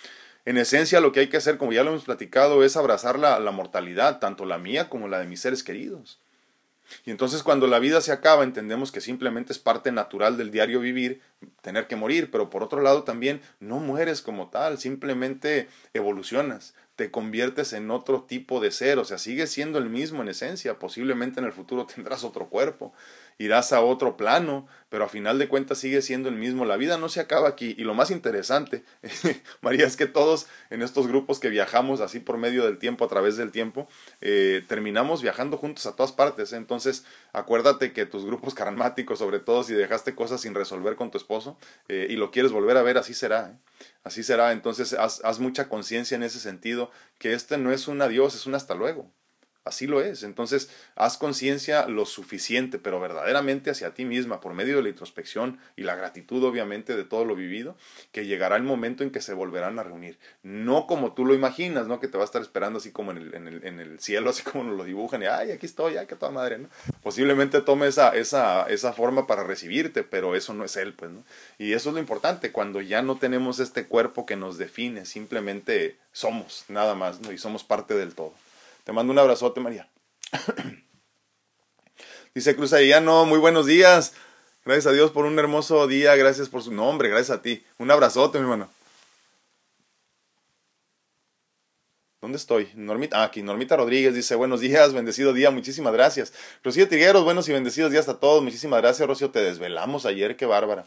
en 0.44 0.56
esencia 0.56 1.00
lo 1.00 1.12
que 1.12 1.20
hay 1.20 1.28
que 1.28 1.36
hacer, 1.36 1.58
como 1.58 1.72
ya 1.72 1.84
lo 1.84 1.90
hemos 1.90 2.04
platicado, 2.04 2.64
es 2.64 2.76
abrazar 2.76 3.18
la, 3.18 3.38
la 3.38 3.50
mortalidad, 3.50 4.18
tanto 4.18 4.46
la 4.46 4.58
mía 4.58 4.88
como 4.88 5.08
la 5.08 5.18
de 5.18 5.26
mis 5.26 5.40
seres 5.40 5.62
queridos. 5.62 6.18
Y 7.04 7.10
entonces 7.10 7.42
cuando 7.42 7.66
la 7.66 7.78
vida 7.78 8.00
se 8.00 8.12
acaba 8.12 8.44
entendemos 8.44 8.92
que 8.92 9.00
simplemente 9.00 9.52
es 9.52 9.58
parte 9.58 9.92
natural 9.92 10.36
del 10.36 10.50
diario 10.50 10.80
vivir, 10.80 11.22
tener 11.60 11.86
que 11.86 11.96
morir, 11.96 12.30
pero 12.30 12.50
por 12.50 12.62
otro 12.62 12.80
lado 12.80 13.04
también 13.04 13.40
no 13.60 13.78
mueres 13.78 14.22
como 14.22 14.48
tal, 14.48 14.78
simplemente 14.78 15.68
evolucionas, 15.94 16.74
te 16.96 17.10
conviertes 17.10 17.72
en 17.72 17.90
otro 17.90 18.22
tipo 18.24 18.60
de 18.60 18.70
ser, 18.70 18.98
o 18.98 19.04
sea, 19.04 19.18
sigues 19.18 19.50
siendo 19.50 19.78
el 19.78 19.88
mismo 19.88 20.22
en 20.22 20.28
esencia, 20.28 20.78
posiblemente 20.78 21.40
en 21.40 21.46
el 21.46 21.52
futuro 21.52 21.86
tendrás 21.94 22.24
otro 22.24 22.48
cuerpo, 22.48 22.92
irás 23.38 23.72
a 23.72 23.80
otro 23.80 24.16
plano, 24.16 24.66
pero 24.88 25.04
a 25.04 25.08
final 25.08 25.38
de 25.38 25.48
cuentas 25.48 25.78
sigue 25.78 26.02
siendo 26.02 26.28
el 26.28 26.34
mismo. 26.34 26.66
La 26.66 26.76
vida 26.76 26.98
no 26.98 27.08
se 27.08 27.20
acaba 27.20 27.48
aquí. 27.48 27.74
Y 27.78 27.84
lo 27.84 27.94
más 27.94 28.10
interesante, 28.10 28.84
María, 29.62 29.86
es 29.86 29.96
que 29.96 30.06
todos 30.06 30.48
en 30.68 30.82
estos 30.82 31.06
grupos 31.06 31.40
que 31.40 31.48
viajamos 31.48 32.00
así 32.00 32.20
por 32.20 32.36
medio 32.36 32.64
del 32.64 32.78
tiempo, 32.78 33.04
a 33.04 33.08
través 33.08 33.38
del 33.38 33.52
tiempo, 33.52 33.88
eh, 34.20 34.62
terminamos 34.68 35.22
viajando 35.22 35.56
juntos 35.56 35.86
a 35.86 35.96
todas 35.96 36.12
partes. 36.12 36.52
Entonces, 36.52 37.04
acuérdate 37.32 37.92
que 37.92 38.04
tus 38.04 38.26
grupos 38.26 38.54
karmáticos, 38.62 39.18
sobre 39.18 39.38
todo 39.38 39.64
si 39.64 39.72
dejaste 39.72 40.14
cosas 40.14 40.42
sin 40.42 40.54
resolver 40.54 40.96
con 40.96 41.10
tu 41.10 41.16
esposo 41.16 41.31
eh, 41.88 42.06
y 42.10 42.16
lo 42.16 42.30
quieres 42.30 42.52
volver 42.52 42.76
a 42.76 42.82
ver, 42.82 42.98
así 42.98 43.14
será. 43.14 43.50
¿eh? 43.50 43.86
Así 44.04 44.22
será. 44.22 44.52
Entonces, 44.52 44.92
haz, 44.94 45.20
haz 45.24 45.38
mucha 45.38 45.68
conciencia 45.68 46.14
en 46.14 46.22
ese 46.22 46.40
sentido, 46.40 46.90
que 47.18 47.34
este 47.34 47.58
no 47.58 47.72
es 47.72 47.88
un 47.88 48.02
adiós, 48.02 48.34
es 48.34 48.46
un 48.46 48.54
hasta 48.54 48.74
luego. 48.74 49.10
Así 49.64 49.86
lo 49.86 50.00
es. 50.00 50.24
Entonces, 50.24 50.70
haz 50.96 51.18
conciencia 51.18 51.86
lo 51.86 52.04
suficiente, 52.04 52.78
pero 52.78 52.98
verdaderamente 52.98 53.70
hacia 53.70 53.94
ti 53.94 54.04
misma, 54.04 54.40
por 54.40 54.54
medio 54.54 54.76
de 54.76 54.82
la 54.82 54.88
introspección 54.88 55.58
y 55.76 55.82
la 55.82 55.94
gratitud, 55.94 56.42
obviamente, 56.42 56.96
de 56.96 57.04
todo 57.04 57.24
lo 57.24 57.36
vivido, 57.36 57.76
que 58.10 58.26
llegará 58.26 58.56
el 58.56 58.64
momento 58.64 59.04
en 59.04 59.10
que 59.10 59.20
se 59.20 59.34
volverán 59.34 59.78
a 59.78 59.84
reunir. 59.84 60.18
No 60.42 60.88
como 60.88 61.14
tú 61.14 61.24
lo 61.24 61.34
imaginas, 61.34 61.86
¿no? 61.86 62.00
Que 62.00 62.08
te 62.08 62.18
va 62.18 62.24
a 62.24 62.26
estar 62.26 62.42
esperando 62.42 62.78
así 62.78 62.90
como 62.90 63.12
en 63.12 63.18
el, 63.18 63.34
en 63.34 63.46
el, 63.46 63.64
en 63.64 63.78
el 63.78 64.00
cielo, 64.00 64.30
así 64.30 64.42
como 64.42 64.64
nos 64.64 64.76
lo 64.76 64.84
dibujan, 64.84 65.22
y 65.22 65.26
ay, 65.26 65.52
aquí 65.52 65.66
estoy, 65.66 65.96
ay, 65.96 66.06
que 66.06 66.16
toda 66.16 66.32
madre, 66.32 66.58
¿no? 66.58 66.68
Posiblemente 67.02 67.60
tome 67.60 67.86
esa, 67.86 68.16
esa, 68.16 68.64
esa 68.64 68.92
forma 68.92 69.28
para 69.28 69.44
recibirte, 69.44 70.02
pero 70.02 70.34
eso 70.34 70.54
no 70.54 70.64
es 70.64 70.76
él, 70.76 70.94
pues, 70.94 71.12
¿no? 71.12 71.24
Y 71.58 71.74
eso 71.74 71.90
es 71.90 71.94
lo 71.94 72.00
importante, 72.00 72.50
cuando 72.50 72.80
ya 72.80 73.02
no 73.02 73.16
tenemos 73.16 73.60
este 73.60 73.86
cuerpo 73.86 74.26
que 74.26 74.34
nos 74.34 74.58
define, 74.58 75.04
simplemente 75.04 75.98
somos, 76.10 76.64
nada 76.68 76.96
más, 76.96 77.20
¿no? 77.20 77.30
Y 77.30 77.38
somos 77.38 77.62
parte 77.62 77.94
del 77.94 78.14
todo. 78.14 78.34
Te 78.84 78.92
mando 78.92 79.12
un 79.12 79.18
abrazote, 79.18 79.60
María. 79.60 79.88
Dice 82.34 82.56
Cruz 82.56 82.72
no, 83.02 83.26
muy 83.26 83.38
buenos 83.38 83.66
días. 83.66 84.14
Gracias 84.64 84.86
a 84.86 84.92
Dios 84.92 85.10
por 85.10 85.24
un 85.24 85.38
hermoso 85.38 85.86
día, 85.86 86.14
gracias 86.16 86.48
por 86.48 86.62
su 86.62 86.72
nombre, 86.72 87.08
gracias 87.08 87.38
a 87.38 87.42
ti. 87.42 87.64
Un 87.78 87.90
abrazote, 87.90 88.38
mi 88.38 88.44
hermano. 88.44 88.70
¿Dónde 92.20 92.38
estoy? 92.38 92.70
Normita, 92.76 93.20
ah, 93.20 93.24
aquí, 93.24 93.42
Normita 93.42 93.76
Rodríguez 93.76 94.14
dice, 94.14 94.36
buenos 94.36 94.60
días, 94.60 94.92
bendecido 94.94 95.32
día, 95.32 95.50
muchísimas 95.50 95.92
gracias. 95.92 96.32
Rocío 96.62 96.88
Tigueros, 96.88 97.24
buenos 97.24 97.48
y 97.48 97.52
bendecidos 97.52 97.90
días 97.90 98.08
a 98.08 98.20
todos, 98.20 98.44
muchísimas 98.44 98.80
gracias, 98.80 99.08
Rocío, 99.08 99.30
te 99.30 99.40
desvelamos 99.40 100.06
ayer, 100.06 100.36
qué 100.36 100.46
bárbara. 100.46 100.86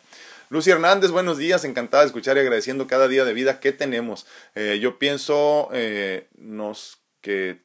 Lucy 0.50 0.72
Hernández, 0.72 1.12
buenos 1.12 1.38
días, 1.38 1.66
encantada 1.66 2.04
de 2.04 2.08
escuchar 2.08 2.38
y 2.38 2.40
agradeciendo 2.40 2.88
cada 2.88 3.10
día 3.10 3.26
de 3.26 3.34
vida 3.34 3.60
que 3.60 3.74
tenemos. 3.74 4.26
Eh, 4.56 4.80
yo 4.82 4.98
pienso 4.98 5.68
eh, 5.74 6.30
nos, 6.38 7.00
que 7.20 7.65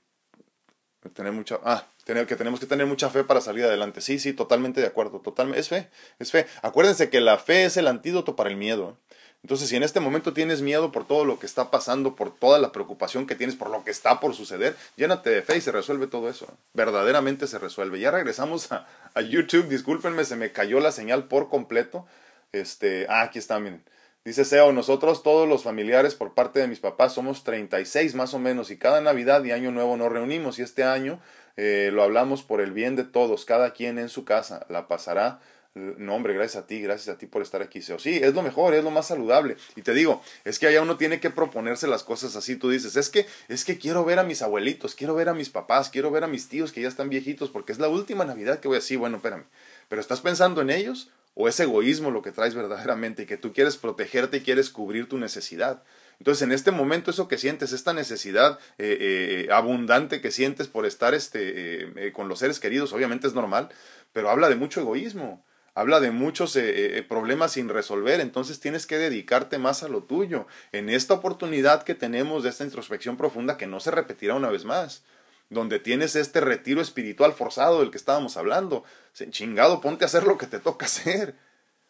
Tener 1.09 1.33
mucha, 1.33 1.59
ah, 1.65 1.87
tener, 2.05 2.27
que 2.27 2.37
tenemos 2.37 2.61
que 2.61 2.67
tener 2.67 2.87
mucha 2.87 3.09
fe 3.09 3.25
para 3.25 3.41
salir 3.41 3.65
adelante. 3.65 4.03
Sí, 4.03 4.19
sí, 4.19 4.35
totalmente 4.35 4.81
de 4.81 4.87
acuerdo. 4.87 5.21
Totalmente, 5.21 5.61
es 5.61 5.69
fe, 5.69 5.89
es 6.19 6.31
fe. 6.31 6.47
Acuérdense 6.61 7.09
que 7.09 7.21
la 7.21 7.39
fe 7.39 7.65
es 7.65 7.79
el 7.79 7.87
antídoto 7.87 8.37
para 8.37 8.51
el 8.51 8.57
miedo. 8.57 8.99
Entonces, 9.43 9.71
si 9.71 9.77
en 9.77 9.83
este 9.83 10.01
momento 10.01 10.35
tienes 10.35 10.61
miedo 10.61 10.93
por 10.93 11.07
todo 11.07 11.25
lo 11.25 11.39
que 11.39 11.47
está 11.47 11.71
pasando, 11.71 12.15
por 12.15 12.35
toda 12.35 12.59
la 12.59 12.73
preocupación 12.73 13.27
que 13.27 13.35
tienes, 13.35 13.57
por 13.57 13.71
lo 13.71 13.83
que 13.83 13.91
está 13.91 14.21
por 14.21 14.35
suceder, 14.35 14.77
llénate 14.97 15.31
de 15.31 15.41
fe 15.41 15.57
y 15.57 15.61
se 15.63 15.73
resuelve 15.73 16.07
todo 16.07 16.29
eso. 16.29 16.47
Verdaderamente 16.75 17.47
se 17.47 17.59
resuelve. 17.59 17.99
Ya 17.99 18.11
regresamos 18.11 18.71
a, 18.71 18.87
a 19.15 19.23
YouTube. 19.23 19.69
Discúlpenme, 19.69 20.27
se 20.27 20.37
me 20.37 20.53
cayó 20.53 20.81
la 20.81 20.93
señal 20.93 21.25
por 21.25 21.49
completo. 21.49 22.07
Este, 22.53 23.07
ah, 23.09 23.23
aquí 23.23 23.39
está, 23.39 23.59
miren. 23.59 23.83
Dice 24.25 24.45
Seo, 24.45 24.73
nosotros 24.73 25.23
todos 25.23 25.49
los 25.49 25.63
familiares 25.63 26.15
por 26.15 26.35
parte 26.35 26.61
de 26.61 26.69
mis 26.69 26.81
papás 26.81 27.15
somos 27.15 27.43
36 27.43 28.15
más 28.15 28.35
o 28.35 28.39
menos 28.39 28.71
y 28.71 28.77
cada 28.77 29.01
Navidad 29.01 29.43
y 29.45 29.53
Año 29.53 29.71
Nuevo 29.71 29.97
nos 29.97 30.13
reunimos 30.13 30.59
y 30.59 30.63
este 30.63 30.85
año 30.85 31.21
eh, 31.57 31.91
lo 31.93 32.03
hablamos 32.03 32.43
por 32.43 32.61
el 32.61 32.73
bien 32.73 32.97
de 32.97 33.05
todos, 33.05 33.45
cada 33.45 33.73
quien 33.73 33.99
en 33.99 34.09
su 34.09 34.25
casa, 34.25 34.67
la 34.69 34.89
pasará 34.89 35.41
no, 35.75 36.17
hombre, 36.17 36.35
gracias 36.35 36.65
a 36.65 36.67
ti, 36.67 36.81
gracias 36.81 37.15
a 37.15 37.19
ti 37.19 37.27
por 37.27 37.43
estar 37.43 37.63
aquí, 37.63 37.81
Seo. 37.81 38.01
Sí, 38.01 38.17
es 38.21 38.35
lo 38.35 38.43
mejor, 38.43 38.75
es 38.75 38.83
lo 38.83 38.91
más 38.91 39.07
saludable. 39.07 39.57
Y 39.77 39.83
te 39.83 39.95
digo, 39.95 40.21
es 40.45 40.59
que 40.59 40.67
allá 40.67 40.83
uno 40.83 40.97
tiene 40.97 41.21
que 41.21 41.31
proponerse 41.31 41.87
las 41.87 42.03
cosas 42.03 42.35
así. 42.35 42.57
Tú 42.57 42.71
dices, 42.71 42.97
es 42.97 43.09
que, 43.09 43.27
es 43.49 43.65
que 43.65 43.79
quiero 43.79 44.05
ver 44.05 44.19
a 44.19 44.25
mis 44.25 44.43
abuelitos, 44.43 44.97
quiero 44.97 45.15
ver 45.15 45.29
a 45.29 45.35
mis 45.35 45.49
papás, 45.49 45.89
quiero 45.89 46.11
ver 46.11 46.25
a 46.25 46.27
mis 46.27 46.49
tíos 46.49 46.73
que 46.73 46.83
ya 46.83 46.89
están 46.89 47.09
viejitos, 47.09 47.51
porque 47.51 47.71
es 47.71 47.79
la 47.79 47.89
última 47.89 48.25
Navidad 48.25 48.59
que 48.59 48.67
voy 48.67 48.79
así. 48.79 48.97
Bueno, 48.97 49.19
espérame. 49.19 49.45
¿Pero 49.89 50.01
estás 50.01 50.21
pensando 50.21 50.61
en 50.61 50.71
ellos? 50.71 51.09
¿O 51.41 51.49
es 51.49 51.59
egoísmo 51.59 52.11
lo 52.11 52.21
que 52.21 52.33
traes 52.33 52.55
verdaderamente 52.55 53.23
y 53.23 53.27
que 53.27 53.39
tú 53.39 53.55
quieres 53.55 53.79
protegerte 53.79 54.37
y 54.37 54.41
quieres 54.43 54.69
cubrir 54.69 55.09
tu 55.09 55.17
necesidad? 55.17 55.83
Entonces, 56.19 56.43
en 56.43 56.53
este 56.53 56.71
momento, 56.71 57.11
eso 57.11 57.29
que 57.29 57.39
sientes, 57.39 57.73
esta 57.73 57.95
necesidad 57.95 58.59
eh, 58.77 59.47
eh, 59.49 59.53
abundante 59.53 60.21
que 60.21 60.33
sientes 60.33 60.69
por 60.69 60.85
estar 60.85 61.15
este, 61.15 62.09
eh, 62.09 62.13
con 62.13 62.29
los 62.29 62.41
seres 62.41 62.61
queridos, 62.61 62.93
obviamente 62.93 63.27
es 63.27 63.33
normal, 63.33 63.71
pero 64.13 64.29
habla 64.29 64.51
de 64.51 64.57
mucho 64.57 64.83
egoísmo 64.83 65.43
habla 65.75 66.01
de 66.01 66.11
muchos 66.11 66.57
eh, 66.57 66.99
eh, 66.99 67.03
problemas 67.03 67.53
sin 67.53 67.69
resolver, 67.69 68.21
entonces 68.21 68.61
tienes 68.61 68.87
que 68.87 68.99
dedicarte 68.99 69.59
más 69.59 69.83
a 69.83 69.89
lo 69.89 70.03
tuyo. 70.03 70.47
En 70.73 70.89
esta 70.89 71.15
oportunidad 71.15 71.83
que 71.85 71.95
tenemos 71.95 72.43
de 72.43 72.51
esta 72.51 72.65
introspección 72.65 73.17
profunda 73.17 73.57
que 73.57 73.67
no 73.67 73.81
se 73.81 73.91
repetirá 73.91 74.35
una 74.35 74.51
vez 74.51 74.65
más, 74.65 75.05
donde 75.51 75.81
tienes 75.81 76.17
este 76.17 76.41
retiro 76.41 76.81
espiritual 76.81 77.33
forzado 77.33 77.81
del 77.81 77.91
que 77.91 77.99
estábamos 77.99 78.37
hablando, 78.37 78.85
chingado, 79.31 79.81
ponte 79.81 80.05
a 80.05 80.07
hacer 80.07 80.25
lo 80.25 80.39
que 80.39 80.47
te 80.47 80.61
toca 80.61 80.87
hacer. 80.87 81.35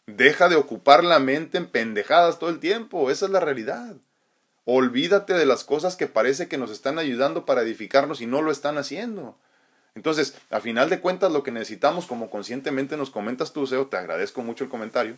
Deja 0.07 0.49
de 0.49 0.57
ocupar 0.57 1.05
la 1.05 1.21
mente 1.21 1.59
en 1.59 1.67
pendejadas 1.67 2.39
todo 2.39 2.51
el 2.51 2.59
tiempo, 2.59 3.11
esa 3.11 3.27
es 3.27 3.31
la 3.31 3.41
realidad. 3.41 3.97
Olvídate 4.65 5.35
de 5.35 5.47
las 5.47 5.65
cosas 5.65 5.97
que 5.97 6.07
parece 6.07 6.49
que 6.49 6.59
nos 6.59 6.71
están 6.71 6.99
ayudando 6.99 7.45
para 7.45 7.63
edificarnos 7.63 8.21
y 8.21 8.27
no 8.27 8.43
lo 8.43 8.51
están 8.51 8.79
haciendo. 8.79 9.39
Entonces, 9.95 10.37
a 10.51 10.61
final 10.61 10.89
de 10.89 11.01
cuentas, 11.01 11.33
lo 11.33 11.43
que 11.43 11.51
necesitamos, 11.51 12.07
como 12.07 12.31
conscientemente 12.31 12.97
nos 12.97 13.11
comentas 13.11 13.53
tú, 13.53 13.67
Seo, 13.67 13.87
te 13.89 13.97
agradezco 13.97 14.43
mucho 14.43 14.65
el 14.65 14.71
comentario, 14.71 15.17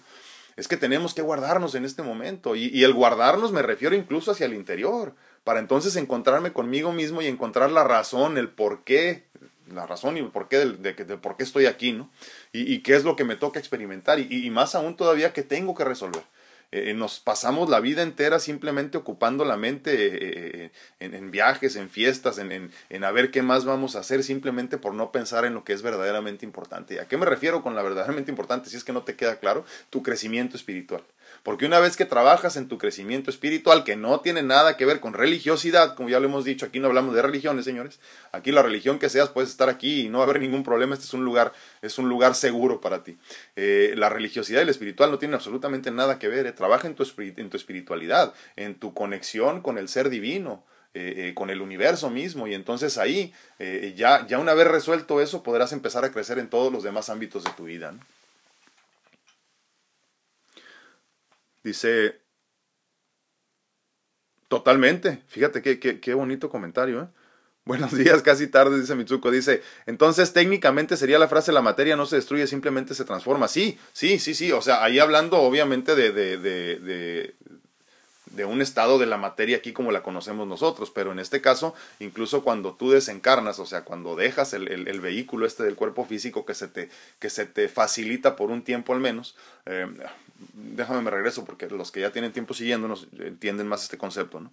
es 0.56 0.68
que 0.68 0.76
tenemos 0.76 1.14
que 1.14 1.22
guardarnos 1.22 1.74
en 1.74 1.84
este 1.84 2.02
momento. 2.02 2.56
Y, 2.56 2.82
el 2.82 2.94
guardarnos 2.94 3.52
me 3.52 3.62
refiero 3.62 3.94
incluso 3.94 4.32
hacia 4.32 4.46
el 4.46 4.54
interior, 4.54 5.14
para 5.44 5.60
entonces 5.60 5.96
encontrarme 5.96 6.52
conmigo 6.52 6.92
mismo 6.92 7.22
y 7.22 7.26
encontrar 7.26 7.70
la 7.70 7.84
razón, 7.84 8.38
el 8.38 8.48
por 8.48 8.84
qué, 8.84 9.24
la 9.72 9.86
razón 9.86 10.16
y 10.16 10.20
el 10.20 10.28
porqué 10.28 10.58
de, 10.58 10.92
de, 10.92 11.16
por 11.16 11.36
qué 11.36 11.42
estoy 11.42 11.66
aquí, 11.66 11.92
¿no? 11.92 12.10
Y, 12.52 12.80
qué 12.80 12.94
es 12.94 13.04
lo 13.04 13.16
que 13.16 13.24
me 13.24 13.36
toca 13.36 13.58
experimentar, 13.58 14.18
y, 14.20 14.50
más 14.50 14.74
aún 14.74 14.96
todavía 14.96 15.32
que 15.32 15.42
tengo 15.42 15.74
que 15.74 15.84
resolver. 15.84 16.22
Eh, 16.74 16.94
nos 16.94 17.20
pasamos 17.20 17.68
la 17.68 17.80
vida 17.80 18.02
entera 18.02 18.38
simplemente 18.38 18.96
ocupando 18.96 19.44
la 19.44 19.58
mente 19.58 20.64
eh, 20.64 20.70
en, 21.00 21.30
viajes, 21.30 21.76
en 21.76 21.90
fiestas, 21.90 22.38
en, 22.38 22.70
en, 22.88 23.04
a 23.04 23.10
ver 23.10 23.30
qué 23.30 23.42
más 23.42 23.66
vamos 23.66 23.94
a 23.94 23.98
hacer 23.98 24.22
simplemente 24.22 24.78
por 24.78 24.94
no 24.94 25.12
pensar 25.12 25.44
en 25.44 25.52
lo 25.52 25.64
que 25.64 25.74
es 25.74 25.82
verdaderamente 25.82 26.46
importante. 26.46 26.98
¿A 26.98 27.06
qué 27.06 27.18
me 27.18 27.26
refiero 27.26 27.62
con 27.62 27.74
la 27.74 27.82
verdaderamente 27.82 28.30
importante? 28.30 28.70
Si 28.70 28.76
es 28.78 28.84
que 28.84 28.94
no 28.94 29.02
te 29.02 29.16
queda 29.16 29.36
claro, 29.36 29.66
tu 29.90 30.02
crecimiento 30.02 30.56
espiritual. 30.56 31.02
Porque 31.42 31.66
una 31.66 31.80
vez 31.80 31.96
que 31.96 32.04
trabajas 32.04 32.56
en 32.56 32.68
tu 32.68 32.78
crecimiento 32.78 33.28
espiritual, 33.28 33.82
que 33.82 33.96
no 33.96 34.20
tiene 34.20 34.42
nada 34.42 34.76
que 34.76 34.86
ver 34.86 35.00
con 35.00 35.12
religiosidad, 35.12 35.96
como 35.96 36.08
ya 36.08 36.20
lo 36.20 36.26
hemos 36.26 36.44
dicho, 36.44 36.66
aquí 36.66 36.78
no 36.78 36.86
hablamos 36.86 37.16
de 37.16 37.22
religiones, 37.22 37.64
señores. 37.64 37.98
Aquí 38.30 38.52
la 38.52 38.62
religión 38.62 39.00
que 39.00 39.08
seas 39.08 39.28
puedes 39.28 39.50
estar 39.50 39.68
aquí 39.68 40.02
y 40.02 40.08
no 40.08 40.18
va 40.18 40.24
a 40.24 40.28
haber 40.28 40.40
ningún 40.40 40.62
problema. 40.62 40.94
Este 40.94 41.06
es 41.06 41.14
un 41.14 41.24
lugar, 41.24 41.52
es 41.82 41.98
un 41.98 42.08
lugar 42.08 42.36
seguro 42.36 42.80
para 42.80 43.02
ti. 43.02 43.18
Eh, 43.56 43.94
la 43.96 44.08
religiosidad 44.08 44.60
y 44.60 44.62
el 44.62 44.68
espiritual 44.68 45.10
no 45.10 45.18
tienen 45.18 45.34
absolutamente 45.34 45.90
nada 45.90 46.20
que 46.20 46.28
ver. 46.28 46.46
Eh. 46.46 46.52
Trabaja 46.52 46.86
en 46.86 46.94
tu, 46.94 47.02
espiritualidad, 47.02 48.34
en 48.54 48.76
tu 48.76 48.94
conexión 48.94 49.62
con 49.62 49.78
el 49.78 49.88
ser 49.88 50.10
divino. 50.10 50.64
Eh, 50.94 51.32
con 51.34 51.48
el 51.48 51.62
universo 51.62 52.10
mismo 52.10 52.46
y 52.46 52.52
entonces 52.52 52.98
ahí 52.98 53.32
ya, 53.96 54.26
ya 54.26 54.38
una 54.38 54.52
vez 54.52 54.66
resuelto 54.66 55.22
eso 55.22 55.42
podrás 55.42 55.72
empezar 55.72 56.04
a 56.04 56.12
crecer 56.12 56.38
en 56.38 56.50
todos 56.50 56.70
los 56.70 56.82
demás 56.82 57.08
ámbitos 57.08 57.44
de 57.44 57.50
tu 57.52 57.64
vida. 57.64 57.94
Dice, 61.62 62.20
totalmente, 64.48 65.22
fíjate 65.28 65.62
qué, 65.62 65.78
qué, 65.78 66.14
bonito 66.14 66.50
comentario. 66.50 67.02
¿eh? 67.02 67.06
Buenos 67.64 67.96
días, 67.96 68.22
casi 68.22 68.48
tarde, 68.48 68.80
dice 68.80 68.96
Mitsuko. 68.96 69.30
Dice, 69.30 69.62
entonces 69.86 70.32
técnicamente 70.32 70.96
sería 70.96 71.18
la 71.18 71.28
frase, 71.28 71.52
la 71.52 71.62
materia 71.62 71.94
no 71.94 72.06
se 72.06 72.16
destruye, 72.16 72.46
simplemente 72.48 72.94
se 72.94 73.04
transforma. 73.04 73.46
Sí, 73.46 73.78
sí, 73.92 74.18
sí, 74.18 74.34
sí. 74.34 74.50
O 74.50 74.60
sea, 74.60 74.82
ahí 74.82 74.98
hablando 74.98 75.38
obviamente 75.38 75.94
de 75.94 77.36
un 78.46 78.62
estado 78.62 78.98
de 78.98 79.06
la 79.06 79.16
materia 79.16 79.58
aquí 79.58 79.72
como 79.72 79.92
la 79.92 80.02
conocemos 80.02 80.46
nosotros, 80.46 80.90
pero 80.90 81.12
en 81.12 81.18
este 81.18 81.40
caso, 81.40 81.74
incluso 82.00 82.42
cuando 82.42 82.74
tú 82.74 82.90
desencarnas, 82.90 83.58
o 83.58 83.66
sea, 83.66 83.84
cuando 83.84 84.16
dejas 84.16 84.54
el, 84.54 84.68
el, 84.68 85.00
vehículo 85.00 85.46
este 85.46 85.62
del 85.62 85.74
cuerpo 85.74 86.04
físico 86.04 86.46
que 86.46 86.54
se 86.54 86.68
te, 86.68 86.88
que 87.18 87.30
se 87.30 87.46
te 87.46 87.68
facilita 87.68 88.36
por 88.36 88.50
un 88.50 88.62
tiempo 88.62 88.92
al 88.94 89.00
menos, 89.00 89.36
eh, 89.66 89.86
déjame 90.54 91.02
me 91.02 91.10
regreso 91.10 91.44
porque 91.44 91.68
los 91.68 91.92
que 91.92 92.00
ya 92.00 92.10
tienen 92.10 92.32
tiempo 92.32 92.54
siguiéndonos 92.54 93.08
entienden 93.18 93.68
más 93.68 93.82
este 93.82 93.98
concepto, 93.98 94.40
¿no? 94.40 94.50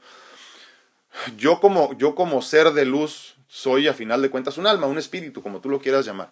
Yo 1.37 1.59
como, 1.59 1.97
yo 1.97 2.13
como 2.15 2.41
ser 2.41 2.71
de 2.71 2.85
luz 2.85 3.35
soy 3.47 3.87
a 3.87 3.93
final 3.93 4.21
de 4.21 4.29
cuentas 4.29 4.57
un 4.57 4.67
alma, 4.67 4.87
un 4.87 4.97
espíritu, 4.97 5.41
como 5.41 5.59
tú 5.59 5.69
lo 5.69 5.79
quieras 5.79 6.05
llamar. 6.05 6.31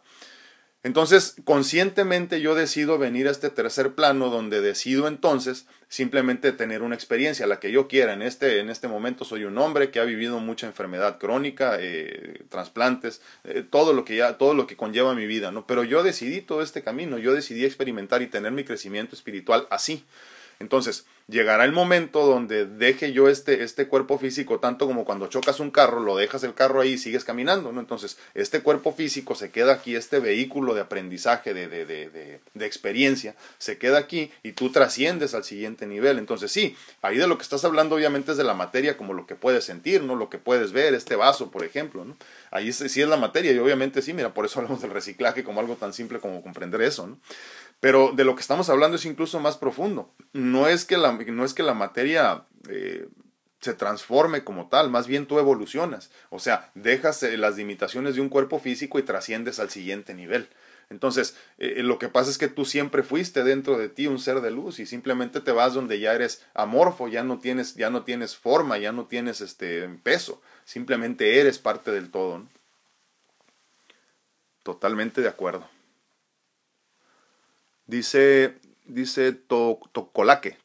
Entonces, 0.84 1.36
conscientemente 1.44 2.40
yo 2.40 2.56
decido 2.56 2.98
venir 2.98 3.28
a 3.28 3.32
este 3.32 3.50
tercer 3.50 3.94
plano 3.94 4.30
donde 4.30 4.62
decido 4.62 5.08
entonces 5.08 5.66
simplemente 5.90 6.52
tener 6.52 6.82
una 6.82 6.96
experiencia, 6.96 7.48
la 7.48 7.60
que 7.60 7.72
yo 7.72 7.88
quiera. 7.88 8.14
En 8.14 8.22
este, 8.22 8.60
en 8.60 8.70
este 8.70 8.88
momento 8.88 9.26
soy 9.26 9.44
un 9.44 9.58
hombre 9.58 9.90
que 9.90 10.00
ha 10.00 10.06
vivido 10.06 10.40
mucha 10.40 10.68
enfermedad 10.68 11.18
crónica, 11.18 11.78
eh, 11.80 12.44
trasplantes, 12.50 13.22
eh, 13.44 13.64
todo 13.70 13.94
lo 13.94 14.06
que 14.06 14.18
ya, 14.18 14.38
todo 14.38 14.54
lo 14.54 14.68
que 14.68 14.78
conlleva 14.78 15.16
mi 15.16 15.26
vida, 15.26 15.52
¿no? 15.52 15.66
Pero 15.66 15.84
yo 15.84 16.04
decidí 16.04 16.42
todo 16.42 16.62
este 16.62 16.84
camino, 16.84 17.18
yo 17.18 17.34
decidí 17.34 17.66
experimentar 17.66 18.22
y 18.22 18.28
tener 18.28 18.52
mi 18.52 18.64
crecimiento 18.64 19.16
espiritual 19.16 19.68
así. 19.70 20.06
Entonces, 20.60 21.06
llegará 21.28 21.66
el 21.66 21.74
momento 21.74 22.26
donde 22.26 22.66
deje 22.66 23.12
yo 23.12 23.28
este, 23.28 23.64
este 23.64 23.88
cuerpo 23.88 24.18
físico, 24.18 24.60
tanto 24.60 24.88
como 24.88 25.04
cuando 25.04 25.28
chocas 25.28 25.60
un 25.60 25.72
carro, 25.72 26.00
lo 26.00 26.16
dejas 26.16 26.44
el 26.44 26.54
carro 26.54 26.82
ahí 26.82 26.94
y 26.94 26.98
sigues 26.98 27.26
caminando, 27.26 27.72
¿no? 27.72 27.80
Entonces, 27.80 28.18
este 28.34 28.62
cuerpo 28.62 28.94
físico 28.94 29.36
se 29.36 29.52
queda 29.52 29.74
aquí, 29.74 29.96
este 29.96 30.20
vehículo 30.20 30.74
de 30.74 30.82
aprendizaje, 30.82 31.54
de, 31.54 31.68
de, 31.68 31.86
de, 31.86 32.40
de, 32.54 32.66
experiencia, 32.66 33.36
se 33.58 33.78
queda 33.78 33.98
aquí 33.98 34.32
y 34.42 34.54
tú 34.54 34.72
trasciendes 34.72 35.34
al 35.34 35.44
siguiente 35.44 35.86
nivel. 35.86 36.18
Entonces, 36.18 36.52
sí, 36.52 36.76
ahí 37.02 37.18
de 37.18 37.28
lo 37.28 37.38
que 37.38 37.44
estás 37.44 37.66
hablando 37.66 37.96
obviamente 37.96 38.32
es 38.32 38.38
de 38.38 38.44
la 38.44 38.54
materia 38.54 38.98
como 38.98 39.14
lo 39.14 39.28
que 39.28 39.36
puedes 39.36 39.66
sentir, 39.66 40.04
¿no? 40.04 40.16
Lo 40.16 40.30
que 40.30 40.38
puedes 40.38 40.72
ver, 40.72 40.94
este 40.94 41.16
vaso, 41.16 41.52
por 41.52 41.64
ejemplo, 41.64 42.06
¿no? 42.06 42.16
Ahí 42.52 42.72
sí 42.72 43.02
es 43.02 43.10
la 43.10 43.18
materia 43.18 43.52
y 43.52 43.60
obviamente 43.60 44.02
sí, 44.02 44.14
mira, 44.14 44.34
por 44.34 44.46
eso 44.46 44.60
hablamos 44.60 44.82
del 44.82 44.92
reciclaje 44.92 45.44
como 45.44 45.60
algo 45.60 45.76
tan 45.76 45.94
simple 45.94 46.20
como 46.20 46.42
comprender 46.42 46.82
eso, 46.82 47.08
¿no? 47.08 47.18
Pero 47.80 48.12
de 48.12 48.24
lo 48.24 48.36
que 48.36 48.42
estamos 48.42 48.70
hablando 48.70 48.98
es 48.98 49.06
incluso 49.06 49.40
más 49.40 49.58
profundo. 49.58 50.12
No 50.34 50.68
es 50.68 50.86
que 50.86 50.98
la, 50.98 51.12
no 51.12 51.46
es 51.46 51.54
que 51.54 51.64
la 51.64 51.74
materia 51.74 52.46
eh, 52.70 53.08
se 53.60 53.74
transforme 53.74 54.44
como 54.44 54.68
tal, 54.68 54.90
más 54.90 55.08
bien 55.08 55.28
tú 55.28 55.40
evolucionas. 55.40 56.12
O 56.30 56.40
sea, 56.40 56.72
dejas 56.76 57.22
eh, 57.24 57.38
las 57.38 57.58
limitaciones 57.58 58.16
de 58.16 58.22
un 58.22 58.30
cuerpo 58.30 58.60
físico 58.60 59.00
y 59.00 59.04
trasciendes 59.04 59.60
al 59.60 59.70
siguiente 59.70 60.14
nivel. 60.14 60.50
Entonces, 60.90 61.36
eh, 61.58 61.84
lo 61.84 62.00
que 62.00 62.08
pasa 62.08 62.30
es 62.30 62.38
que 62.38 62.48
tú 62.48 62.64
siempre 62.64 63.04
fuiste 63.04 63.44
dentro 63.44 63.78
de 63.78 63.90
ti 63.90 64.08
un 64.08 64.20
ser 64.20 64.42
de 64.42 64.52
luz 64.52 64.80
y 64.80 64.86
simplemente 64.86 65.42
te 65.42 65.52
vas 65.52 65.74
donde 65.74 66.00
ya 66.00 66.14
eres 66.14 66.46
amorfo, 66.54 67.08
ya 67.08 67.24
no 67.24 67.40
tienes, 67.40 67.76
ya 67.76 67.90
no 67.90 68.04
tienes 68.04 68.38
forma, 68.38 68.78
ya 68.78 68.92
no 68.92 69.06
tienes 69.06 69.42
este 69.42 69.90
peso, 70.04 70.42
simplemente 70.64 71.40
eres 71.40 71.60
parte 71.60 71.92
del 71.92 72.10
todo. 72.10 72.46
Totalmente 74.64 75.22
de 75.22 75.28
acuerdo. 75.28 75.68
Dice, 77.88 78.58
dice 78.86 79.32
to, 79.32 79.80
Tocolaque, 79.94 80.58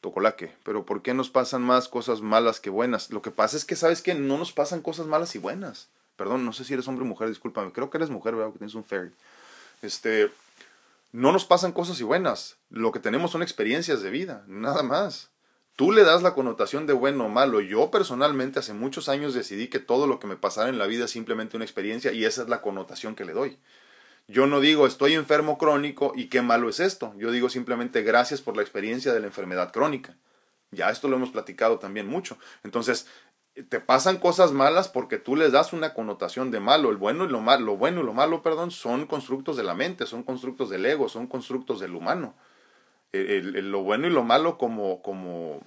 pero 0.63 0.85
¿por 0.85 1.01
qué 1.01 1.13
nos 1.13 1.29
pasan 1.29 1.61
más 1.61 1.87
cosas 1.87 2.21
malas 2.21 2.59
que 2.59 2.69
buenas? 2.69 3.11
Lo 3.11 3.21
que 3.21 3.31
pasa 3.31 3.57
es 3.57 3.65
que, 3.65 3.75
¿sabes 3.75 4.01
que 4.01 4.13
No 4.13 4.37
nos 4.37 4.51
pasan 4.51 4.81
cosas 4.81 5.07
malas 5.07 5.35
y 5.35 5.39
buenas. 5.39 5.89
Perdón, 6.17 6.45
no 6.45 6.53
sé 6.53 6.63
si 6.63 6.73
eres 6.73 6.87
hombre 6.87 7.03
o 7.03 7.07
mujer, 7.07 7.29
discúlpame. 7.29 7.71
Creo 7.71 7.89
que 7.89 7.97
eres 7.97 8.09
mujer, 8.09 8.35
¿verdad? 8.35 8.51
Que 8.51 8.59
tienes 8.59 8.75
un 8.75 8.83
fairy. 8.83 9.11
Este, 9.81 10.29
no 11.11 11.31
nos 11.31 11.45
pasan 11.45 11.71
cosas 11.71 11.99
y 11.99 12.03
buenas. 12.03 12.57
Lo 12.69 12.91
que 12.91 12.99
tenemos 12.99 13.31
son 13.31 13.41
experiencias 13.41 14.01
de 14.01 14.09
vida, 14.09 14.43
nada 14.47 14.83
más. 14.83 15.29
Tú 15.75 15.91
le 15.91 16.03
das 16.03 16.21
la 16.21 16.35
connotación 16.35 16.85
de 16.85 16.93
bueno 16.93 17.25
o 17.25 17.29
malo. 17.29 17.59
Yo 17.61 17.89
personalmente 17.89 18.59
hace 18.59 18.73
muchos 18.73 19.09
años 19.09 19.33
decidí 19.33 19.69
que 19.69 19.79
todo 19.79 20.05
lo 20.05 20.19
que 20.19 20.27
me 20.27 20.35
pasara 20.35 20.69
en 20.69 20.77
la 20.77 20.85
vida 20.85 21.05
es 21.05 21.11
simplemente 21.11 21.55
una 21.55 21.65
experiencia 21.65 22.11
y 22.11 22.25
esa 22.25 22.43
es 22.43 22.49
la 22.49 22.61
connotación 22.61 23.15
que 23.15 23.25
le 23.25 23.33
doy. 23.33 23.57
Yo 24.27 24.47
no 24.47 24.59
digo 24.61 24.87
estoy 24.87 25.13
enfermo 25.13 25.57
crónico 25.57 26.13
y 26.15 26.27
qué 26.27 26.41
malo 26.41 26.69
es 26.69 26.79
esto. 26.79 27.13
Yo 27.17 27.31
digo 27.31 27.49
simplemente 27.49 28.03
gracias 28.03 28.41
por 28.41 28.55
la 28.55 28.61
experiencia 28.61 29.13
de 29.13 29.19
la 29.19 29.27
enfermedad 29.27 29.71
crónica. 29.71 30.15
Ya 30.71 30.89
esto 30.89 31.07
lo 31.07 31.17
hemos 31.17 31.31
platicado 31.31 31.77
también 31.79 32.07
mucho. 32.07 32.37
Entonces, 32.63 33.07
te 33.69 33.79
pasan 33.79 34.17
cosas 34.17 34.51
malas 34.51 34.87
porque 34.87 35.17
tú 35.17 35.35
les 35.35 35.51
das 35.51 35.73
una 35.73 35.93
connotación 35.93 36.49
de 36.51 36.59
malo. 36.59 36.89
El 36.89 36.97
bueno 36.97 37.25
y 37.25 37.27
lo 37.27 37.41
malo, 37.41 37.65
lo 37.65 37.77
bueno 37.77 38.01
y 38.01 38.03
lo 38.03 38.13
malo, 38.13 38.41
perdón, 38.41 38.71
son 38.71 39.05
constructos 39.05 39.57
de 39.57 39.63
la 39.63 39.75
mente, 39.75 40.05
son 40.07 40.23
constructos 40.23 40.69
del 40.69 40.85
ego, 40.85 41.09
son 41.09 41.27
constructos 41.27 41.79
del 41.79 41.95
humano. 41.95 42.33
lo 43.11 43.83
bueno 43.83 44.07
y 44.07 44.09
lo 44.09 44.23
malo 44.23 44.57
como, 44.57 45.03
como, 45.03 45.61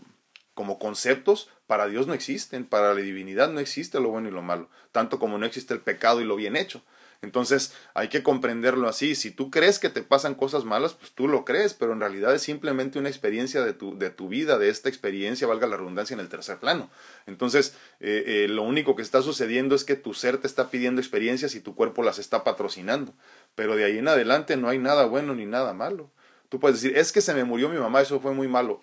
como 0.54 0.78
conceptos 0.78 1.48
para 1.66 1.86
Dios 1.86 2.06
no 2.08 2.14
existen, 2.14 2.64
para 2.64 2.94
la 2.94 3.00
divinidad 3.00 3.50
no 3.50 3.60
existe 3.60 4.00
lo 4.00 4.08
bueno 4.10 4.28
y 4.28 4.32
lo 4.32 4.42
malo, 4.42 4.68
tanto 4.90 5.18
como 5.18 5.38
no 5.38 5.46
existe 5.46 5.74
el 5.74 5.80
pecado 5.80 6.20
y 6.20 6.24
lo 6.24 6.34
bien 6.34 6.56
hecho. 6.56 6.82
Entonces 7.26 7.74
hay 7.92 8.06
que 8.06 8.22
comprenderlo 8.22 8.88
así. 8.88 9.16
Si 9.16 9.32
tú 9.32 9.50
crees 9.50 9.80
que 9.80 9.88
te 9.88 10.02
pasan 10.02 10.36
cosas 10.36 10.64
malas, 10.64 10.94
pues 10.94 11.10
tú 11.10 11.26
lo 11.26 11.44
crees, 11.44 11.74
pero 11.74 11.92
en 11.92 11.98
realidad 11.98 12.32
es 12.32 12.42
simplemente 12.42 13.00
una 13.00 13.08
experiencia 13.08 13.64
de 13.64 13.72
tu, 13.72 13.98
de 13.98 14.10
tu 14.10 14.28
vida, 14.28 14.58
de 14.58 14.68
esta 14.68 14.88
experiencia, 14.88 15.48
valga 15.48 15.66
la 15.66 15.76
redundancia, 15.76 16.14
en 16.14 16.20
el 16.20 16.28
tercer 16.28 16.58
plano. 16.58 16.88
Entonces 17.26 17.74
eh, 17.98 18.44
eh, 18.44 18.48
lo 18.48 18.62
único 18.62 18.94
que 18.94 19.02
está 19.02 19.22
sucediendo 19.22 19.74
es 19.74 19.82
que 19.82 19.96
tu 19.96 20.14
ser 20.14 20.38
te 20.38 20.46
está 20.46 20.70
pidiendo 20.70 21.00
experiencias 21.00 21.56
y 21.56 21.60
tu 21.60 21.74
cuerpo 21.74 22.04
las 22.04 22.20
está 22.20 22.44
patrocinando. 22.44 23.12
Pero 23.56 23.74
de 23.74 23.84
ahí 23.84 23.98
en 23.98 24.06
adelante 24.06 24.56
no 24.56 24.68
hay 24.68 24.78
nada 24.78 25.06
bueno 25.06 25.34
ni 25.34 25.46
nada 25.46 25.72
malo. 25.72 26.12
Tú 26.48 26.60
puedes 26.60 26.80
decir, 26.80 26.96
es 26.96 27.10
que 27.10 27.20
se 27.20 27.34
me 27.34 27.42
murió 27.42 27.68
mi 27.68 27.78
mamá, 27.78 28.02
eso 28.02 28.20
fue 28.20 28.32
muy 28.34 28.46
malo. 28.46 28.80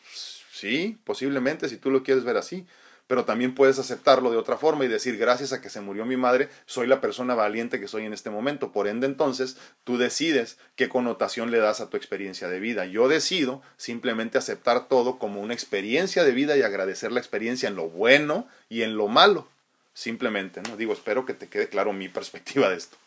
Sí, 0.51 0.97
posiblemente, 1.05 1.69
si 1.69 1.77
tú 1.77 1.89
lo 1.89 2.03
quieres 2.03 2.25
ver 2.25 2.35
así 2.35 2.67
pero 3.13 3.25
también 3.25 3.53
puedes 3.53 3.77
aceptarlo 3.77 4.31
de 4.31 4.37
otra 4.37 4.57
forma 4.57 4.85
y 4.85 4.87
decir, 4.87 5.19
gracias 5.19 5.53
a 5.53 5.61
que 5.61 5.69
se 5.69 5.81
murió 5.81 6.03
mi 6.03 6.17
madre, 6.17 6.49
soy 6.65 6.87
la 6.87 6.99
persona 6.99 7.35
valiente 7.35 7.79
que 7.79 7.87
soy 7.87 8.07
en 8.07 8.13
este 8.13 8.31
momento. 8.31 8.71
Por 8.71 8.87
ende, 8.87 9.05
entonces, 9.05 9.55
tú 9.83 9.99
decides 9.99 10.57
qué 10.75 10.89
connotación 10.89 11.51
le 11.51 11.59
das 11.59 11.79
a 11.79 11.91
tu 11.91 11.95
experiencia 11.95 12.47
de 12.47 12.59
vida. 12.59 12.87
Yo 12.87 13.07
decido 13.07 13.61
simplemente 13.77 14.39
aceptar 14.39 14.87
todo 14.87 15.19
como 15.19 15.41
una 15.41 15.53
experiencia 15.53 16.23
de 16.23 16.31
vida 16.31 16.57
y 16.57 16.63
agradecer 16.63 17.11
la 17.11 17.19
experiencia 17.19 17.69
en 17.69 17.75
lo 17.75 17.87
bueno 17.87 18.47
y 18.67 18.81
en 18.81 18.97
lo 18.97 19.07
malo. 19.07 19.47
Simplemente, 19.93 20.63
¿no? 20.67 20.75
Digo, 20.75 20.93
espero 20.93 21.23
que 21.27 21.35
te 21.35 21.47
quede 21.47 21.69
claro 21.69 21.93
mi 21.93 22.09
perspectiva 22.09 22.67
de 22.69 22.77
esto. 22.77 22.97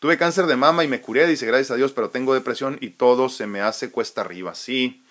Tuve 0.00 0.18
cáncer 0.18 0.46
de 0.46 0.56
mama 0.56 0.82
y 0.82 0.88
me 0.88 1.00
curé, 1.00 1.28
dice, 1.28 1.46
gracias 1.46 1.70
a 1.70 1.76
Dios, 1.76 1.92
pero 1.92 2.10
tengo 2.10 2.34
depresión 2.34 2.76
y 2.80 2.90
todo 2.90 3.28
se 3.28 3.46
me 3.46 3.60
hace 3.60 3.92
cuesta 3.92 4.22
arriba. 4.22 4.56
Sí. 4.56 5.04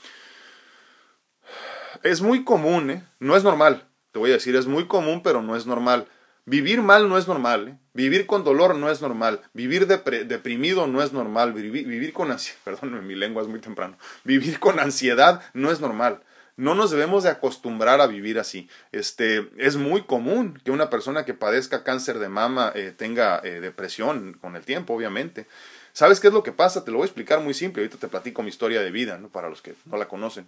Es 2.03 2.19
muy 2.19 2.43
común, 2.43 2.89
¿eh? 2.91 3.03
No 3.19 3.37
es 3.37 3.45
normal 3.45 3.87
te 4.11 4.19
voy 4.19 4.31
a 4.31 4.33
decir, 4.33 4.55
es 4.55 4.67
muy 4.67 4.87
común, 4.87 5.21
pero 5.23 5.41
no 5.41 5.55
es 5.55 5.65
normal. 5.65 6.07
Vivir 6.45 6.81
mal 6.81 7.07
no 7.07 7.17
es 7.17 7.27
normal, 7.27 7.67
¿eh? 7.67 7.77
vivir 7.93 8.25
con 8.25 8.43
dolor 8.43 8.75
no 8.75 8.89
es 8.89 8.99
normal, 8.99 9.41
vivir 9.53 9.85
deprimido 9.85 10.87
no 10.87 11.03
es 11.03 11.13
normal, 11.13 11.53
vivir, 11.53 12.13
con 12.13 12.31
ansiedad, 12.31 12.59
perdón, 12.63 13.05
mi 13.05 13.13
lengua 13.13 13.43
es 13.43 13.47
muy 13.47 13.59
temprano, 13.59 13.97
vivir 14.23 14.59
con 14.59 14.79
ansiedad 14.79 15.43
no 15.53 15.71
es 15.71 15.79
normal. 15.79 16.21
No 16.57 16.75
nos 16.75 16.91
debemos 16.91 17.23
de 17.23 17.29
acostumbrar 17.29 18.01
a 18.01 18.07
vivir 18.07 18.37
así. 18.37 18.69
Este, 18.91 19.49
es 19.57 19.77
muy 19.77 20.03
común 20.03 20.59
que 20.63 20.71
una 20.71 20.89
persona 20.89 21.25
que 21.25 21.33
padezca 21.33 21.83
cáncer 21.83 22.19
de 22.19 22.27
mama 22.27 22.71
eh, 22.75 22.93
tenga 22.95 23.39
eh, 23.43 23.61
depresión 23.61 24.33
con 24.33 24.55
el 24.55 24.63
tiempo, 24.63 24.93
obviamente. 24.93 25.47
¿Sabes 25.93 26.19
qué 26.19 26.27
es 26.27 26.33
lo 26.33 26.43
que 26.43 26.51
pasa? 26.51 26.83
Te 26.83 26.91
lo 26.91 26.97
voy 26.97 27.05
a 27.05 27.07
explicar 27.07 27.39
muy 27.39 27.53
simple. 27.53 27.81
Ahorita 27.81 27.97
te 27.97 28.09
platico 28.09 28.43
mi 28.43 28.49
historia 28.49 28.81
de 28.81 28.91
vida, 28.91 29.17
¿no? 29.17 29.29
para 29.29 29.49
los 29.49 29.61
que 29.61 29.75
no 29.85 29.97
la 29.97 30.07
conocen. 30.07 30.45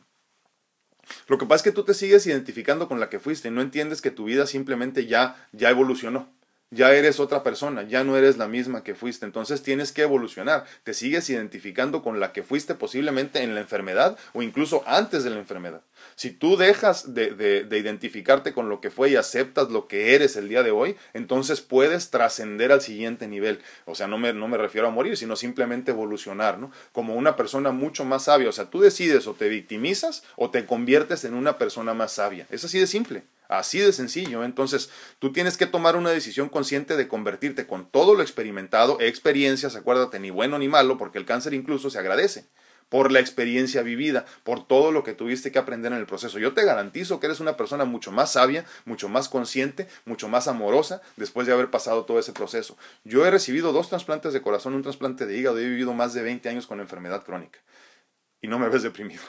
Lo 1.28 1.38
que 1.38 1.46
pasa 1.46 1.58
es 1.58 1.64
que 1.64 1.72
tú 1.72 1.84
te 1.84 1.94
sigues 1.94 2.26
identificando 2.28 2.88
con 2.88 3.00
la 3.00 3.10
que 3.10 3.20
fuiste 3.20 3.48
y 3.48 3.52
no 3.52 3.62
entiendes 3.62 4.02
que 4.02 4.12
tu 4.12 4.26
vida 4.26 4.48
simplemente 4.48 5.06
ya, 5.06 5.48
ya 5.52 5.70
evolucionó 5.70 6.30
ya 6.74 6.94
eres 6.94 7.20
otra 7.20 7.44
persona, 7.44 7.84
ya 7.84 8.04
no 8.04 8.18
eres 8.18 8.38
la 8.38 8.48
misma 8.48 8.84
que 8.84 8.96
fuiste, 8.96 9.26
entonces 9.26 9.64
tienes 9.64 9.92
que 9.92 10.04
evolucionar, 10.04 10.66
te 10.84 10.94
sigues 10.94 11.30
identificando 11.30 12.02
con 12.02 12.20
la 12.20 12.34
que 12.34 12.44
fuiste 12.44 12.76
posiblemente 12.76 13.44
en 13.44 13.56
la 13.56 13.62
enfermedad 13.62 14.18
o 14.34 14.42
incluso 14.42 14.84
antes 14.86 15.24
de 15.24 15.30
la 15.30 15.38
enfermedad. 15.38 15.82
Si 16.16 16.32
tú 16.32 16.58
dejas 16.58 17.14
de, 17.14 17.32
de, 17.32 17.78
identificarte 17.78 18.54
con 18.54 18.70
lo 18.70 18.82
que 18.82 18.92
fue 18.92 19.10
y 19.10 19.16
aceptas 19.16 19.70
lo 19.70 19.88
que 19.88 20.16
eres 20.16 20.36
el 20.36 20.50
día 20.50 20.64
de 20.64 20.72
hoy, 20.72 20.96
entonces 21.14 21.62
puedes 21.62 22.10
trascender 22.10 22.72
al 22.72 22.82
siguiente 22.82 23.28
nivel. 23.28 23.62
O 23.86 23.96
sea, 23.96 24.08
no 24.08 24.18
me, 24.18 24.34
no 24.34 24.48
me 24.48 24.58
refiero 24.58 24.88
a 24.88 24.92
morir, 24.92 25.18
sino 25.18 25.36
simplemente 25.36 25.92
evolucionar, 25.92 26.60
¿no? 26.60 26.72
Como 26.92 27.16
una 27.16 27.36
persona 27.36 27.72
mucho 27.72 28.06
más 28.06 28.26
sabia. 28.26 28.50
O 28.50 28.52
sea, 28.52 28.70
tú 28.70 28.82
decides 28.82 29.28
o 29.28 29.34
te 29.34 29.50
victimizas 29.50 30.24
o 30.36 30.50
te 30.52 30.66
conviertes 30.66 31.24
en 31.26 31.34
una 31.34 31.58
persona 31.58 31.94
más 31.94 32.14
sabia. 32.14 32.48
Es 32.50 32.64
así 32.64 32.80
de 32.80 32.88
simple. 32.88 33.24
Así 33.48 33.80
de 33.80 33.94
sencillo. 33.94 34.44
Entonces, 34.44 34.90
tú 35.20 35.32
tienes 35.32 35.58
que 35.58 35.66
tomar 35.66 35.96
una 35.96 36.10
decisión 36.10 36.50
consciente 36.50 36.96
de 36.96 37.08
convertirte 37.08 37.68
con 37.68 37.90
todo 37.90 38.16
lo 38.16 38.22
experimentado, 38.22 39.00
experiencias, 39.00 39.76
acuérdate, 39.76 40.20
ni 40.20 40.30
bueno 40.30 40.58
ni 40.60 40.68
malo, 40.68 40.98
porque 40.98 41.18
el 41.18 41.26
cáncer 41.26 41.54
incluso 41.54 41.90
se 41.90 42.00
agradece 42.00 42.48
por 42.90 43.12
la 43.12 43.20
experiencia 43.20 43.82
vivida, 43.82 44.26
por 44.44 44.68
todo 44.68 44.92
lo 44.92 45.04
que 45.04 45.14
tuviste 45.14 45.52
que 45.52 45.58
aprender 45.58 45.92
en 45.92 45.98
el 45.98 46.06
proceso. 46.06 46.38
Yo 46.38 46.54
te 46.54 46.64
garantizo 46.64 47.20
que 47.20 47.26
eres 47.26 47.40
una 47.40 47.58
persona 47.58 47.86
mucho 47.86 48.12
más 48.12 48.34
sabia, 48.34 48.66
mucho 48.86 49.10
más 49.10 49.30
consciente, 49.30 49.88
mucho 50.06 50.30
más 50.30 50.48
amorosa 50.48 51.02
después 51.16 51.48
de 51.48 51.54
haber 51.54 51.72
pasado 51.72 52.06
todo 52.06 52.20
ese 52.20 52.34
proceso. 52.34 52.78
Yo 53.04 53.26
he 53.26 53.32
recibido 53.32 53.74
dos 53.74 53.90
trasplantes 53.90 54.32
de 54.32 54.44
corazón, 54.44 54.76
un 54.76 54.84
trasplante 54.84 55.26
de 55.26 55.36
hígado, 55.36 55.58
he 55.58 55.68
vivido 55.68 55.94
más 55.94 56.14
de 56.14 56.22
20 56.22 56.50
años 56.50 56.68
con 56.68 56.80
enfermedad 56.82 57.24
crónica 57.24 57.60
y 58.42 58.48
no 58.48 58.60
me 58.60 58.70
ves 58.70 58.84
deprimido 58.84 59.24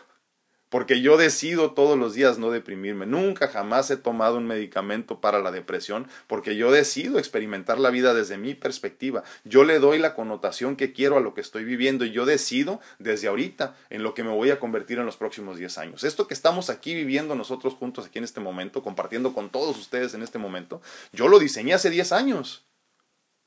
porque 0.74 1.00
yo 1.00 1.16
decido 1.16 1.70
todos 1.70 1.96
los 1.96 2.14
días 2.14 2.38
no 2.38 2.50
deprimirme. 2.50 3.06
Nunca 3.06 3.46
jamás 3.46 3.92
he 3.92 3.96
tomado 3.96 4.38
un 4.38 4.48
medicamento 4.48 5.20
para 5.20 5.38
la 5.38 5.52
depresión 5.52 6.08
porque 6.26 6.56
yo 6.56 6.72
decido 6.72 7.20
experimentar 7.20 7.78
la 7.78 7.90
vida 7.90 8.12
desde 8.12 8.38
mi 8.38 8.54
perspectiva. 8.54 9.22
Yo 9.44 9.62
le 9.62 9.78
doy 9.78 10.00
la 10.00 10.16
connotación 10.16 10.74
que 10.74 10.92
quiero 10.92 11.16
a 11.16 11.20
lo 11.20 11.32
que 11.32 11.42
estoy 11.42 11.62
viviendo 11.62 12.04
y 12.04 12.10
yo 12.10 12.26
decido 12.26 12.80
desde 12.98 13.28
ahorita 13.28 13.76
en 13.88 14.02
lo 14.02 14.14
que 14.14 14.24
me 14.24 14.30
voy 14.30 14.50
a 14.50 14.58
convertir 14.58 14.98
en 14.98 15.06
los 15.06 15.16
próximos 15.16 15.58
10 15.58 15.78
años. 15.78 16.02
Esto 16.02 16.26
que 16.26 16.34
estamos 16.34 16.68
aquí 16.70 16.92
viviendo 16.92 17.36
nosotros 17.36 17.74
juntos 17.74 18.06
aquí 18.06 18.18
en 18.18 18.24
este 18.24 18.40
momento, 18.40 18.82
compartiendo 18.82 19.32
con 19.32 19.50
todos 19.50 19.78
ustedes 19.78 20.14
en 20.14 20.24
este 20.24 20.40
momento, 20.40 20.82
yo 21.12 21.28
lo 21.28 21.38
diseñé 21.38 21.74
hace 21.74 21.88
10 21.88 22.10
años. 22.10 22.64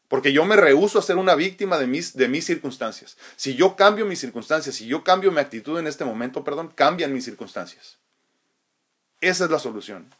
Porque 0.07 0.31
yo 0.31 0.45
me 0.45 0.55
rehúso 0.55 0.99
a 0.99 1.01
ser 1.01 1.17
una 1.17 1.35
víctima 1.35 1.77
de 1.77 1.87
mis, 1.87 2.15
de 2.15 2.27
mis 2.29 2.45
circunstancias. 2.45 3.17
Si 3.35 3.55
yo 3.55 3.75
cambio 3.75 4.05
mis 4.05 4.19
circunstancias, 4.19 4.75
si 4.75 4.87
yo 4.87 5.03
cambio 5.03 5.31
mi 5.31 5.39
actitud 5.39 5.77
en 5.79 5.87
este 5.87 6.05
momento, 6.05 6.43
perdón, 6.43 6.71
cambian 6.73 7.13
mis 7.13 7.25
circunstancias. 7.25 7.97
Esa 9.19 9.45
es 9.45 9.51
la 9.51 9.59
solución. 9.59 10.13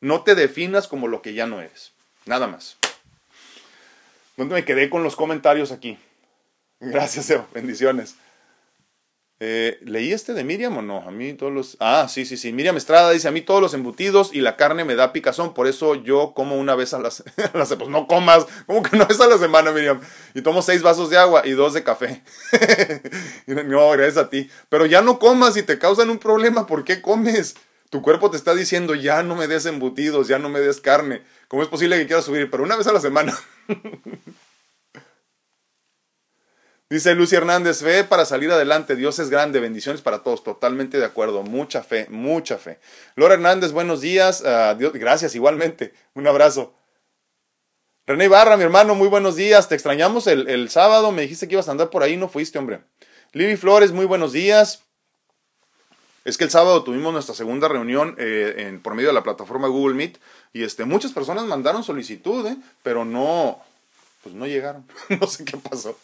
No 0.00 0.22
te 0.22 0.34
definas 0.34 0.86
como 0.86 1.08
lo 1.08 1.22
que 1.22 1.34
ya 1.34 1.46
no 1.46 1.60
eres. 1.60 1.92
Nada 2.26 2.46
más. 2.46 2.76
¿Dónde 4.36 4.54
me 4.54 4.64
quedé 4.64 4.88
con 4.88 5.02
los 5.02 5.16
comentarios 5.16 5.72
aquí? 5.72 5.98
Gracias, 6.78 7.28
Eo. 7.30 7.48
Bendiciones. 7.52 8.14
Eh, 9.40 9.78
¿Leí 9.84 10.12
este 10.12 10.34
de 10.34 10.42
Miriam 10.42 10.76
o 10.78 10.82
no? 10.82 10.98
A 11.06 11.12
mí 11.12 11.32
todos 11.34 11.52
los... 11.52 11.76
Ah, 11.78 12.08
sí, 12.08 12.24
sí, 12.24 12.36
sí. 12.36 12.52
Miriam 12.52 12.76
Estrada 12.76 13.10
dice, 13.12 13.28
a 13.28 13.30
mí 13.30 13.40
todos 13.40 13.60
los 13.60 13.72
embutidos 13.72 14.34
y 14.34 14.40
la 14.40 14.56
carne 14.56 14.84
me 14.84 14.96
da 14.96 15.12
picazón, 15.12 15.54
por 15.54 15.68
eso 15.68 15.94
yo 15.94 16.32
como 16.34 16.56
una 16.56 16.74
vez 16.74 16.92
a 16.92 16.98
la, 16.98 17.10
semana. 17.10 17.52
Pues 17.78 17.88
no 17.88 18.08
comas, 18.08 18.46
¿cómo 18.66 18.82
que 18.82 18.96
no 18.96 19.06
es 19.08 19.20
a 19.20 19.28
la 19.28 19.38
semana, 19.38 19.70
Miriam? 19.70 20.00
Y 20.34 20.42
tomo 20.42 20.62
seis 20.62 20.82
vasos 20.82 21.10
de 21.10 21.18
agua 21.18 21.42
y 21.44 21.52
dos 21.52 21.72
de 21.74 21.84
café. 21.84 22.22
no, 23.46 23.90
gracias 23.90 24.16
a 24.16 24.28
ti. 24.28 24.50
Pero 24.68 24.86
ya 24.86 25.02
no 25.02 25.18
comas 25.18 25.56
y 25.56 25.62
te 25.62 25.78
causan 25.78 26.10
un 26.10 26.18
problema, 26.18 26.66
¿por 26.66 26.84
qué 26.84 27.00
comes? 27.00 27.54
Tu 27.90 28.02
cuerpo 28.02 28.30
te 28.30 28.36
está 28.36 28.54
diciendo, 28.54 28.94
ya 28.94 29.22
no 29.22 29.36
me 29.36 29.46
des 29.46 29.66
embutidos, 29.66 30.28
ya 30.28 30.38
no 30.38 30.48
me 30.48 30.60
des 30.60 30.80
carne. 30.80 31.22
¿Cómo 31.46 31.62
es 31.62 31.68
posible 31.68 31.96
que 31.96 32.06
quieras 32.06 32.24
subir? 32.24 32.50
Pero 32.50 32.64
una 32.64 32.76
vez 32.76 32.86
a 32.86 32.92
la 32.92 33.00
semana. 33.00 33.38
Dice 36.90 37.14
Lucy 37.14 37.36
Hernández, 37.36 37.82
fe 37.82 38.02
para 38.02 38.24
salir 38.24 38.50
adelante, 38.50 38.96
Dios 38.96 39.18
es 39.18 39.28
grande, 39.28 39.60
bendiciones 39.60 40.00
para 40.00 40.22
todos, 40.22 40.42
totalmente 40.42 40.96
de 40.96 41.04
acuerdo, 41.04 41.42
mucha 41.42 41.82
fe, 41.82 42.06
mucha 42.08 42.56
fe. 42.56 42.78
Laura 43.14 43.34
Hernández, 43.34 43.72
buenos 43.72 44.00
días, 44.00 44.40
uh, 44.40 44.74
Dios, 44.74 44.94
gracias 44.94 45.34
igualmente, 45.34 45.92
un 46.14 46.26
abrazo. 46.26 46.72
René 48.06 48.28
Barra, 48.28 48.56
mi 48.56 48.62
hermano, 48.62 48.94
muy 48.94 49.08
buenos 49.08 49.36
días, 49.36 49.68
te 49.68 49.74
extrañamos 49.74 50.26
el, 50.26 50.48
el, 50.48 50.70
sábado, 50.70 51.12
me 51.12 51.20
dijiste 51.20 51.46
que 51.46 51.56
ibas 51.56 51.68
a 51.68 51.72
andar 51.72 51.90
por 51.90 52.02
ahí, 52.02 52.16
no 52.16 52.26
fuiste, 52.26 52.58
hombre. 52.58 52.80
Libby 53.32 53.56
Flores, 53.56 53.92
muy 53.92 54.06
buenos 54.06 54.32
días. 54.32 54.82
Es 56.24 56.38
que 56.38 56.44
el 56.44 56.50
sábado 56.50 56.84
tuvimos 56.84 57.12
nuestra 57.12 57.34
segunda 57.34 57.68
reunión 57.68 58.16
eh, 58.18 58.54
en, 58.66 58.80
por 58.80 58.94
medio 58.94 59.08
de 59.10 59.14
la 59.14 59.22
plataforma 59.22 59.68
Google 59.68 59.94
Meet 59.94 60.18
y 60.54 60.62
este, 60.62 60.86
muchas 60.86 61.12
personas 61.12 61.44
mandaron 61.44 61.84
solicitud, 61.84 62.46
eh, 62.46 62.56
pero 62.82 63.04
no, 63.04 63.60
pues 64.22 64.34
no 64.34 64.46
llegaron, 64.46 64.86
no 65.20 65.26
sé 65.26 65.44
qué 65.44 65.58
pasó. 65.58 65.98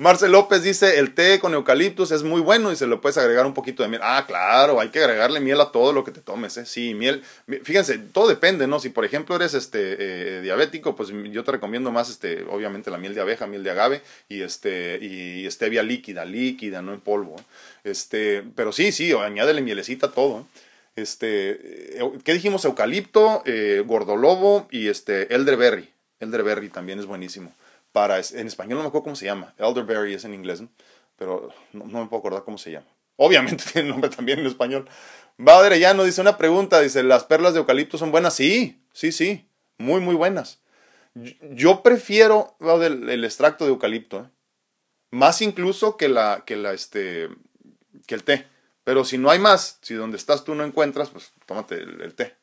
Marcel 0.00 0.32
López 0.32 0.62
dice, 0.62 0.98
el 0.98 1.12
té 1.12 1.38
con 1.40 1.52
eucaliptus 1.52 2.10
es 2.10 2.22
muy 2.22 2.40
bueno 2.40 2.72
y 2.72 2.76
se 2.76 2.86
le 2.86 2.96
puedes 2.96 3.18
agregar 3.18 3.44
un 3.44 3.52
poquito 3.52 3.82
de 3.82 3.90
miel. 3.90 4.00
Ah, 4.02 4.24
claro, 4.26 4.80
hay 4.80 4.88
que 4.88 4.98
agregarle 4.98 5.40
miel 5.40 5.60
a 5.60 5.72
todo 5.72 5.92
lo 5.92 6.04
que 6.04 6.10
te 6.10 6.22
tomes, 6.22 6.56
¿eh? 6.56 6.64
Sí, 6.64 6.94
miel. 6.94 7.22
Fíjense, 7.64 7.98
todo 7.98 8.26
depende, 8.26 8.66
¿no? 8.66 8.80
Si 8.80 8.88
por 8.88 9.04
ejemplo 9.04 9.36
eres 9.36 9.52
este 9.52 9.96
eh, 9.98 10.40
diabético, 10.40 10.96
pues 10.96 11.10
yo 11.30 11.44
te 11.44 11.52
recomiendo 11.52 11.92
más, 11.92 12.08
este, 12.08 12.44
obviamente 12.44 12.90
la 12.90 12.96
miel 12.96 13.14
de 13.14 13.20
abeja, 13.20 13.46
miel 13.46 13.62
de 13.62 13.72
agave 13.72 14.00
y 14.26 14.40
este, 14.40 14.96
y 15.04 15.46
stevia 15.50 15.82
líquida, 15.82 16.24
líquida, 16.24 16.80
no 16.80 16.94
en 16.94 17.00
polvo. 17.00 17.36
Este, 17.84 18.42
pero 18.54 18.72
sí, 18.72 18.92
sí, 18.92 19.12
añádele 19.12 19.60
mielecita 19.60 20.06
a 20.06 20.12
todo. 20.12 20.46
Este, 20.96 21.98
eh, 21.98 22.10
¿qué 22.24 22.32
dijimos? 22.32 22.64
Eucalipto, 22.64 23.42
eh, 23.44 23.84
gordolobo 23.84 24.66
y 24.70 24.88
este, 24.88 25.34
elderberry. 25.34 25.90
Elderberry 26.20 26.70
también 26.70 27.00
es 27.00 27.04
buenísimo 27.04 27.52
en 27.94 28.46
español 28.46 28.78
no 28.78 28.82
me 28.82 28.88
acuerdo 28.88 29.04
cómo 29.04 29.16
se 29.16 29.26
llama, 29.26 29.54
elderberry 29.58 30.14
es 30.14 30.24
en 30.24 30.34
inglés, 30.34 30.62
pero 31.16 31.50
no, 31.72 31.84
me 31.84 32.06
puedo 32.06 32.18
acordar 32.18 32.44
cómo 32.44 32.58
se 32.58 32.72
llama. 32.72 32.86
Obviamente 33.16 33.64
tiene 33.72 33.88
nombre 33.88 34.10
también 34.10 34.38
en 34.38 34.46
español. 34.46 34.88
ya 35.78 35.94
nos 35.94 36.06
dice 36.06 36.20
una 36.20 36.36
pregunta, 36.36 36.80
dice, 36.80 37.02
¿las 37.02 37.24
perlas 37.24 37.52
de 37.54 37.60
eucalipto 37.60 37.98
son 37.98 38.10
buenas? 38.10 38.34
Sí, 38.34 38.82
sí, 38.92 39.12
sí, 39.12 39.48
muy, 39.78 40.00
muy 40.00 40.14
buenas. 40.14 40.60
Yo 41.14 41.82
prefiero 41.82 42.56
el, 42.60 43.08
el 43.08 43.24
extracto 43.24 43.64
de 43.64 43.70
eucalipto, 43.70 44.20
¿eh? 44.20 44.30
más 45.10 45.42
incluso 45.42 45.96
que, 45.96 46.08
la, 46.08 46.44
que, 46.46 46.56
la, 46.56 46.72
este, 46.72 47.28
que 48.06 48.14
el 48.14 48.22
té. 48.22 48.46
Pero 48.84 49.04
si 49.04 49.18
no 49.18 49.30
hay 49.30 49.38
más, 49.38 49.78
si 49.82 49.94
donde 49.94 50.16
estás 50.16 50.44
tú 50.44 50.54
no 50.54 50.64
encuentras, 50.64 51.10
pues 51.10 51.32
tómate 51.46 51.74
el 51.74 52.14
té. 52.14 52.36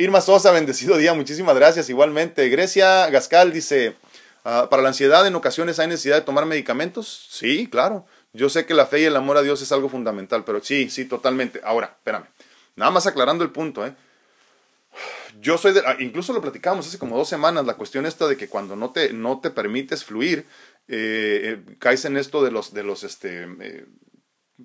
Irma 0.00 0.22
Sosa, 0.22 0.50
bendecido 0.50 0.96
día, 0.96 1.12
muchísimas 1.12 1.54
gracias. 1.54 1.90
Igualmente, 1.90 2.48
Grecia 2.48 3.10
Gascal 3.10 3.52
dice, 3.52 3.96
Ah, 4.44 4.68
para 4.70 4.82
la 4.82 4.88
ansiedad 4.88 5.26
en 5.26 5.34
ocasiones 5.34 5.78
hay 5.78 5.88
necesidad 5.88 6.16
de 6.16 6.22
tomar 6.22 6.46
medicamentos. 6.46 7.28
Sí, 7.30 7.68
claro. 7.68 8.06
Yo 8.32 8.48
sé 8.48 8.64
que 8.64 8.74
la 8.74 8.86
fe 8.86 9.00
y 9.00 9.04
el 9.04 9.16
amor 9.16 9.36
a 9.36 9.42
Dios 9.42 9.60
es 9.60 9.72
algo 9.72 9.88
fundamental, 9.88 10.44
pero 10.44 10.62
sí, 10.62 10.88
sí, 10.88 11.04
totalmente. 11.04 11.60
Ahora, 11.64 11.96
espérame. 11.98 12.26
Nada 12.76 12.90
más 12.90 13.06
aclarando 13.06 13.44
el 13.44 13.50
punto, 13.50 13.86
¿eh? 13.86 13.94
Yo 15.40 15.58
soy 15.58 15.72
de, 15.72 15.82
ah, 15.86 15.96
incluso 16.00 16.32
lo 16.32 16.40
platicamos 16.40 16.86
hace 16.86 16.98
como 16.98 17.16
dos 17.16 17.28
semanas, 17.28 17.64
la 17.64 17.74
cuestión 17.74 18.06
esta 18.06 18.26
de 18.26 18.36
que 18.36 18.48
cuando 18.48 18.76
no 18.76 18.90
te, 18.90 19.12
no 19.12 19.40
te 19.40 19.50
permites 19.50 20.04
fluir, 20.04 20.46
eh, 20.88 21.62
eh, 21.68 21.76
caes 21.78 22.04
en 22.04 22.16
esto 22.16 22.42
de 22.42 22.50
los, 22.50 22.74
de 22.74 22.82
los, 22.82 23.04
este, 23.04 23.46
eh, 23.60 23.86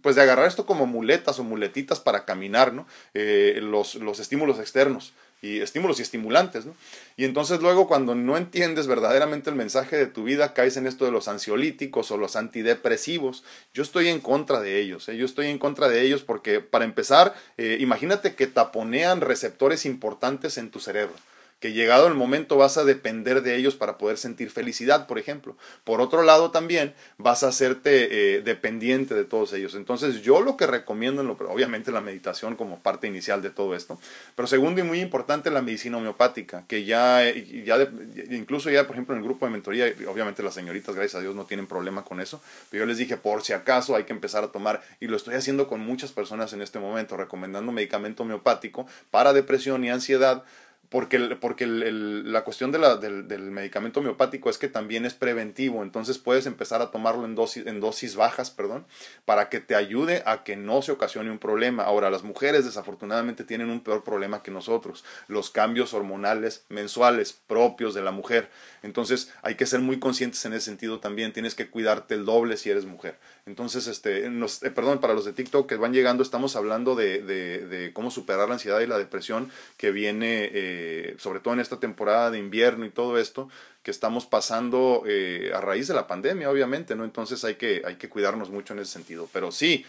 pues 0.02 0.16
de 0.16 0.24
agarrar 0.24 0.48
esto 0.48 0.66
como 0.66 0.88
muletas 0.88 1.40
o 1.40 1.44
muletitas 1.44 2.00
para 2.00 2.26
caminar, 2.26 2.74
¿no? 2.74 2.88
los, 3.14 3.96
los 3.96 4.20
estímulos 4.20 4.60
externos 4.60 5.14
y 5.42 5.60
estímulos 5.60 6.00
y 6.00 6.02
estimulantes, 6.02 6.66
¿no? 6.66 6.76
Y 7.18 7.26
entonces 7.26 7.62
luego 7.62 7.88
cuando 7.88 8.16
no 8.16 8.38
entiendes 8.38 8.88
verdaderamente 8.88 9.50
el 9.50 9.56
mensaje 9.56 9.96
de 9.96 10.08
tu 10.08 10.24
vida, 10.24 10.54
caes 10.54 10.78
en 10.78 10.88
esto 10.88 11.06
de 11.06 11.12
los 11.12 11.28
ansiolíticos 11.28 12.12
o 12.12 12.18
los 12.18 12.36
antidepresivos. 12.36 13.44
Yo 13.74 13.84
estoy 13.84 14.10
en 14.10 14.20
contra 14.20 14.60
de 14.60 14.80
ellos, 14.80 15.08
¿eh? 15.10 15.18
yo 15.18 15.26
estoy 15.26 15.48
en 15.48 15.60
contra 15.60 15.88
de 15.88 16.02
ellos 16.02 16.24
porque 16.24 16.60
para 16.60 16.86
empezar, 16.86 17.36
eh, 17.58 17.78
imagínate 17.80 18.36
que 18.36 18.48
taponean 18.48 19.22
receptores 19.22 19.86
importantes 19.86 20.58
en 20.58 20.72
tu 20.72 20.80
cerebro 20.80 21.16
que 21.60 21.74
llegado 21.74 22.08
el 22.08 22.14
momento 22.14 22.58
vas 22.58 22.78
a 22.78 22.84
depender 22.84 23.42
de 23.42 23.56
ellos 23.56 23.76
para 23.76 23.98
poder 23.98 24.18
sentir 24.18 24.52
felicidad, 24.52 25.08
por 25.08 25.18
ejemplo. 25.18 25.56
Por 25.84 26.02
otro 26.02 26.22
lado, 26.22 26.52
también 26.52 26.94
vas 27.18 27.44
a 27.44 27.48
hacerte 27.48 28.36
eh, 28.36 28.42
dependiente 28.42 29.16
de 29.16 29.24
todos 29.24 29.54
ellos. 29.54 29.74
Entonces, 29.76 30.22
yo 30.22 30.42
lo 30.42 30.58
que 30.58 30.68
recomiendo, 30.68 31.22
en 31.22 31.28
lo, 31.28 31.34
obviamente 31.34 31.92
la 31.92 32.02
meditación 32.02 32.56
como 32.56 32.80
parte 32.80 33.08
inicial 33.08 33.42
de 33.42 33.50
todo 33.50 33.76
esto, 33.76 34.00
pero 34.36 34.48
segundo 34.48 34.82
y 34.82 34.84
muy 34.84 35.00
importante, 35.00 35.50
la 35.50 35.62
medicina 35.62 35.98
homeopática, 35.98 36.66
que 36.68 36.84
ya, 36.84 37.24
ya 37.24 37.90
incluso 38.30 38.70
ya, 38.70 38.86
por 38.86 38.96
ejemplo, 38.96 39.16
en 39.16 39.22
el 39.22 39.28
grupo 39.28 39.46
de 39.46 39.52
mentoría, 39.52 39.94
obviamente 40.08 40.44
las 40.44 40.54
señoritas, 40.54 40.94
gracias 40.94 41.16
a 41.16 41.22
Dios, 41.22 41.36
no 41.36 41.46
tienen 41.46 41.68
problema 41.68 42.04
con 42.04 42.20
eso, 42.20 42.42
pero 42.70 42.84
yo 42.84 42.88
les 42.88 42.98
dije, 42.98 43.18
por 43.18 43.44
si 43.44 43.54
acaso 43.54 43.96
hay 43.96 44.04
que 44.04 44.14
empezar 44.14 44.44
a 44.44 44.52
tomar, 44.52 44.82
y 45.00 45.08
lo 45.08 45.18
estoy 45.18 45.36
haciendo 45.36 45.68
con 45.68 45.80
muchas 45.80 46.12
personas 46.12 46.54
en 46.54 46.62
este 46.62 46.80
momento, 46.80 47.18
recomendando 47.18 47.72
medicamento 47.72 48.24
homeopático 48.24 48.86
para 49.10 49.34
depresión 49.34 49.84
y 49.84 49.90
ansiedad, 49.90 50.44
porque, 50.90 51.20
porque 51.40 51.66
la 51.66 52.44
cuestión 52.44 52.72
de 52.72 52.80
la, 52.80 52.98
del, 52.98 53.28
del, 53.28 53.52
medicamento 53.52 54.00
homeopático 54.00 54.50
es 54.50 54.58
que 54.58 54.68
también 54.68 55.06
es 55.06 55.14
preventivo, 55.14 55.84
entonces 55.84 56.18
puedes 56.18 56.46
empezar 56.46 56.82
a 56.82 56.92
tomarlo 56.92 57.26
en 57.26 57.36
dosis, 57.36 57.66
en 57.66 57.80
dosis 57.80 58.16
bajas, 58.16 58.52
perdón, 58.52 58.86
para 59.26 59.50
que 59.50 59.60
te 59.60 59.76
ayude 59.76 60.22
a 60.26 60.44
que 60.44 60.56
no 60.56 60.82
se 60.82 60.92
ocasione 60.92 61.32
un 61.32 61.40
problema. 61.40 61.84
Ahora, 61.84 62.10
las 62.10 62.24
mujeres 62.24 62.66
desafortunadamente 62.66 63.44
tienen 63.44 63.70
un 63.70 63.82
peor 63.82 64.04
problema 64.04 64.44
que 64.44 64.52
nosotros, 64.52 65.04
los 65.28 65.50
cambios 65.50 65.94
hormonales 65.94 66.66
mensuales 66.70 67.34
propios 67.48 67.94
de 67.94 68.02
la 68.02 68.12
mujer. 68.12 68.50
Entonces 68.84 69.34
hay 69.42 69.56
que 69.56 69.66
ser 69.66 69.80
muy 69.80 70.00
conscientes 70.00 70.46
en 70.46 70.54
ese 70.54 70.66
sentido 70.66 71.00
también, 71.00 71.34
tienes 71.34 71.56
que 71.56 71.70
cuidarte 71.70 72.14
el 72.14 72.26
doble 72.26 72.58
si 72.58 72.70
eres 72.70 72.86
mujer. 72.86 73.18
Entonces, 73.48 73.88
este, 73.88 74.26
eh, 74.26 74.72
perdón, 74.72 75.00
para 75.00 75.14
los 75.14 75.26
de 75.26 75.34
TikTok 75.34 75.68
que 75.68 75.76
van 75.76 75.94
llegando, 75.94 76.24
estamos 76.24 76.56
hablando 76.56 76.96
de, 76.96 77.22
de, 77.22 77.68
de 77.68 77.94
cómo 77.94 78.10
superar 78.10 78.48
la 78.48 78.56
ansiedad 78.56 78.80
y 78.80 78.88
la 78.88 78.98
depresión 78.98 79.52
que 79.78 79.92
viene... 79.92 80.50
Eh, 80.54 80.75
eh, 80.76 81.16
sobre 81.18 81.40
todo 81.40 81.54
en 81.54 81.62
esta 81.62 81.80
temporada 81.80 82.32
de 82.32 82.38
invierno 82.38 82.86
y 82.86 82.90
todo 82.90 83.18
esto, 83.18 83.50
que 83.82 83.92
estamos 83.92 84.26
pasando 84.26 85.04
eh, 85.08 85.52
a 85.56 85.62
raíz 85.62 85.88
de 85.88 85.94
la 85.94 86.08
pandemia, 86.08 86.50
obviamente, 86.50 86.96
¿no? 86.96 87.06
Entonces 87.06 87.44
hay 87.46 87.56
que, 87.56 87.82
hay 87.86 87.96
que 87.96 88.10
cuidarnos 88.10 88.50
mucho 88.50 88.74
en 88.74 88.80
ese 88.80 88.92
sentido. 88.92 89.30
Pero 89.32 89.52
sí, 89.52 89.86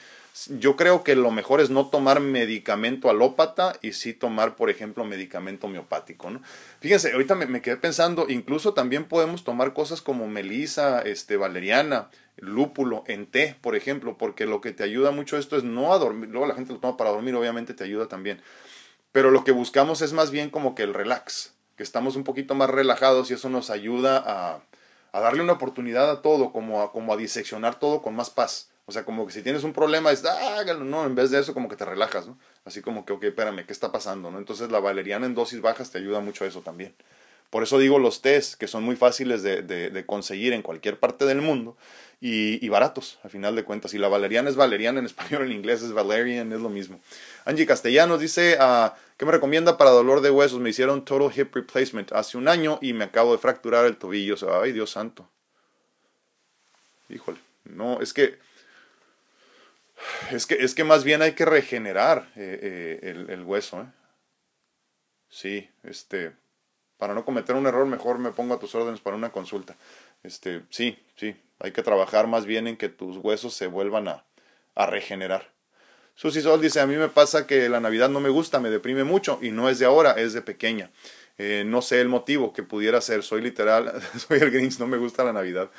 yo 0.59 0.77
creo 0.77 1.03
que 1.03 1.17
lo 1.17 1.31
mejor 1.31 1.61
es 1.61 1.71
no 1.71 1.87
tomar 1.87 2.21
medicamento 2.21 3.09
alópata 3.09 3.77
y 3.81 3.93
sí 3.93 4.13
tomar, 4.13 4.55
por 4.55 4.69
ejemplo, 4.69 5.05
medicamento 5.05 5.67
homeopático, 5.67 6.31
¿no? 6.31 6.43
Fíjense, 6.81 7.13
ahorita 7.13 7.35
me, 7.35 7.63
quedé 7.63 7.79
pensando, 7.79 8.27
incluso 8.29 8.75
también 8.75 9.05
podemos 9.05 9.45
tomar 9.45 9.73
cosas 9.73 10.03
como 10.03 10.29
melisa, 10.29 11.01
este, 11.01 11.37
valeriana, 11.39 12.11
lúpulo 12.37 13.03
en 13.07 13.27
té, 13.27 13.57
por 13.63 13.77
ejemplo, 13.77 14.19
porque 14.19 14.45
lo 14.45 14.61
que 14.61 14.73
te 14.73 14.85
ayuda 14.85 15.11
mucho 15.11 15.39
esto 15.39 15.57
es 15.57 15.65
no 15.65 15.95
a 15.95 15.99
dormir, 15.99 16.29
luego 16.29 16.47
la 16.47 16.55
gente 16.55 16.75
lo 16.75 16.81
toma 16.81 16.99
para 16.99 17.11
dormir, 17.11 17.35
obviamente 17.35 17.73
te 17.73 17.85
ayuda 17.85 18.07
también, 18.07 18.43
pero 19.17 19.31
lo 19.31 19.45
que 19.45 19.53
buscamos 19.53 20.03
es 20.03 20.13
más 20.13 20.31
bien 20.31 20.51
como 20.51 20.75
que 20.75 20.83
el 20.83 20.93
relax, 20.93 21.55
que 21.79 21.83
estamos 21.83 22.17
un 22.17 22.25
poquito 22.25 22.55
más 22.55 22.69
relajados 22.69 23.31
y 23.31 23.33
eso 23.33 23.49
nos 23.49 23.71
ayuda 23.71 24.23
a, 24.23 24.61
darle 25.19 25.41
una 25.41 25.55
oportunidad 25.55 26.11
a 26.11 26.21
todo, 26.21 26.53
como 26.53 26.83
a, 26.83 27.17
diseccionar 27.17 27.81
todo 27.81 28.03
con 28.03 28.15
más 28.15 28.29
paz. 28.29 28.69
O 28.85 28.93
sea, 28.93 29.07
como 29.07 29.27
que 29.27 29.33
si 29.33 29.41
tienes 29.41 29.65
un 29.65 29.73
problema, 29.73 30.13
es, 30.13 30.23
hágalo, 30.23 30.85
no, 30.85 31.07
en 31.07 31.15
vez 31.15 31.31
de 31.31 31.41
eso 31.41 31.55
como 31.55 31.71
que 31.71 31.77
te 31.77 31.87
relajas, 31.87 32.27
¿no? 32.27 32.39
Así 32.67 32.83
como 32.83 33.07
que, 33.07 33.15
ok, 33.15 33.25
espérame, 33.25 33.65
¿qué 33.65 33.73
está 33.73 33.91
pasando? 33.91 34.31
¿no? 34.31 34.37
Entonces 34.37 34.71
la 34.71 34.81
valeriana 34.81 35.25
en 35.25 35.35
dosis 35.35 35.63
bajas 35.63 35.91
te 35.91 35.97
ayuda 35.97 36.21
mucho 36.21 36.45
a 36.45 36.49
eso 36.49 36.61
también. 36.61 36.95
Por 37.51 37.63
eso 37.63 37.79
digo 37.79 37.99
los 37.99 38.23
test, 38.23 38.55
que 38.55 38.67
son 38.67 38.83
muy 38.83 38.97
fáciles 38.97 39.43
de, 39.43 40.05
conseguir 40.07 40.53
en 40.53 40.63
cualquier 40.63 40.99
parte 40.99 41.25
del 41.25 41.41
mundo 41.41 41.77
y, 42.21 42.69
baratos, 42.69 43.19
a 43.23 43.29
final 43.29 43.55
de 43.55 43.65
cuentas. 43.65 43.95
Y 43.95 43.99
la 43.99 44.09
valeriana 44.09 44.51
es 44.51 44.57
valeriana 44.57 44.99
en 44.99 45.07
español, 45.07 45.47
en 45.47 45.53
inglés 45.53 45.83
es 45.83 45.93
valerian, 45.93 46.53
es 46.53 46.61
lo 46.61 46.69
mismo. 46.69 47.01
Angie 47.45 47.67
Castellanos 47.67 48.21
dice, 48.21 48.59
uh, 48.61 48.91
¿qué 49.17 49.25
me 49.25 49.33
recomienda 49.33 49.77
para 49.77 49.91
dolor 49.91 50.21
de 50.21 50.31
huesos? 50.31 50.61
Me 50.61 50.71
hicieron 50.71 51.05
total 51.05 51.33
hip 51.37 51.55
replacement 51.55 52.13
hace 52.13 52.39
un 52.39 52.49
año 52.49 52.79
y 52.83 52.93
me 52.93 53.05
acabo 53.05 53.33
de 53.33 53.39
fracturar 53.39 53.87
el 53.87 53.97
tobillo. 53.97 54.37
Ay, 54.61 54.73
Dios 54.73 54.91
santo. 54.91 55.29
Híjole, 57.09 57.39
no, 57.65 58.01
es 58.01 58.13
que... 58.13 58.39
Es 60.31 60.47
que, 60.47 60.57
es 60.57 60.75
que 60.75 60.85
más 60.85 61.05
bien 61.05 61.23
hay 61.23 61.33
que 61.33 61.47
regenerar 61.47 62.31
eh, 62.37 62.61
eh, 62.63 63.11
el, 63.11 63.31
el, 63.31 63.43
hueso. 63.45 63.81
¿eh? 63.81 63.87
Sí, 65.31 65.71
este, 65.85 66.33
para 66.99 67.15
no 67.15 67.25
cometer 67.25 67.57
un 67.57 67.67
error, 67.67 67.87
mejor 67.87 68.19
me 68.19 68.31
pongo 68.31 68.55
a 68.55 68.59
tus 68.59 68.75
órdenes 68.75 69.01
para 69.01 69.17
una 69.17 69.33
consulta. 69.33 69.77
Este, 70.23 70.63
sí, 70.69 71.03
sí, 71.17 71.35
hay 71.59 71.73
que 71.73 71.83
trabajar 71.83 72.27
más 72.27 72.45
bien 72.45 72.67
en 72.67 72.77
que 72.77 72.91
tus 72.91 73.17
huesos 73.17 73.55
se 73.55 73.69
vuelvan 73.69 74.09
a, 74.09 74.25
a 74.75 74.87
regenerar. 74.87 75.51
Susi 76.17 76.41
Sol 76.41 76.63
dice, 76.63 76.81
a 76.81 76.87
mí 76.87 76.97
me 76.97 77.09
pasa 77.09 77.47
que 77.47 77.69
la 77.69 77.79
Navidad 77.79 78.09
no 78.09 78.21
me 78.21 78.31
gusta, 78.31 78.59
me 78.59 78.71
deprime 78.71 79.05
mucho 79.05 79.39
y 79.43 79.51
no 79.51 79.69
es 79.69 79.79
de 79.79 79.85
ahora, 79.85 80.13
es 80.13 80.33
de 80.33 80.41
pequeña. 80.41 80.91
Eh, 81.37 81.65
no 81.67 81.83
sé 81.83 82.01
el 82.01 82.09
motivo 82.09 82.55
que 82.55 82.63
pudiera 82.63 83.03
ser, 83.03 83.23
soy 83.23 83.43
literal, 83.43 83.93
soy 84.17 84.41
el 84.41 84.51
Grinch, 84.51 84.79
no 84.79 84.87
me 84.87 84.97
gusta 84.97 85.25
la 85.25 85.35
Navidad. 85.35 85.71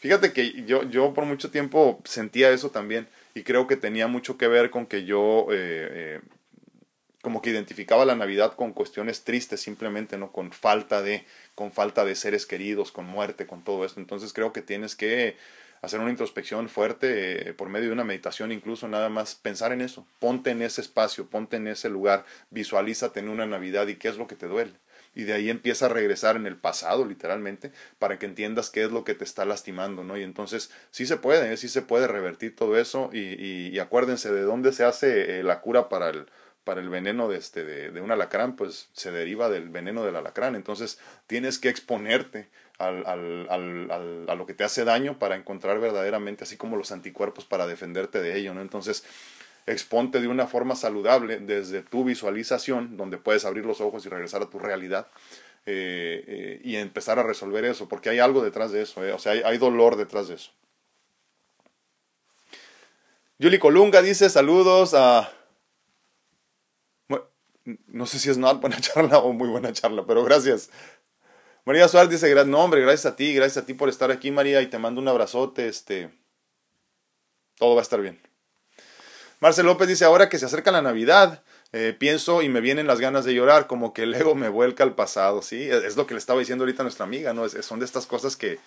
Fíjate 0.00 0.34
que 0.34 0.62
yo, 0.64 0.82
yo 0.84 1.14
por 1.14 1.24
mucho 1.24 1.50
tiempo 1.50 2.00
sentía 2.04 2.50
eso 2.50 2.70
también 2.70 3.08
y 3.34 3.42
creo 3.42 3.66
que 3.66 3.76
tenía 3.76 4.06
mucho 4.06 4.36
que 4.36 4.46
ver 4.46 4.68
con 4.68 4.86
que 4.86 5.04
yo 5.04 5.46
eh, 5.50 5.88
eh, 5.90 6.20
como 7.22 7.40
que 7.40 7.50
identificaba 7.50 8.04
la 8.04 8.14
Navidad 8.14 8.54
con 8.56 8.72
cuestiones 8.72 9.24
tristes 9.24 9.60
simplemente, 9.60 10.18
¿no? 10.18 10.30
Con 10.30 10.52
falta 10.52 11.00
de, 11.00 11.24
con 11.54 11.72
falta 11.72 12.04
de 12.04 12.14
seres 12.14 12.44
queridos, 12.44 12.92
con 12.92 13.06
muerte, 13.06 13.46
con 13.46 13.64
todo 13.64 13.86
esto. 13.86 14.00
Entonces 14.00 14.34
creo 14.34 14.52
que 14.52 14.62
tienes 14.62 14.94
que 14.94 15.36
hacer 15.82 16.00
una 16.00 16.10
introspección 16.10 16.68
fuerte 16.68 17.50
eh, 17.50 17.54
por 17.54 17.68
medio 17.68 17.86
de 17.86 17.92
una 17.92 18.04
meditación, 18.04 18.52
incluso 18.52 18.88
nada 18.88 19.08
más 19.08 19.34
pensar 19.34 19.72
en 19.72 19.80
eso, 19.80 20.06
ponte 20.18 20.50
en 20.50 20.62
ese 20.62 20.80
espacio, 20.80 21.26
ponte 21.26 21.56
en 21.56 21.68
ese 21.68 21.88
lugar, 21.88 22.24
visualízate 22.50 23.20
en 23.20 23.28
una 23.28 23.46
Navidad 23.46 23.86
y 23.88 23.96
qué 23.96 24.08
es 24.08 24.16
lo 24.16 24.26
que 24.26 24.36
te 24.36 24.46
duele. 24.46 24.72
Y 25.14 25.24
de 25.24 25.32
ahí 25.32 25.50
empieza 25.50 25.86
a 25.86 25.88
regresar 25.88 26.36
en 26.36 26.46
el 26.46 26.56
pasado, 26.56 27.04
literalmente, 27.04 27.72
para 27.98 28.18
que 28.18 28.26
entiendas 28.26 28.70
qué 28.70 28.84
es 28.84 28.92
lo 28.92 29.04
que 29.04 29.14
te 29.14 29.24
está 29.24 29.44
lastimando, 29.44 30.04
¿no? 30.04 30.16
Y 30.16 30.22
entonces 30.22 30.70
sí 30.90 31.06
se 31.06 31.16
puede, 31.16 31.52
¿eh? 31.52 31.56
sí 31.56 31.68
se 31.68 31.82
puede 31.82 32.06
revertir 32.06 32.54
todo 32.54 32.78
eso 32.78 33.10
y, 33.12 33.72
y, 33.72 33.78
acuérdense 33.80 34.32
de 34.32 34.42
dónde 34.42 34.72
se 34.72 34.84
hace 34.84 35.40
eh, 35.40 35.42
la 35.42 35.60
cura 35.60 35.88
para 35.88 36.10
el, 36.10 36.26
para 36.68 36.82
el 36.82 36.90
veneno 36.90 37.28
de, 37.28 37.38
este, 37.38 37.64
de, 37.64 37.90
de, 37.90 38.02
un 38.02 38.10
alacrán, 38.10 38.54
pues 38.54 38.90
se 38.92 39.10
deriva 39.10 39.48
del 39.48 39.70
veneno 39.70 40.04
del 40.04 40.16
alacrán. 40.16 40.54
Entonces 40.54 40.98
tienes 41.26 41.58
que 41.58 41.70
exponerte 41.70 42.50
al, 42.76 43.06
al, 43.06 43.48
al, 43.48 44.26
a 44.28 44.34
lo 44.34 44.44
que 44.44 44.52
te 44.52 44.64
hace 44.64 44.84
daño 44.84 45.18
para 45.18 45.36
encontrar 45.36 45.80
verdaderamente, 45.80 46.44
así 46.44 46.58
como 46.58 46.76
los 46.76 46.92
anticuerpos 46.92 47.46
para 47.46 47.66
defenderte 47.66 48.20
de 48.20 48.36
ello, 48.36 48.52
¿no? 48.52 48.60
Entonces, 48.60 49.02
exponte 49.64 50.20
de 50.20 50.28
una 50.28 50.46
forma 50.46 50.76
saludable 50.76 51.38
desde 51.38 51.80
tu 51.80 52.04
visualización, 52.04 52.98
donde 52.98 53.16
puedes 53.16 53.46
abrir 53.46 53.64
los 53.64 53.80
ojos 53.80 54.04
y 54.04 54.10
regresar 54.10 54.42
a 54.42 54.50
tu 54.50 54.58
realidad. 54.58 55.06
Eh, 55.64 56.22
eh, 56.26 56.60
y 56.64 56.76
empezar 56.76 57.18
a 57.18 57.22
resolver 57.22 57.64
eso, 57.64 57.88
porque 57.88 58.10
hay 58.10 58.18
algo 58.18 58.44
detrás 58.44 58.72
de 58.72 58.82
eso, 58.82 59.02
eh, 59.06 59.12
o 59.12 59.18
sea, 59.18 59.32
hay, 59.32 59.40
hay, 59.42 59.56
dolor 59.56 59.96
detrás 59.96 60.28
de 60.28 60.34
eso. 60.34 60.50
Julie 63.40 63.58
Colunga 63.58 64.02
dice 64.02 64.28
saludos 64.28 64.92
a... 64.92 65.32
No 67.86 68.06
sé 68.06 68.18
si 68.18 68.30
es 68.30 68.36
una 68.36 68.52
buena 68.54 68.80
charla 68.80 69.18
o 69.18 69.32
muy 69.32 69.48
buena 69.48 69.72
charla, 69.72 70.04
pero 70.06 70.24
gracias. 70.24 70.70
María 71.64 71.86
Suárez 71.88 72.10
dice, 72.10 72.28
gran 72.30 72.50
nombre, 72.50 72.80
gracias 72.80 73.12
a 73.12 73.16
ti, 73.16 73.34
gracias 73.34 73.62
a 73.62 73.66
ti 73.66 73.74
por 73.74 73.88
estar 73.88 74.10
aquí, 74.10 74.30
María, 74.30 74.62
y 74.62 74.68
te 74.68 74.78
mando 74.78 75.02
un 75.02 75.08
abrazote, 75.08 75.68
este, 75.68 76.10
todo 77.56 77.74
va 77.74 77.80
a 77.80 77.82
estar 77.82 78.00
bien. 78.00 78.20
Marcel 79.40 79.66
López 79.66 79.86
dice, 79.86 80.04
ahora 80.04 80.28
que 80.28 80.38
se 80.38 80.46
acerca 80.46 80.72
la 80.72 80.80
Navidad, 80.80 81.42
eh, 81.72 81.94
pienso 81.96 82.40
y 82.40 82.48
me 82.48 82.62
vienen 82.62 82.86
las 82.86 83.00
ganas 83.00 83.26
de 83.26 83.34
llorar, 83.34 83.66
como 83.66 83.92
que 83.92 84.04
el 84.04 84.14
ego 84.14 84.34
me 84.34 84.48
vuelca 84.48 84.82
al 84.82 84.94
pasado, 84.94 85.42
¿sí? 85.42 85.68
Es 85.68 85.96
lo 85.96 86.06
que 86.06 86.14
le 86.14 86.18
estaba 86.18 86.40
diciendo 86.40 86.64
ahorita 86.64 86.82
a 86.82 86.84
nuestra 86.84 87.04
amiga, 87.04 87.34
¿no? 87.34 87.44
Es, 87.44 87.52
son 87.64 87.78
de 87.80 87.84
estas 87.84 88.06
cosas 88.06 88.36
que, 88.36 88.58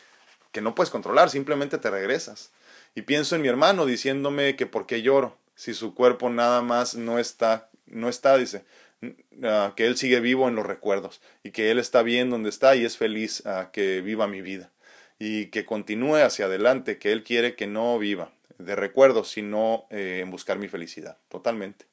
que 0.52 0.62
no 0.62 0.76
puedes 0.76 0.92
controlar, 0.92 1.32
simplemente 1.32 1.80
te 1.80 1.90
regresas. 1.90 2.52
Y 2.94 3.02
pienso 3.02 3.36
en 3.36 3.42
mi 3.42 3.48
hermano 3.48 3.86
diciéndome 3.88 4.56
que 4.56 4.68
por 4.68 4.86
qué 4.86 5.02
lloro, 5.02 5.36
si 5.56 5.74
su 5.74 5.96
cuerpo 5.96 6.30
nada 6.30 6.62
más 6.62 6.96
no 6.96 7.18
está, 7.18 7.70
no 7.88 8.10
está, 8.10 8.38
dice, 8.38 8.64
uh, 9.02 9.74
que 9.76 9.86
Él 9.86 9.98
sigue 9.98 10.20
vivo 10.20 10.48
en 10.48 10.56
los 10.56 10.66
recuerdos 10.66 11.22
y 11.44 11.52
que 11.52 11.72
Él 11.72 11.80
está 11.80 12.04
bien 12.04 12.30
donde 12.30 12.50
está 12.50 12.76
y 12.76 12.86
es 12.86 12.98
feliz 12.98 13.44
uh, 13.46 13.72
que 13.72 14.02
viva 14.02 14.28
mi 14.28 14.42
vida. 14.42 14.72
y 15.20 15.48
que 15.52 15.66
continúe 15.66 16.16
hacia 16.16 16.46
adelante, 16.46 16.98
que 16.98 17.12
Él 17.12 17.24
quiere 17.24 17.56
que 17.56 17.68
no 17.68 18.00
viva 18.00 18.32
de 18.66 18.76
recuerdos, 18.76 19.30
sino 19.30 19.86
eh, 19.90 20.20
en 20.24 20.32
buscar 20.32 20.58
mi 20.58 20.68
felicidad, 20.68 21.18
totalmente. 21.30 21.86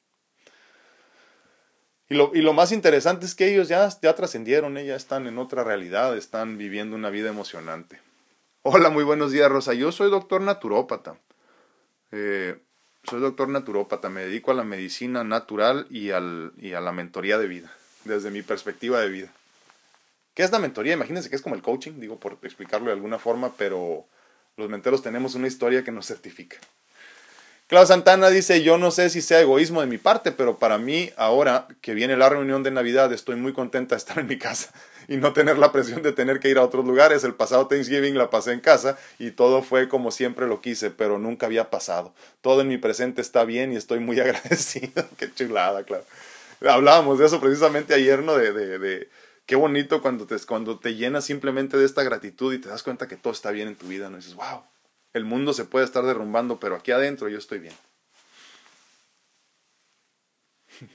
Y 2.09 2.15
lo, 2.15 2.31
y 2.33 2.41
lo, 2.41 2.53
más 2.53 2.71
interesante 2.71 3.27
es 3.27 3.35
que 3.35 3.51
ellos 3.51 3.67
ya, 3.67 3.87
ya 4.01 4.15
trascendieron, 4.15 4.77
¿eh? 4.77 4.85
ya 4.85 4.95
están 4.95 5.27
en 5.27 5.37
otra 5.37 5.63
realidad, 5.63 6.17
están 6.17 6.57
viviendo 6.57 6.95
una 6.95 7.11
vida 7.11 7.29
emocionante. 7.29 8.01
Hola, 8.63 8.89
muy 8.89 9.03
buenos 9.03 9.31
días, 9.31 9.49
Rosa. 9.49 9.73
Yo 9.73 9.91
soy 9.91 10.09
doctor 10.09 10.41
naturópata. 10.41 11.19
Eh, 12.11 12.57
soy 13.03 13.21
doctor 13.21 13.49
naturópata, 13.49 14.09
me 14.09 14.21
dedico 14.21 14.51
a 14.51 14.55
la 14.55 14.63
medicina 14.63 15.23
natural 15.23 15.87
y, 15.89 16.11
al, 16.11 16.53
y 16.57 16.73
a 16.73 16.81
la 16.81 16.91
mentoría 16.91 17.37
de 17.37 17.47
vida, 17.47 17.71
desde 18.05 18.31
mi 18.31 18.41
perspectiva 18.41 18.99
de 18.99 19.09
vida. 19.09 19.33
¿Qué 20.33 20.43
es 20.43 20.51
la 20.51 20.59
mentoría? 20.59 20.93
Imagínense 20.93 21.29
que 21.29 21.35
es 21.35 21.41
como 21.41 21.55
el 21.55 21.61
coaching, 21.61 21.99
digo 21.99 22.19
por 22.19 22.37
explicarlo 22.43 22.87
de 22.87 22.93
alguna 22.93 23.19
forma, 23.19 23.53
pero 23.57 24.05
los 24.57 24.69
menteros 24.69 25.01
tenemos 25.01 25.35
una 25.35 25.47
historia 25.47 25.83
que 25.83 25.91
nos 25.91 26.07
certifica. 26.07 26.57
Clau 27.69 27.85
Santana 27.85 28.31
dice, 28.31 28.63
yo 28.63 28.79
no 28.79 28.89
sé 28.89 29.11
si 29.11 29.21
sea 29.21 29.41
egoísmo 29.41 29.81
de 29.81 29.85
mi 29.85 29.99
parte, 29.99 30.31
pero 30.31 30.57
para 30.57 30.79
mí, 30.79 31.11
ahora 31.17 31.67
que 31.81 31.93
viene 31.93 32.17
la 32.17 32.27
reunión 32.27 32.63
de 32.63 32.71
Navidad, 32.71 33.13
estoy 33.13 33.35
muy 33.35 33.53
contenta 33.53 33.93
de 33.93 33.99
estar 33.99 34.17
en 34.17 34.25
mi 34.25 34.39
casa 34.39 34.71
y 35.07 35.17
no 35.17 35.33
tener 35.33 35.59
la 35.59 35.71
presión 35.71 36.01
de 36.01 36.11
tener 36.11 36.39
que 36.39 36.49
ir 36.49 36.57
a 36.57 36.63
otros 36.63 36.83
lugares. 36.83 37.23
El 37.23 37.35
pasado 37.35 37.67
Thanksgiving 37.67 38.17
la 38.17 38.31
pasé 38.31 38.53
en 38.53 38.59
casa 38.59 38.97
y 39.19 39.29
todo 39.29 39.61
fue 39.61 39.87
como 39.87 40.09
siempre 40.09 40.47
lo 40.47 40.61
quise, 40.61 40.89
pero 40.89 41.19
nunca 41.19 41.45
había 41.45 41.69
pasado. 41.69 42.11
Todo 42.41 42.61
en 42.61 42.69
mi 42.69 42.79
presente 42.79 43.21
está 43.21 43.43
bien 43.43 43.71
y 43.71 43.75
estoy 43.75 43.99
muy 43.99 44.19
agradecido. 44.19 45.05
Qué 45.19 45.31
chulada, 45.31 45.83
claro. 45.83 46.05
Hablábamos 46.67 47.19
de 47.19 47.27
eso 47.27 47.39
precisamente 47.39 47.93
ayer, 47.93 48.23
¿no? 48.23 48.35
De, 48.35 48.51
de, 48.51 48.79
de 48.79 49.09
qué 49.45 49.55
bonito 49.55 50.01
cuando 50.01 50.25
te, 50.25 50.39
cuando 50.39 50.79
te 50.79 50.95
llenas 50.95 51.23
simplemente 51.23 51.77
de 51.77 51.85
esta 51.85 52.01
gratitud 52.01 52.51
y 52.51 52.57
te 52.57 52.69
das 52.69 52.81
cuenta 52.81 53.07
que 53.07 53.15
todo 53.15 53.31
está 53.31 53.51
bien 53.51 53.67
en 53.67 53.75
tu 53.75 53.85
vida, 53.85 54.09
¿no? 54.09 54.17
Y 54.17 54.21
dices, 54.21 54.33
wow, 54.33 54.63
el 55.13 55.25
mundo 55.25 55.53
se 55.53 55.65
puede 55.65 55.85
estar 55.85 56.03
derrumbando, 56.05 56.59
pero 56.59 56.75
aquí 56.75 56.91
adentro 56.91 57.29
yo 57.29 57.37
estoy 57.37 57.59
bien. 57.59 57.73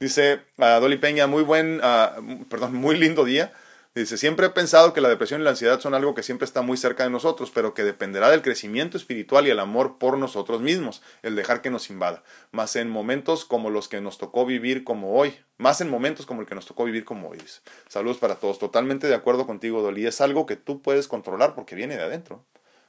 Dice 0.00 0.42
uh, 0.56 0.80
Dolly 0.80 0.96
Peña, 0.98 1.26
muy 1.26 1.42
buen, 1.42 1.80
uh, 1.80 2.44
perdón, 2.48 2.74
muy 2.74 2.96
lindo 2.96 3.24
día. 3.24 3.52
Dice, 4.00 4.16
siempre 4.16 4.46
he 4.46 4.50
pensado 4.50 4.94
que 4.94 5.02
la 5.02 5.10
depresión 5.10 5.42
y 5.42 5.44
la 5.44 5.50
ansiedad 5.50 5.78
son 5.78 5.92
algo 5.92 6.14
que 6.14 6.22
siempre 6.22 6.46
está 6.46 6.62
muy 6.62 6.78
cerca 6.78 7.04
de 7.04 7.10
nosotros, 7.10 7.50
pero 7.54 7.74
que 7.74 7.84
dependerá 7.84 8.30
del 8.30 8.40
crecimiento 8.40 8.96
espiritual 8.96 9.46
y 9.46 9.50
el 9.50 9.60
amor 9.60 9.98
por 9.98 10.16
nosotros 10.16 10.62
mismos, 10.62 11.02
el 11.22 11.36
dejar 11.36 11.60
que 11.60 11.68
nos 11.68 11.90
invada. 11.90 12.22
Más 12.50 12.76
en 12.76 12.88
momentos 12.88 13.44
como 13.44 13.68
los 13.68 13.88
que 13.88 14.00
nos 14.00 14.16
tocó 14.16 14.46
vivir 14.46 14.84
como 14.84 15.18
hoy, 15.18 15.34
más 15.58 15.82
en 15.82 15.90
momentos 15.90 16.24
como 16.24 16.40
el 16.40 16.46
que 16.46 16.54
nos 16.54 16.64
tocó 16.64 16.86
vivir 16.86 17.04
como 17.04 17.28
hoy. 17.28 17.42
Saludos 17.88 18.16
para 18.16 18.36
todos. 18.36 18.58
Totalmente 18.58 19.06
de 19.06 19.14
acuerdo 19.14 19.46
contigo, 19.46 19.82
Dolly. 19.82 20.06
Es 20.06 20.22
algo 20.22 20.46
que 20.46 20.56
tú 20.56 20.80
puedes 20.80 21.06
controlar 21.06 21.54
porque 21.54 21.74
viene 21.74 21.98
de 21.98 22.02
adentro. 22.02 22.46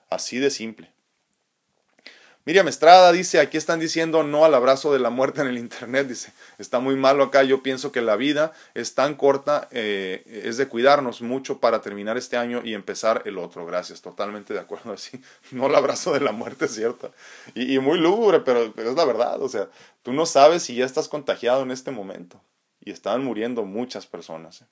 Así 0.10 0.40
de 0.40 0.50
simple. 0.50 0.94
Miriam 2.44 2.68
Estrada 2.68 3.12
dice, 3.12 3.40
aquí 3.40 3.58
están 3.58 3.80
diciendo 3.80 4.24
no 4.24 4.46
al 4.46 4.56
abrazo 4.56 4.92
de 4.92 4.98
la 4.98 5.12
muerte 5.12 5.42
en 5.42 5.48
el 5.48 5.60
Internet, 5.60 6.08
dice, 6.08 6.34
está 6.58 6.80
muy 6.80 6.96
malo 6.96 7.24
acá, 7.24 7.44
yo 7.44 7.62
pienso 7.62 7.92
que 7.92 8.02
la 8.02 8.16
vida 8.16 8.52
es 8.74 8.96
tan 8.96 9.14
corta, 9.14 9.68
eh, 9.70 10.24
es 10.44 10.58
de 10.58 10.68
cuidarnos 10.68 11.22
mucho 11.22 11.60
para 11.60 11.82
terminar 11.82 12.18
este 12.18 12.38
año 12.38 12.62
y 12.64 12.74
empezar 12.74 13.22
el 13.26 13.38
otro, 13.38 13.68
gracias, 13.68 14.02
totalmente 14.02 14.56
de 14.56 14.60
acuerdo, 14.60 14.94
así, 14.94 15.22
no 15.52 15.68
al 15.68 15.76
abrazo 15.76 16.14
de 16.14 16.22
la 16.22 16.32
muerte, 16.32 16.66
es 16.66 16.74
cierto, 16.74 17.14
y, 17.54 17.78
muy 17.78 18.00
lúgubre, 18.00 18.40
pero, 18.40 18.74
es 18.76 18.96
la 18.96 19.06
verdad, 19.06 19.40
o 19.40 19.48
sea, 19.48 19.70
tú 20.02 20.12
no 20.12 20.26
sabes 20.26 20.64
si 20.64 20.74
ya 20.76 20.86
estás 20.86 21.08
contagiado 21.08 21.62
en 21.62 21.70
este 21.70 21.92
momento, 21.92 22.42
y 22.80 22.90
están 22.90 23.24
muriendo 23.24 23.66
muchas 23.66 24.08
personas. 24.08 24.64
¿eh? 24.64 24.66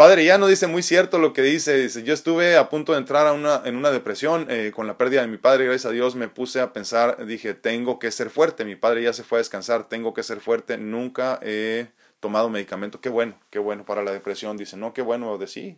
Padre, 0.00 0.24
ya 0.24 0.38
no 0.38 0.46
dice 0.46 0.66
muy 0.66 0.82
cierto 0.82 1.18
lo 1.18 1.34
que 1.34 1.42
dice. 1.42 1.76
Dice, 1.76 2.02
yo 2.04 2.14
estuve 2.14 2.56
a 2.56 2.70
punto 2.70 2.92
de 2.92 2.98
entrar 2.98 3.26
a 3.26 3.34
una, 3.34 3.60
en 3.66 3.76
una 3.76 3.90
depresión 3.90 4.46
eh, 4.48 4.72
con 4.74 4.86
la 4.86 4.96
pérdida 4.96 5.20
de 5.20 5.26
mi 5.26 5.36
padre. 5.36 5.66
Gracias 5.66 5.84
a 5.84 5.90
Dios 5.90 6.14
me 6.14 6.26
puse 6.26 6.62
a 6.62 6.72
pensar, 6.72 7.26
dije, 7.26 7.52
tengo 7.52 7.98
que 7.98 8.10
ser 8.10 8.30
fuerte. 8.30 8.64
Mi 8.64 8.76
padre 8.76 9.02
ya 9.02 9.12
se 9.12 9.24
fue 9.24 9.36
a 9.36 9.40
descansar, 9.42 9.90
tengo 9.90 10.14
que 10.14 10.22
ser 10.22 10.40
fuerte. 10.40 10.78
Nunca 10.78 11.38
he 11.42 11.88
tomado 12.18 12.48
medicamento. 12.48 13.02
Qué 13.02 13.10
bueno, 13.10 13.34
qué 13.50 13.58
bueno 13.58 13.84
para 13.84 14.02
la 14.02 14.10
depresión. 14.10 14.56
Dice, 14.56 14.78
no, 14.78 14.94
qué 14.94 15.02
bueno 15.02 15.36
de 15.36 15.46
sí. 15.46 15.76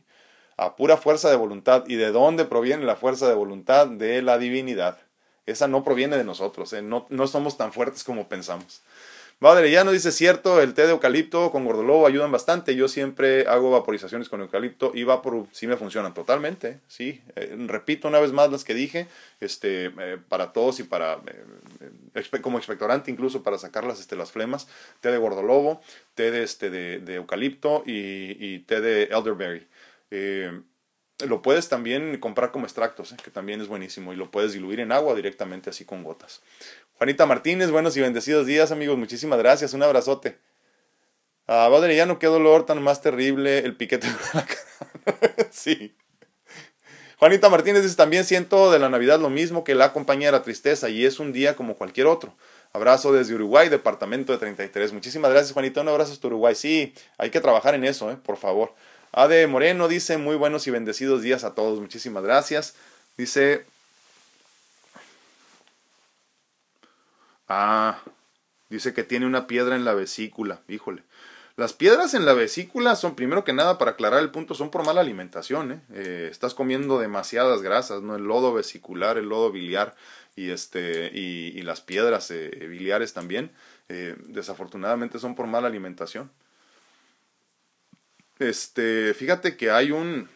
A 0.57 0.77
pura 0.77 0.97
fuerza 0.97 1.29
de 1.29 1.35
voluntad. 1.35 1.83
¿Y 1.89 1.97
de 1.97 2.13
dónde 2.13 2.45
proviene 2.45 2.85
la 2.85 2.95
fuerza 2.95 3.29
de 3.29 3.35
voluntad? 3.35 3.89
De 3.89 4.23
la 4.23 4.39
divinidad. 4.39 4.99
Esa 5.47 5.67
no 5.67 5.83
proviene 5.83 6.17
de 6.17 6.23
nosotros. 6.23 6.73
Eh. 6.75 6.83
No, 6.83 7.07
no 7.11 7.27
somos 7.27 7.57
tan 7.57 7.73
fuertes 7.73 8.05
como 8.05 8.29
pensamos. 8.29 8.83
Ya 9.43 9.83
no 9.83 9.91
dice 9.91 10.13
cierto, 10.13 10.63
el 10.63 10.73
té 10.73 10.83
de 10.83 10.93
eucalipto 10.93 11.51
con 11.51 11.65
gordolobo 11.65 12.07
ayudan 12.07 12.31
bastante. 12.31 12.77
Yo 12.77 12.87
siempre 12.87 13.45
hago 13.49 13.73
vaporizaciones 13.73 14.29
con 14.29 14.41
eucalipto 14.41 14.93
y 14.95 15.03
vapor 15.03 15.49
sí 15.51 15.67
me 15.67 15.77
funcionan 15.77 16.15
totalmente. 16.15 16.79
Sí, 16.87 17.21
eh, 17.35 17.53
repito 17.67 18.07
una 18.07 18.21
vez 18.21 18.31
más 18.31 18.53
las 18.53 18.63
que 18.63 18.73
dije, 18.73 19.09
este, 19.41 19.87
eh, 19.87 20.19
para 20.29 20.53
todos 20.53 20.79
y 20.79 20.85
para 20.85 21.21
eh, 22.15 22.41
como 22.41 22.59
expectorante 22.59 23.11
incluso 23.11 23.43
para 23.43 23.59
sacar 23.59 23.83
las, 23.83 23.99
este, 23.99 24.15
las 24.15 24.31
flemas. 24.31 24.69
Té 25.01 25.11
de 25.11 25.19
gordolobo, 25.19 25.81
té 26.15 26.31
de, 26.31 26.45
este, 26.45 26.71
de, 26.71 27.15
eucalipto 27.17 27.83
y, 27.85 28.37
y, 28.39 28.61
té 28.61 28.81
de 28.81 29.09
elderberry. 29.11 29.67
lo 31.27 31.43
puedes 31.43 31.69
también 31.69 32.19
comprar 32.21 32.53
como 32.53 32.67
extractos, 32.67 33.13
que 33.25 33.31
también 33.33 33.61
es 33.61 33.67
buenísimo, 33.67 34.13
y 34.13 34.17
lo 34.17 34.31
puedes 34.31 34.53
diluir 34.53 34.79
en 34.79 34.93
agua 34.93 35.17
directamente 35.17 35.71
así 35.71 35.85
con 35.85 36.05
gotas. 36.05 36.43
Juanita 37.03 37.27
Martínez, 37.27 37.73
buenos 37.73 37.97
y 37.97 38.01
bendecidos 38.01 38.47
días, 38.47 38.71
amigos. 38.71 38.97
Muchísimas 38.97 39.37
gracias. 39.37 39.75
Un 39.75 39.83
abrazote. 39.83 40.39
Ah, 41.49 41.69
no 42.07 42.19
qué 42.21 42.29
dolor 42.29 42.65
tan 42.65 42.81
más 42.81 43.03
terrible 43.03 43.59
el 43.59 43.75
piquete 43.75 44.07
de 44.07 44.15
la 44.35 44.47
cara. 44.47 45.49
sí. 45.51 45.97
Juanita 47.19 47.49
Martínez 47.49 47.83
dice, 47.83 47.97
también 47.97 48.23
siento 48.23 48.71
de 48.71 48.79
la 48.79 48.89
Navidad 48.89 49.19
lo 49.19 49.31
mismo 49.31 49.65
que 49.65 49.75
la 49.75 49.93
compañía 49.93 50.29
de 50.29 50.39
la 50.39 50.45
tristeza 50.45 50.91
y 50.91 51.05
es 51.05 51.19
un 51.19 51.33
día 51.33 51.57
como 51.57 51.75
cualquier 51.75 52.07
otro. 52.07 52.37
Abrazo 52.73 53.13
desde 53.13 53.35
Uruguay, 53.35 53.69
departamento 53.69 54.33
de 54.33 54.39
33. 54.39 54.93
Muchísimas 54.93 55.33
gracias, 55.33 55.55
Juanita. 55.55 55.81
Un 55.81 55.89
abrazo 55.89 56.13
hasta 56.13 56.29
Uruguay. 56.29 56.55
Sí, 56.55 56.95
hay 57.19 57.31
que 57.31 57.41
trabajar 57.41 57.75
en 57.75 57.85
eso, 57.85 58.13
eh, 58.13 58.17
por 58.17 58.37
favor. 58.37 58.75
Ade 59.11 59.49
Moreno 59.49 59.89
dice, 59.89 60.19
muy 60.19 60.37
buenos 60.37 60.69
y 60.69 60.71
bendecidos 60.71 61.21
días 61.21 61.43
a 61.43 61.57
todos. 61.57 61.81
Muchísimas 61.81 62.23
gracias. 62.23 62.77
Dice, 63.19 63.65
Ah, 67.55 67.99
dice 68.71 68.95
que 68.95 69.03
tiene 69.03 69.27
una 69.27 69.47
piedra 69.47 69.77
en 69.77 69.85
la 69.85 69.93
vesícula. 69.93 70.63
Híjole. 70.69 71.03
Las 71.57 71.75
piedras 71.75 72.15
en 72.15 72.25
la 72.25 72.33
vesícula 72.33 72.97
son, 72.97 73.15
primero 73.15 73.45
que 73.45 73.53
nada, 73.53 73.77
para 73.77 73.91
aclarar 73.91 74.21
el 74.21 74.31
punto, 74.31 74.55
son 74.55 74.71
por 74.71 74.87
mala 74.87 75.03
alimentación. 75.03 75.73
¿eh? 75.73 75.81
Eh, 75.93 76.29
estás 76.31 76.55
comiendo 76.55 76.99
demasiadas 76.99 77.61
grasas, 77.61 78.01
¿no? 78.01 78.17
El 78.17 78.23
lodo 78.23 78.55
vesicular, 78.55 79.19
el 79.19 79.27
lodo 79.27 79.53
biliar 79.53 79.95
y, 80.35 80.49
este, 80.49 81.11
y, 81.13 81.61
las 81.61 81.83
piedras 81.83 82.31
eh, 82.31 82.49
biliares 82.71 83.13
también, 83.13 83.53
desafortunadamente 83.89 85.19
son 85.19 85.35
por 85.35 85.47
mala 85.47 85.69
alimentación. 85.69 86.33
Este, 88.39 89.13
fíjate 89.13 89.59
que 89.59 89.71
hay 89.71 89.91
un... 89.91 90.31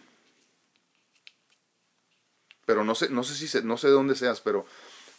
Pero 2.67 2.85
no 2.85 2.95
sé, 2.95 3.09
no 3.09 3.25
sé 3.25 3.35
si 3.35 3.65
no 3.65 3.79
sé 3.79 3.87
de 3.87 3.95
dónde 3.95 4.17
seas, 4.17 4.43
pero 4.43 4.67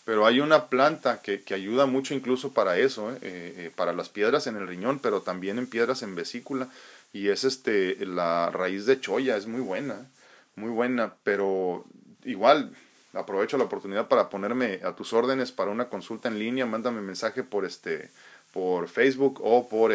pero 0.08 0.26
hay 0.26 0.39
una 0.39 0.70
planta 0.70 1.22
que, 1.22 1.41
que 1.41 1.53
ayuda 1.53 1.86
mucho 1.86 2.14
incluso 2.14 2.53
para 2.53 2.78
eso, 2.78 3.12
¿eh? 3.12 3.18
Eh, 3.24 3.53
eh, 3.58 3.72
para 3.76 3.91
las 3.91 4.08
piedras 4.08 4.47
en 4.47 4.55
el 4.55 4.66
riñón, 4.66 4.99
pero 4.99 5.22
también 5.22 5.58
en 5.58 5.68
piedras 5.68 6.01
en 6.01 6.16
vesícula. 6.16 6.70
Y 7.12 7.28
es 7.28 7.43
este 7.43 8.05
la 8.05 8.49
raíz 8.49 8.86
de 8.86 9.01
choya, 9.01 9.36
es 9.36 9.47
muy 9.47 9.60
buena, 9.60 10.10
muy 10.55 10.70
buena, 10.70 11.16
pero 11.26 11.84
igual 12.24 12.74
aprovecho 13.12 13.58
la 13.58 13.66
oportunidad 13.66 14.08
para 14.08 14.30
ponerme 14.30 14.80
a 14.82 14.95
tus 14.95 15.12
órdenes 15.12 15.51
para 15.51 15.72
una 15.72 15.89
consulta 15.89 16.30
en 16.30 16.39
línea, 16.39 16.66
mándame 16.66 17.01
mensaje 17.01 17.43
por 17.43 17.66
este 17.66 18.10
por 18.53 18.88
Facebook 18.88 19.41
o 19.43 19.68
por 19.68 19.91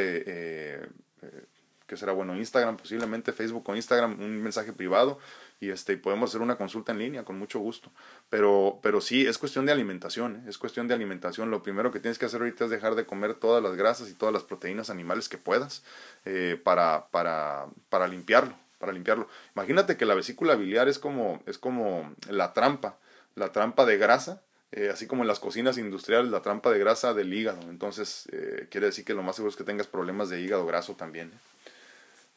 que 1.93 1.99
será 1.99 2.13
bueno 2.13 2.35
Instagram, 2.35 2.79
posiblemente 2.79 3.35
Facebook 3.35 3.69
o 3.69 3.77
Instagram, 3.77 4.19
un 4.19 4.43
mensaje 4.43 4.73
privado 4.73 5.19
y 5.61 5.69
este 5.69 5.99
podemos 5.99 6.31
hacer 6.31 6.41
una 6.41 6.57
consulta 6.57 6.91
en 6.91 6.99
línea 6.99 7.23
con 7.23 7.39
mucho 7.39 7.59
gusto. 7.59 7.91
Pero, 8.31 8.79
pero 8.83 9.03
sí, 9.03 9.27
es 9.27 9.37
cuestión 9.37 9.67
de 9.67 9.73
alimentación, 9.73 10.37
¿eh? 10.37 10.49
es 10.49 10.57
cuestión 10.57 10.89
de 10.89 10.95
alimentación. 10.95 11.51
Lo 11.51 11.63
primero 11.63 11.93
que 11.93 12.01
tienes 12.01 12.19
que 12.19 12.25
hacer 12.25 12.41
ahorita 12.41 12.65
es 12.65 12.71
dejar 12.71 12.95
de 12.95 13.05
comer 13.05 13.35
todas 13.35 13.63
las 13.63 13.77
grasas 13.77 14.09
y 14.09 14.15
todas 14.15 14.33
las 14.33 14.43
proteínas 14.43 14.89
animales 14.89 15.29
que 15.29 15.37
puedas 15.37 15.83
eh, 16.25 16.59
para, 16.65 17.09
para, 17.11 17.67
para 17.91 18.09
limpiarlo, 18.09 18.55
para 18.79 18.93
limpiarlo. 18.93 19.29
Imagínate 19.55 19.99
que 19.99 20.07
la 20.07 20.15
vesícula 20.15 20.55
biliar 20.55 20.89
es 20.89 20.99
como, 20.99 21.43
es 21.45 21.59
como 21.59 22.11
la 22.31 22.55
trampa, 22.55 22.97
la 23.35 23.53
trampa 23.53 23.85
de 23.85 23.99
grasa. 23.99 24.41
Eh, 24.75 24.89
así 24.91 25.07
como 25.07 25.21
en 25.21 25.29
las 25.29 25.41
cocinas 25.41 25.77
industriales, 25.77 26.31
la 26.31 26.41
trampa 26.41 26.71
de 26.71 26.79
grasa 26.79 27.13
del 27.13 27.35
hígado. 27.35 27.61
Entonces, 27.69 28.27
quiere 28.71 28.87
decir 28.87 29.05
que 29.05 29.13
lo 29.13 29.23
más 29.23 29.37
seguro 29.37 29.51
es 29.51 29.57
que 29.57 29.65
tengas 29.65 29.87
problemas 29.87 30.31
de 30.31 30.41
hígado 30.41 30.65
graso 30.65 30.97
también. 30.97 31.31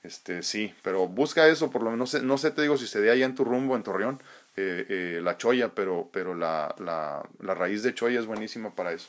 Este, 0.06 0.44
sí, 0.44 0.72
pero 0.84 1.08
busca 1.08 1.48
eso, 1.48 1.72
por 1.72 1.82
lo 1.82 1.90
menos, 1.90 2.22
no 2.22 2.38
sé, 2.38 2.52
te 2.52 2.62
digo 2.62 2.78
si 2.78 2.86
se 2.86 3.00
ve 3.00 3.10
allá 3.10 3.26
en 3.26 3.34
tu 3.34 3.44
rumbo, 3.44 3.76
en 3.76 3.82
Torreón, 3.82 4.22
eh, 4.56 4.86
eh, 4.88 5.20
la 5.24 5.36
choya, 5.38 5.70
pero, 5.70 6.10
pero 6.14 6.36
la, 6.36 6.76
la, 6.78 7.28
la, 7.40 7.56
raíz 7.56 7.82
de 7.82 7.96
choya 7.96 8.20
es 8.20 8.28
buenísima 8.28 8.76
para 8.76 8.92
eso. 8.92 9.08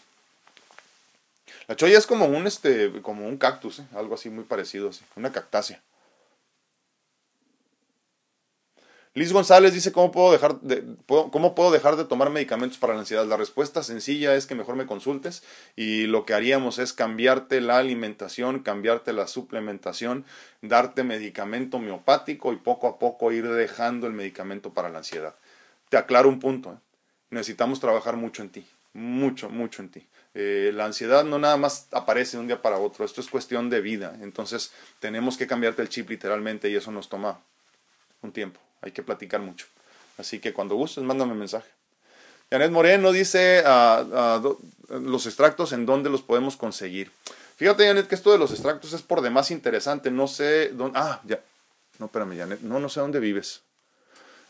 La 1.69 1.77
choya 1.77 1.99
es 1.99 2.07
como 2.07 2.25
un, 2.25 2.47
este, 2.47 3.03
como 3.03 3.29
un 3.29 3.37
cactus, 3.37 3.81
¿eh? 3.81 3.87
algo 3.95 4.15
así 4.15 4.31
muy 4.31 4.45
parecido, 4.45 4.89
así, 4.89 5.05
una 5.17 5.33
cactácea. 5.33 5.83
Liz 9.17 9.33
González 9.33 9.73
dice, 9.73 9.93
¿cómo 9.93 10.13
puedo, 10.13 10.31
dejar 10.31 10.61
de, 10.61 10.85
¿cómo 11.07 11.55
puedo 11.55 11.71
dejar 11.71 11.97
de 11.97 12.05
tomar 12.05 12.29
medicamentos 12.29 12.77
para 12.77 12.93
la 12.93 13.01
ansiedad? 13.01 13.25
La 13.25 13.39
respuesta 13.39 13.83
sencilla 13.83 14.35
es 14.35 14.45
que 14.45 14.55
mejor 14.55 14.77
me 14.77 14.85
consultes 14.85 15.43
y 15.75 16.07
lo 16.07 16.27
que 16.27 16.35
haríamos 16.35 16.79
es 16.79 16.93
cambiarte 16.93 17.63
la 17.63 17.79
alimentación, 17.79 18.59
cambiarte 18.59 19.15
la 19.15 19.27
suplementación, 19.27 20.27
darte 20.61 21.03
medicamento 21.03 21.79
homeopático 21.79 22.53
y 22.53 22.57
poco 22.57 22.89
a 22.89 22.99
poco 22.99 23.33
ir 23.33 23.49
dejando 23.49 24.07
el 24.07 24.13
medicamento 24.13 24.75
para 24.75 24.91
la 24.91 24.99
ansiedad. 24.99 25.35
Te 25.89 25.97
aclaro 25.97 26.29
un 26.29 26.39
punto, 26.39 26.75
¿eh? 26.75 26.79
necesitamos 27.31 27.81
trabajar 27.81 28.19
mucho 28.19 28.43
en 28.43 28.51
ti, 28.51 28.67
mucho, 28.93 29.49
mucho 29.49 29.81
en 29.81 29.89
ti. 29.89 30.07
Eh, 30.35 30.73
la 30.75 30.85
ansiedad 30.85 31.25
no 31.25 31.39
nada 31.39 31.57
más 31.57 31.89
aparece 31.93 32.37
de 32.37 32.43
un 32.43 32.49
día 32.49 32.61
para 32.61 32.77
otro, 32.77 33.07
esto 33.07 33.23
es 33.23 33.31
cuestión 33.31 33.71
de 33.71 33.81
vida, 33.81 34.15
entonces 34.21 34.73
tenemos 35.01 35.39
que 35.39 35.47
cambiarte 35.47 35.81
el 35.81 35.89
chip 35.89 36.11
literalmente 36.11 36.69
y 36.69 36.77
eso 36.77 36.93
nos 36.93 37.09
toma 37.09 37.41
un 38.21 38.33
tiempo 38.33 38.66
hay 38.83 38.93
que 38.93 39.03
platicar 39.03 39.41
mucho. 39.41 39.67
Así 40.19 40.39
que 40.39 40.53
cuando 40.53 40.77
gustes, 40.77 41.05
mándame 41.05 41.33
un 41.33 41.39
mensaje. 41.39 41.69
Janet 42.51 42.71
Moreno 42.71 43.13
dice 43.13 43.63
ah, 43.67 44.05
ah, 44.13 44.43
los 44.89 45.27
extractos 45.27 45.73
en 45.73 45.85
dónde 45.85 46.11
los 46.11 46.23
podemos 46.23 46.57
conseguir. 46.57 47.11
Fíjate, 47.57 47.87
Janet, 47.87 48.07
que 48.07 48.15
esto 48.15 48.33
de 48.33 48.39
los 48.39 48.51
extractos 48.51 48.93
es 48.93 49.03
por 49.03 49.21
demás 49.21 49.51
interesante. 49.51 50.11
No 50.11 50.29
sé 50.29 50.69
dónde. 50.69 50.99
Ah, 50.99 51.21
ya. 51.25 51.41
No, 51.99 52.07
espérame, 52.07 52.37
Janet. 52.37 52.61
No, 52.61 52.79
no 52.79 52.89
sé 52.89 53.01
dónde 53.01 53.19
vives. 53.19 53.63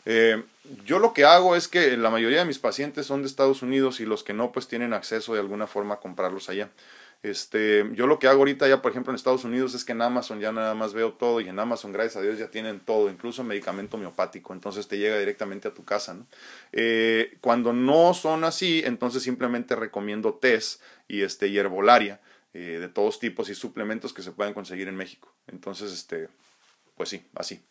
Eh, 0.05 0.43
yo 0.85 0.99
lo 0.99 1.13
que 1.13 1.25
hago 1.25 1.55
es 1.55 1.67
que 1.67 1.97
la 1.97 2.09
mayoría 2.09 2.39
de 2.39 2.45
mis 2.45 2.59
pacientes 2.59 3.05
son 3.05 3.21
de 3.21 3.27
Estados 3.27 3.61
Unidos 3.61 3.99
y 3.99 4.05
los 4.05 4.23
que 4.23 4.33
no, 4.33 4.51
pues 4.51 4.67
tienen 4.67 4.93
acceso 4.93 5.33
de 5.33 5.39
alguna 5.39 5.67
forma 5.67 5.95
a 5.95 5.99
comprarlos 5.99 6.49
allá. 6.49 6.69
Este, 7.23 7.89
yo 7.93 8.07
lo 8.07 8.19
que 8.19 8.27
hago 8.27 8.39
ahorita 8.39 8.67
ya, 8.67 8.81
por 8.81 8.91
ejemplo, 8.91 9.11
en 9.11 9.15
Estados 9.15 9.43
Unidos 9.43 9.73
es 9.73 9.83
que 9.83 9.91
en 9.91 10.01
Amazon 10.01 10.39
ya 10.39 10.51
nada 10.51 10.75
más 10.75 10.93
veo 10.93 11.13
todo 11.13 11.41
y 11.41 11.49
en 11.49 11.59
Amazon, 11.59 11.91
gracias 11.91 12.17
a 12.17 12.21
Dios, 12.21 12.37
ya 12.37 12.49
tienen 12.49 12.79
todo, 12.79 13.09
incluso 13.09 13.43
medicamento 13.43 13.97
homeopático, 13.97 14.53
entonces 14.53 14.87
te 14.87 14.97
llega 14.97 15.17
directamente 15.17 15.67
a 15.67 15.73
tu 15.73 15.83
casa. 15.83 16.13
¿no? 16.13 16.27
Eh, 16.71 17.37
cuando 17.41 17.73
no 17.73 18.13
son 18.13 18.43
así, 18.43 18.81
entonces 18.85 19.23
simplemente 19.23 19.75
recomiendo 19.75 20.35
test 20.35 20.81
y, 21.07 21.21
este, 21.21 21.47
y 21.47 21.57
herbolaria 21.57 22.21
eh, 22.53 22.77
de 22.79 22.87
todos 22.89 23.19
tipos 23.19 23.49
y 23.49 23.55
suplementos 23.55 24.13
que 24.13 24.21
se 24.21 24.31
pueden 24.31 24.53
conseguir 24.53 24.87
en 24.87 24.95
México. 24.95 25.33
Entonces, 25.47 25.91
este, 25.91 26.29
pues 26.95 27.09
sí, 27.09 27.25
así. 27.35 27.61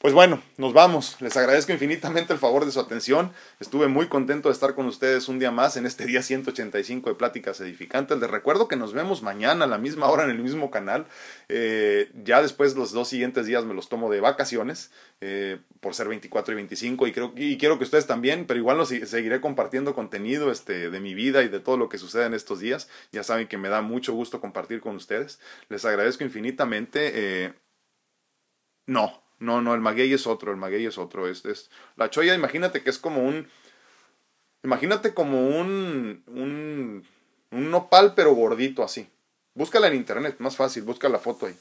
Pues 0.00 0.14
bueno, 0.14 0.42
nos 0.56 0.72
vamos. 0.72 1.20
Les 1.20 1.36
agradezco 1.36 1.72
infinitamente 1.72 2.32
el 2.32 2.38
favor 2.38 2.64
de 2.64 2.72
su 2.72 2.80
atención. 2.80 3.34
Estuve 3.60 3.86
muy 3.86 4.08
contento 4.08 4.48
de 4.48 4.54
estar 4.54 4.74
con 4.74 4.86
ustedes 4.86 5.28
un 5.28 5.38
día 5.38 5.50
más 5.50 5.76
en 5.76 5.84
este 5.84 6.06
día 6.06 6.22
185 6.22 7.10
de 7.10 7.16
Pláticas 7.16 7.60
Edificantes. 7.60 8.18
Les 8.18 8.30
recuerdo 8.30 8.66
que 8.66 8.76
nos 8.76 8.94
vemos 8.94 9.20
mañana 9.20 9.66
a 9.66 9.68
la 9.68 9.76
misma 9.76 10.06
hora 10.06 10.24
en 10.24 10.30
el 10.30 10.38
mismo 10.38 10.70
canal. 10.70 11.06
Eh, 11.50 12.10
ya 12.24 12.40
después 12.40 12.76
los 12.76 12.92
dos 12.92 13.08
siguientes 13.08 13.44
días 13.44 13.66
me 13.66 13.74
los 13.74 13.90
tomo 13.90 14.10
de 14.10 14.22
vacaciones 14.22 14.90
eh, 15.20 15.58
por 15.80 15.94
ser 15.94 16.08
24 16.08 16.54
y 16.54 16.56
25 16.56 17.06
y, 17.06 17.12
creo, 17.12 17.34
quiero 17.34 17.76
que 17.76 17.84
ustedes 17.84 18.06
también, 18.06 18.46
pero 18.46 18.58
igual 18.58 18.78
los 18.78 18.88
seguiré 18.88 19.42
compartiendo 19.42 19.94
contenido 19.94 20.50
este, 20.50 20.88
de 20.88 21.00
mi 21.00 21.12
vida 21.12 21.42
y 21.42 21.48
de 21.48 21.60
todo 21.60 21.76
lo 21.76 21.90
que 21.90 21.98
sucede 21.98 22.24
en 22.24 22.32
estos 22.32 22.58
días. 22.58 22.88
Ya 23.12 23.22
saben 23.22 23.48
que 23.48 23.58
me 23.58 23.68
da 23.68 23.82
mucho 23.82 24.14
gusto 24.14 24.40
compartir 24.40 24.80
con 24.80 24.96
ustedes. 24.96 25.40
Les 25.68 25.84
agradezco 25.84 26.24
infinitamente. 26.24 27.10
Eh, 27.12 27.52
no, 28.86 29.22
no, 29.40 29.62
no, 29.62 29.74
el 29.74 29.80
maguey 29.80 30.12
es 30.12 30.26
otro, 30.26 30.52
el 30.52 30.58
maguey 30.58 30.86
es 30.86 30.98
otro. 30.98 31.26
Es, 31.26 31.44
es, 31.46 31.70
la 31.96 32.10
choya, 32.10 32.34
imagínate 32.34 32.82
que 32.82 32.90
es 32.90 32.98
como 32.98 33.24
un. 33.24 33.48
Imagínate 34.62 35.14
como 35.14 35.48
un. 35.48 36.22
un. 36.26 37.04
un 37.50 37.70
nopal, 37.70 38.14
pero 38.14 38.34
gordito 38.34 38.84
así. 38.84 39.08
Búscala 39.54 39.88
en 39.88 39.96
internet, 39.96 40.36
más 40.38 40.56
fácil, 40.56 40.82
busca 40.84 41.08
la 41.08 41.18
foto 41.18 41.46
ahí. 41.46 41.56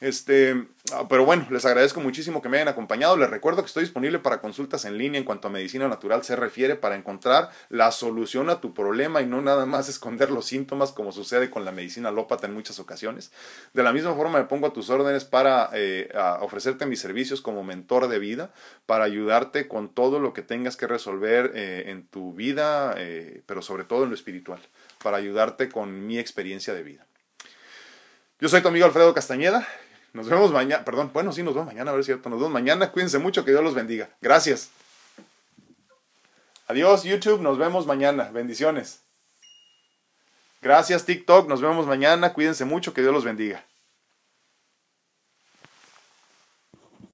Este, 0.00 0.66
ah, 0.94 1.06
pero 1.10 1.26
bueno, 1.26 1.46
les 1.50 1.66
agradezco 1.66 2.00
muchísimo 2.00 2.40
que 2.40 2.48
me 2.48 2.56
hayan 2.56 2.68
acompañado. 2.68 3.18
Les 3.18 3.28
recuerdo 3.28 3.62
que 3.62 3.66
estoy 3.66 3.82
disponible 3.84 4.18
para 4.18 4.40
consultas 4.40 4.86
en 4.86 4.96
línea 4.96 5.18
en 5.18 5.24
cuanto 5.24 5.48
a 5.48 5.50
medicina 5.50 5.88
natural 5.88 6.24
se 6.24 6.36
refiere 6.36 6.74
para 6.74 6.96
encontrar 6.96 7.50
la 7.68 7.92
solución 7.92 8.48
a 8.48 8.62
tu 8.62 8.72
problema 8.72 9.20
y 9.20 9.26
no 9.26 9.42
nada 9.42 9.66
más 9.66 9.90
esconder 9.90 10.30
los 10.30 10.46
síntomas 10.46 10.92
como 10.92 11.12
sucede 11.12 11.50
con 11.50 11.66
la 11.66 11.72
medicina 11.72 12.08
alópata 12.08 12.46
en 12.46 12.54
muchas 12.54 12.78
ocasiones. 12.78 13.30
De 13.74 13.82
la 13.82 13.92
misma 13.92 14.14
forma 14.14 14.38
me 14.38 14.46
pongo 14.46 14.68
a 14.68 14.72
tus 14.72 14.88
órdenes 14.88 15.26
para 15.26 15.68
eh, 15.74 16.10
ofrecerte 16.40 16.86
mis 16.86 17.00
servicios 17.00 17.42
como 17.42 17.62
mentor 17.62 18.08
de 18.08 18.18
vida, 18.18 18.52
para 18.86 19.04
ayudarte 19.04 19.68
con 19.68 19.92
todo 19.92 20.18
lo 20.18 20.32
que 20.32 20.40
tengas 20.40 20.78
que 20.78 20.86
resolver 20.86 21.52
eh, 21.54 21.84
en 21.88 22.06
tu 22.06 22.32
vida, 22.32 22.94
eh, 22.96 23.42
pero 23.44 23.60
sobre 23.60 23.84
todo 23.84 24.04
en 24.04 24.08
lo 24.08 24.14
espiritual, 24.14 24.60
para 25.02 25.18
ayudarte 25.18 25.68
con 25.68 26.06
mi 26.06 26.18
experiencia 26.18 26.72
de 26.72 26.82
vida. 26.82 27.06
Yo 28.40 28.48
soy 28.48 28.62
tu 28.62 28.68
amigo 28.68 28.86
Alfredo 28.86 29.12
Castañeda. 29.12 29.68
Nos 30.12 30.28
vemos 30.28 30.50
mañana. 30.52 30.84
Perdón, 30.84 31.10
bueno, 31.12 31.32
sí, 31.32 31.42
nos 31.42 31.54
vemos 31.54 31.66
mañana, 31.66 31.90
a 31.90 31.94
ver 31.94 32.02
si 32.02 32.06
cierto. 32.06 32.28
Nos 32.28 32.38
vemos 32.38 32.52
mañana. 32.52 32.90
Cuídense 32.90 33.18
mucho, 33.18 33.44
que 33.44 33.52
Dios 33.52 33.62
los 33.62 33.74
bendiga. 33.74 34.10
Gracias. 34.20 34.70
Adiós, 36.66 37.04
YouTube. 37.04 37.40
Nos 37.40 37.58
vemos 37.58 37.86
mañana. 37.86 38.30
Bendiciones. 38.32 39.02
Gracias, 40.62 41.04
TikTok. 41.04 41.48
Nos 41.48 41.60
vemos 41.60 41.86
mañana. 41.86 42.32
Cuídense 42.32 42.64
mucho, 42.64 42.92
que 42.92 43.02
Dios 43.02 43.14
los 43.14 43.24
bendiga. 43.24 43.64